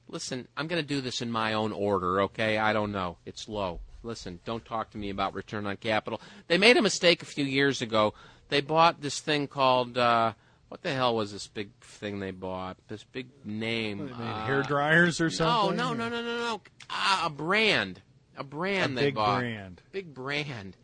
Listen, 0.09 0.47
I'm 0.57 0.67
going 0.69 0.81
to 0.81 0.87
do 0.87 1.01
this 1.01 1.21
in 1.21 1.31
my 1.31 1.53
own 1.55 1.73
order, 1.73 2.21
okay? 2.23 2.59
I 2.59 2.73
don't 2.73 2.93
know. 2.93 3.17
It's 3.27 3.49
low. 3.49 3.81
Listen, 4.03 4.39
don't 4.45 4.65
talk 4.65 4.91
to 4.91 4.99
me 4.99 5.11
about 5.11 5.35
return 5.35 5.67
on 5.67 5.77
capital. 5.77 6.21
They 6.47 6.59
made 6.59 6.77
a 6.77 6.83
mistake 6.83 7.23
a 7.23 7.27
few 7.27 7.45
years 7.45 7.83
ago. 7.83 8.15
They 8.49 8.61
bought 8.61 9.01
this 9.03 9.19
thing 9.19 9.49
called 9.49 9.99
uh, 9.99 10.35
what 10.69 10.83
the 10.83 10.93
hell 10.93 11.17
was 11.17 11.33
this 11.33 11.49
big 11.49 11.71
thing 11.81 12.21
they 12.21 12.31
bought? 12.31 12.77
This 12.89 13.03
big 13.05 13.27
name. 13.45 14.07
They 14.07 14.13
uh, 14.13 14.47
hair 14.47 14.63
dryers 14.63 15.21
or 15.21 15.25
no, 15.25 15.31
something? 15.31 15.77
no, 15.77 15.93
no, 15.93 16.09
no, 16.09 16.23
no, 16.23 16.37
no. 16.39 16.61
Uh, 16.89 17.23
a 17.25 17.31
brand. 17.31 18.01
A 18.37 18.41
A 18.41 18.45
brand 18.45 18.97
they 18.97 19.07
big 19.07 19.15
bought. 19.17 19.41
brand. 19.41 19.81
Big 19.93 20.15
brand. 20.15 20.77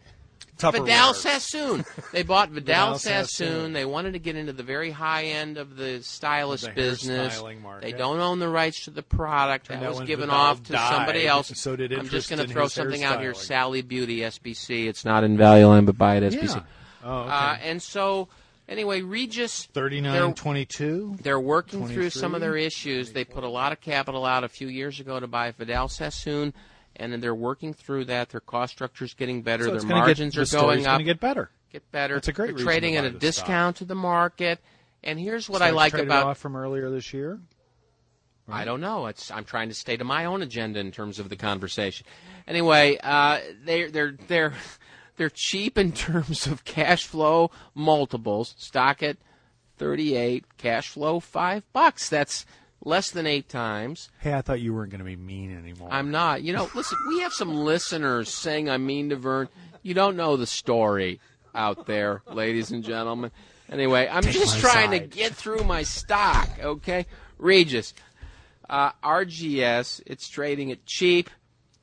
Vidal 0.70 1.14
Sassoon. 1.14 1.84
They 2.12 2.22
bought 2.22 2.48
Vidal, 2.50 2.94
Vidal 2.94 2.98
Sassoon. 2.98 3.26
Sassoon. 3.48 3.72
They 3.72 3.84
wanted 3.84 4.12
to 4.12 4.18
get 4.18 4.36
into 4.36 4.52
the 4.52 4.62
very 4.62 4.90
high 4.90 5.24
end 5.24 5.58
of 5.58 5.76
the 5.76 6.02
stylist 6.02 6.64
The 6.64 6.70
business. 6.70 7.42
They 7.80 7.92
don't 7.92 8.20
own 8.20 8.38
the 8.38 8.48
rights 8.48 8.84
to 8.84 8.90
the 8.90 9.02
product. 9.02 9.66
Turned 9.66 9.82
that 9.82 9.90
was 9.90 10.00
given 10.02 10.28
Vidal 10.28 10.40
off 10.40 10.62
to 10.64 10.72
died, 10.72 10.92
somebody 10.94 11.26
else. 11.26 11.48
so 11.58 11.76
did 11.76 11.92
I'm 11.92 12.08
just 12.08 12.30
going 12.30 12.46
to 12.46 12.48
throw 12.52 12.68
something 12.68 13.02
out 13.02 13.20
here. 13.20 13.34
Sally 13.34 13.82
Beauty, 13.82 14.18
SBC. 14.18 14.86
It's 14.86 15.04
not 15.04 15.24
in 15.24 15.36
Value 15.36 15.66
Line, 15.66 15.84
but 15.84 15.98
buy 15.98 16.16
it 16.16 16.32
SBC. 16.32 16.56
Yeah. 16.56 16.62
Oh, 17.04 17.20
okay. 17.22 17.30
uh, 17.30 17.56
and 17.64 17.82
so, 17.82 18.28
anyway, 18.68 19.00
Regis. 19.02 19.66
Thirty-nine 19.72 20.12
they're- 20.12 20.32
twenty-two. 20.32 21.16
they're 21.22 21.40
working 21.40 21.88
through 21.88 22.10
some 22.10 22.34
of 22.34 22.40
their 22.40 22.56
issues. 22.56 23.12
They 23.12 23.24
put 23.24 23.42
a 23.42 23.48
lot 23.48 23.72
of 23.72 23.80
capital 23.80 24.24
out 24.24 24.44
a 24.44 24.48
few 24.48 24.68
years 24.68 25.00
ago 25.00 25.18
to 25.18 25.26
buy 25.26 25.50
Vidal 25.50 25.88
Sassoon, 25.88 26.54
and 26.96 27.12
then 27.12 27.20
they're 27.20 27.34
working 27.34 27.74
through 27.74 28.06
that. 28.06 28.30
Their 28.30 28.40
cost 28.40 28.72
structure 28.72 29.04
is 29.04 29.14
getting 29.14 29.42
better. 29.42 29.64
So 29.64 29.70
their 29.72 29.82
margins 29.82 30.34
get, 30.34 30.48
the 30.48 30.58
are 30.58 30.60
going 30.60 30.80
up. 30.80 30.92
Going 30.92 30.98
to 30.98 31.04
get 31.04 31.20
better. 31.20 31.50
get 31.70 31.90
better. 31.92 32.14
That's 32.14 32.28
a 32.28 32.32
great 32.32 32.56
They're 32.56 32.64
trading 32.64 32.96
at 32.96 33.04
a 33.04 33.10
discount 33.10 33.76
to 33.76 33.84
the 33.84 33.94
market. 33.94 34.60
And 35.04 35.18
here's 35.18 35.48
what 35.48 35.62
I 35.62 35.70
like 35.70 35.94
about 35.94 36.26
off 36.26 36.38
from 36.38 36.56
earlier 36.56 36.90
this 36.90 37.12
year. 37.12 37.40
I 38.48 38.64
don't 38.64 38.80
know. 38.80 39.06
It's 39.06 39.30
I'm 39.30 39.44
trying 39.44 39.68
to 39.68 39.74
stay 39.74 39.96
to 39.96 40.04
my 40.04 40.24
own 40.24 40.42
agenda 40.42 40.80
in 40.80 40.90
terms 40.90 41.18
of 41.18 41.28
the 41.28 41.36
conversation. 41.36 42.06
Anyway, 42.46 42.98
uh, 43.02 43.40
they 43.64 43.86
they're 43.86 44.16
they're 44.26 44.54
they're 45.16 45.30
cheap 45.30 45.78
in 45.78 45.92
terms 45.92 46.46
of 46.46 46.64
cash 46.64 47.06
flow 47.06 47.50
multiples. 47.74 48.54
Stock 48.58 49.02
at 49.02 49.16
38, 49.78 50.44
cash 50.58 50.88
flow 50.88 51.20
five 51.20 51.64
bucks. 51.72 52.08
That's 52.08 52.44
less 52.84 53.10
than 53.10 53.26
eight 53.26 53.48
times. 53.48 54.10
Hey, 54.18 54.34
I 54.34 54.42
thought 54.42 54.60
you 54.60 54.74
weren't 54.74 54.90
going 54.90 54.98
to 54.98 55.04
be 55.04 55.16
mean 55.16 55.56
anymore. 55.56 55.88
I'm 55.90 56.10
not. 56.10 56.42
You 56.42 56.52
know, 56.52 56.68
listen, 56.74 56.98
we 57.08 57.20
have 57.20 57.32
some 57.32 57.54
listeners 57.54 58.28
saying 58.28 58.68
I'm 58.68 58.84
mean 58.84 59.10
to 59.10 59.16
Vern. 59.16 59.48
You 59.82 59.94
don't 59.94 60.16
know 60.16 60.36
the 60.36 60.46
story 60.46 61.20
out 61.54 61.86
there, 61.86 62.22
ladies 62.26 62.70
and 62.70 62.84
gentlemen. 62.84 63.30
Anyway, 63.70 64.08
I'm 64.10 64.22
Take 64.22 64.34
just 64.34 64.58
trying 64.58 64.90
side. 64.90 65.10
to 65.10 65.16
get 65.16 65.34
through 65.34 65.64
my 65.64 65.82
stock, 65.82 66.48
okay? 66.60 67.06
Regis, 67.38 67.94
uh, 68.68 68.92
RGS, 69.02 70.02
it's 70.06 70.28
trading 70.28 70.70
at 70.70 70.84
cheap. 70.84 71.30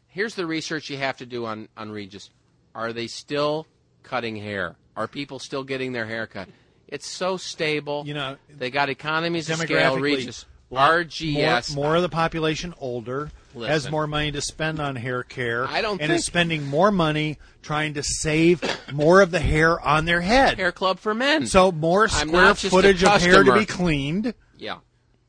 Here's 0.07 0.35
the 0.35 0.45
research 0.45 0.89
you 0.89 0.97
have 0.97 1.17
to 1.17 1.25
do 1.25 1.45
on, 1.45 1.67
on 1.75 1.91
Regis. 1.91 2.29
Are 2.75 2.93
they 2.93 3.07
still 3.07 3.65
cutting 4.03 4.35
hair? 4.35 4.75
Are 4.95 5.07
people 5.07 5.39
still 5.39 5.63
getting 5.63 5.91
their 5.91 6.05
hair 6.05 6.27
cut? 6.27 6.47
It's 6.87 7.07
so 7.07 7.37
stable. 7.37 8.03
You 8.05 8.13
know, 8.15 8.37
they 8.49 8.71
got 8.71 8.89
economies 8.89 9.49
of 9.49 9.57
scale. 9.57 9.99
Regis, 9.99 10.45
RGS. 10.71 11.75
More, 11.75 11.85
more 11.85 11.95
of 11.95 12.01
the 12.01 12.09
population 12.09 12.73
older 12.79 13.31
has 13.55 13.89
more 13.89 14.05
money 14.07 14.31
to 14.31 14.41
spend 14.41 14.79
on 14.79 14.95
hair 14.95 15.23
care. 15.23 15.67
I 15.67 15.81
don't 15.81 15.99
and 15.99 16.09
think- 16.09 16.19
is 16.19 16.25
spending 16.25 16.67
more 16.67 16.91
money 16.91 17.37
trying 17.61 17.95
to 17.95 18.03
save 18.03 18.61
more 18.93 19.21
of 19.21 19.31
the 19.31 19.39
hair 19.39 19.79
on 19.79 20.05
their 20.05 20.21
head. 20.21 20.57
Hair 20.57 20.71
Club 20.71 20.99
for 20.99 21.13
Men. 21.13 21.47
So 21.47 21.71
more 21.71 22.03
I'm 22.03 22.09
square 22.29 22.41
not 22.43 22.57
just 22.57 22.65
a 22.65 22.69
footage 22.69 23.03
of 23.03 23.21
hair 23.21 23.31
to 23.31 23.37
customer. 23.51 23.59
be 23.59 23.65
cleaned. 23.65 24.33
yeah. 24.57 24.77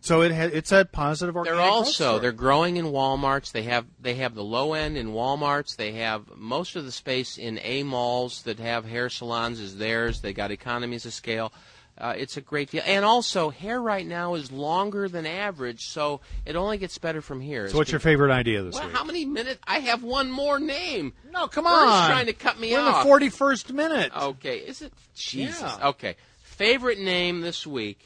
So 0.02 0.22
it 0.22 0.32
ha- 0.32 0.48
it's 0.50 0.72
a 0.72 0.86
positive 0.86 1.34
They're 1.34 1.40
organic 1.40 1.62
growth 1.62 1.72
also 1.74 1.90
story. 2.04 2.20
they're 2.20 2.32
growing 2.32 2.76
in 2.78 2.86
WalMarts. 2.86 3.52
They 3.52 3.64
have 3.64 3.84
they 4.00 4.14
have 4.14 4.34
the 4.34 4.42
low 4.42 4.72
end 4.72 4.96
in 4.96 5.08
WalMarts. 5.12 5.76
They 5.76 5.92
have 5.92 6.22
most 6.36 6.74
of 6.74 6.86
the 6.86 6.92
space 6.92 7.36
in 7.36 7.58
A 7.62 7.82
malls 7.82 8.40
that 8.44 8.58
have 8.60 8.86
hair 8.86 9.10
salons 9.10 9.60
is 9.60 9.76
theirs. 9.76 10.22
They 10.22 10.32
got 10.32 10.50
economies 10.50 11.04
of 11.04 11.12
scale. 11.12 11.52
Uh, 12.00 12.14
it's 12.16 12.38
a 12.38 12.40
great 12.40 12.70
deal, 12.70 12.82
and 12.86 13.04
also 13.04 13.50
hair 13.50 13.78
right 13.80 14.06
now 14.06 14.34
is 14.34 14.50
longer 14.50 15.06
than 15.06 15.26
average, 15.26 15.86
so 15.88 16.22
it 16.46 16.56
only 16.56 16.78
gets 16.78 16.96
better 16.96 17.20
from 17.20 17.42
here. 17.42 17.68
So 17.68 17.76
what's 17.76 17.92
your 17.92 18.00
favorite 18.00 18.32
idea 18.32 18.62
this 18.62 18.74
Well, 18.74 18.86
week? 18.86 18.96
how 18.96 19.04
many 19.04 19.26
minutes? 19.26 19.60
I 19.66 19.80
have 19.80 20.02
one 20.02 20.30
more 20.30 20.58
name. 20.58 21.12
no, 21.30 21.46
come 21.46 21.66
on. 21.66 22.08
trying 22.10 22.24
to 22.26 22.32
cut 22.32 22.58
me 22.58 22.72
We're 22.72 22.80
off. 22.80 22.86
in 22.86 22.92
the 22.94 23.04
forty-first 23.04 23.72
minute. 23.74 24.12
Okay, 24.16 24.56
is 24.58 24.80
it 24.80 24.94
Jesus? 25.14 25.60
Yeah. 25.60 25.88
Okay, 25.90 26.16
favorite 26.42 26.98
name 26.98 27.42
this 27.42 27.66
week, 27.66 28.00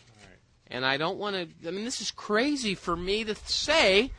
and 0.67 0.85
I 0.85 0.97
don't 0.97 1.19
want 1.19 1.37
to. 1.37 1.69
I 1.69 1.71
mean, 1.71 1.85
this 1.85 2.01
is 2.01 2.11
crazy 2.11 2.75
for 2.75 2.97
me 2.97 3.23
to 3.23 3.37
say 3.47 4.11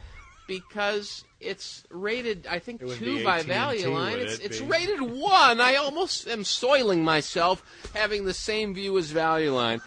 because 0.48 1.24
it's 1.40 1.84
rated. 1.90 2.48
I 2.48 2.60
think 2.60 2.82
It 2.82 2.90
two 2.98 3.24
by 3.24 3.42
Value 3.44 3.90
Line. 3.90 4.20
It's 4.20 4.40
it 4.40 4.46
it's 4.46 4.60
be? 4.62 4.66
rated 4.68 5.02
one. 5.02 5.60
I 5.62 5.76
almost 5.76 6.28
am 6.28 6.44
soiling 6.44 7.04
myself 7.04 7.64
having 7.94 8.26
the 8.26 8.34
same 8.34 8.74
view 8.74 8.98
as 8.98 9.12
Value 9.12 9.54
Line, 9.54 9.82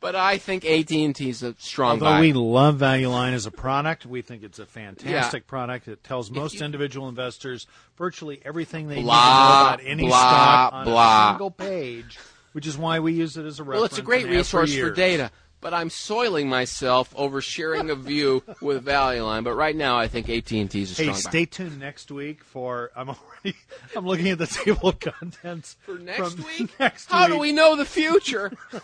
but 0.00 0.14
I 0.14 0.38
think 0.38 0.64
AT 0.64 0.90
and 0.92 1.14
T 1.14 1.28
is 1.30 1.42
a 1.42 1.54
strong 1.58 1.92
Although 1.94 2.04
buy. 2.06 2.20
we 2.20 2.32
love 2.32 2.76
Value 2.76 3.08
Line 3.08 3.34
as 3.34 3.46
a 3.46 3.50
product, 3.50 4.06
we 4.06 4.22
think 4.22 4.42
it's 4.42 4.58
a 4.58 4.66
fantastic 4.66 5.46
product. 5.46 5.88
It 5.88 6.04
tells 6.04 6.30
most 6.30 6.54
you- 6.56 6.64
individual 6.64 7.08
investors 7.08 7.66
virtually 7.96 8.40
everything 8.44 8.88
they 8.88 9.02
Blah, 9.02 9.14
need 9.14 9.20
to 9.20 9.34
know 9.34 9.60
about 9.66 9.80
any 9.84 10.06
blah, 10.06 10.18
stock 10.18 10.72
on 10.74 10.84
blah. 10.84 11.26
a 11.28 11.32
single 11.32 11.50
page, 11.50 12.18
which 12.52 12.66
is 12.66 12.78
why 12.78 13.00
we 13.00 13.12
use 13.12 13.36
it 13.36 13.44
as 13.44 13.58
a 13.58 13.62
reference. 13.64 13.76
well, 13.78 13.84
it's 13.86 13.98
a 13.98 14.02
great 14.02 14.26
resource 14.26 14.70
for 14.70 14.76
years. 14.76 14.96
data. 14.96 15.30
But 15.60 15.74
I'm 15.74 15.90
soiling 15.90 16.48
myself 16.48 17.12
over 17.16 17.40
sharing 17.40 17.90
a 17.90 17.96
view 17.96 18.44
with 18.60 18.84
Value 18.84 19.24
Line. 19.24 19.42
But 19.42 19.54
right 19.54 19.74
now, 19.74 19.98
I 19.98 20.06
think 20.06 20.28
AT 20.28 20.50
and 20.52 20.70
T 20.70 20.82
is 20.82 20.92
a 20.92 20.94
Hey, 20.94 21.02
strong 21.04 21.14
buy. 21.16 21.20
stay 21.20 21.46
tuned 21.46 21.80
next 21.80 22.10
week 22.12 22.44
for 22.44 22.90
I'm 22.94 23.08
already 23.08 23.56
I'm 23.96 24.06
looking 24.06 24.28
at 24.28 24.38
the 24.38 24.46
table 24.46 24.90
of 24.90 25.00
contents 25.00 25.76
For 25.80 25.98
next 25.98 26.36
week? 26.58 26.78
Next 26.78 27.08
week. 27.10 27.12
How 27.18 27.26
week. 27.26 27.34
do 27.34 27.38
we 27.40 27.52
know 27.52 27.74
the 27.76 27.84
future? 27.84 28.52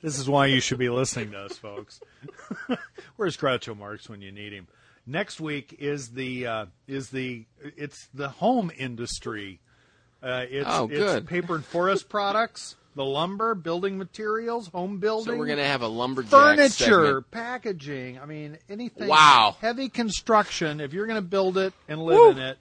This 0.00 0.16
is 0.16 0.28
why 0.30 0.46
you 0.46 0.60
should 0.60 0.78
be 0.78 0.88
listening 0.90 1.32
to 1.32 1.38
us, 1.40 1.56
folks. 1.58 2.00
Where's 3.16 3.36
Groucho 3.36 3.76
Marx 3.76 4.08
when 4.08 4.22
you 4.22 4.30
need 4.30 4.52
him? 4.52 4.68
Next 5.06 5.40
week 5.40 5.74
is 5.80 6.10
the 6.10 6.46
uh, 6.46 6.66
is 6.86 7.10
the 7.10 7.46
it's 7.60 8.06
the 8.14 8.28
home 8.28 8.70
industry. 8.78 9.58
Uh, 10.22 10.44
it's, 10.48 10.68
Oh, 10.70 10.84
it's 10.88 10.98
good. 11.00 11.26
paper 11.26 11.56
and 11.56 11.64
forest 11.64 12.08
products, 12.08 12.76
the 12.94 13.04
lumber, 13.04 13.54
building 13.54 13.96
materials, 13.98 14.68
home 14.68 14.98
building, 14.98 15.34
so 15.34 15.38
we're 15.38 15.46
going 15.46 15.58
to 15.58 15.64
have 15.64 15.82
a 15.82 15.86
lumberjack 15.88 16.30
furniture, 16.30 16.68
segment. 17.06 17.30
packaging. 17.30 18.18
I 18.18 18.26
mean, 18.26 18.58
anything. 18.68 19.08
Wow. 19.08 19.56
Heavy 19.60 19.88
construction. 19.88 20.80
If 20.80 20.92
you're 20.92 21.06
going 21.06 21.22
to 21.22 21.28
build 21.28 21.58
it 21.58 21.72
and 21.86 22.02
live 22.02 22.16
Woo. 22.18 22.30
in 22.30 22.38
it, 22.38 22.58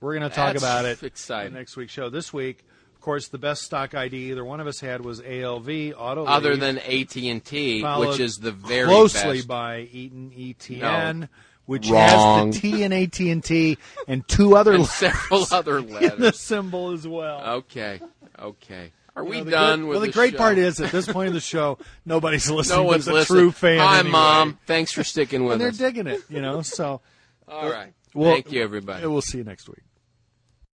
we're 0.00 0.16
going 0.18 0.28
to 0.28 0.34
talk 0.34 0.52
That's 0.52 0.62
about 0.62 0.84
it. 0.84 1.02
exciting. 1.02 1.54
next 1.54 1.76
week's 1.76 1.92
show. 1.92 2.10
This 2.10 2.32
week, 2.32 2.64
of 2.94 3.00
course, 3.00 3.28
the 3.28 3.38
best 3.38 3.62
stock 3.62 3.94
ID 3.94 4.30
either 4.30 4.44
one 4.44 4.60
of 4.60 4.66
us 4.66 4.78
had 4.80 5.04
was 5.04 5.20
ALV 5.20 5.68
Auto. 5.96 6.24
Other 6.26 6.56
than 6.56 6.78
AT 6.78 7.16
and 7.16 7.44
T, 7.44 7.82
which 7.82 8.20
is 8.20 8.38
the 8.38 8.52
very 8.52 8.86
closely 8.86 9.38
best. 9.38 9.48
by 9.48 9.80
Eaton 9.90 10.30
ETN, 10.36 11.28
which 11.64 11.88
Wrong. 11.88 12.52
has 12.52 12.60
the 12.60 12.70
T 12.70 12.82
in 12.84 12.92
AT 12.92 13.18
and 13.20 13.42
T 13.42 13.78
and 14.06 14.26
two 14.28 14.56
other 14.56 14.72
and 14.74 14.86
several 14.86 15.46
other 15.50 15.78
in 16.00 16.20
the 16.20 16.32
symbol 16.32 16.92
as 16.92 17.06
well. 17.08 17.42
Okay, 17.58 18.00
okay. 18.38 18.92
Are 19.16 19.24
You 19.24 19.30
we 19.30 19.36
know, 19.38 19.44
the 19.44 19.50
done 19.50 19.80
good- 19.80 19.86
with 19.88 19.96
Well, 19.96 20.06
the, 20.06 20.12
great 20.12 20.32
show? 20.32 20.38
part 20.38 20.58
is 20.58 20.78
at 20.80 20.92
this 20.92 21.06
point 21.10 21.28
in 21.28 21.32
the 21.34 21.40
show, 21.40 21.78
nobody's 22.04 22.50
listening. 22.50 22.78
no 22.80 22.84
one's 22.84 23.06
the 23.06 23.14
listening. 23.14 23.38
true 23.40 23.50
fan. 23.50 23.78
Hi, 23.78 23.98
anyway. 24.00 24.12
mom. 24.12 24.58
Thanks 24.66 24.92
for 24.92 25.02
sticking 25.02 25.44
with 25.44 25.60
us. 25.60 25.66
And 25.68 25.78
they're 25.78 25.88
digging 25.90 26.06
it, 26.06 26.20
you 26.28 26.42
know. 26.42 26.60
So, 26.60 27.00
All 27.48 27.70
right. 27.70 27.94
well, 28.14 28.32
Thank 28.32 28.52
you, 28.52 28.62
everybody. 28.62 29.06
We'll 29.06 29.22
see 29.22 29.38
you 29.38 29.44
next 29.44 29.68
week. 29.68 29.78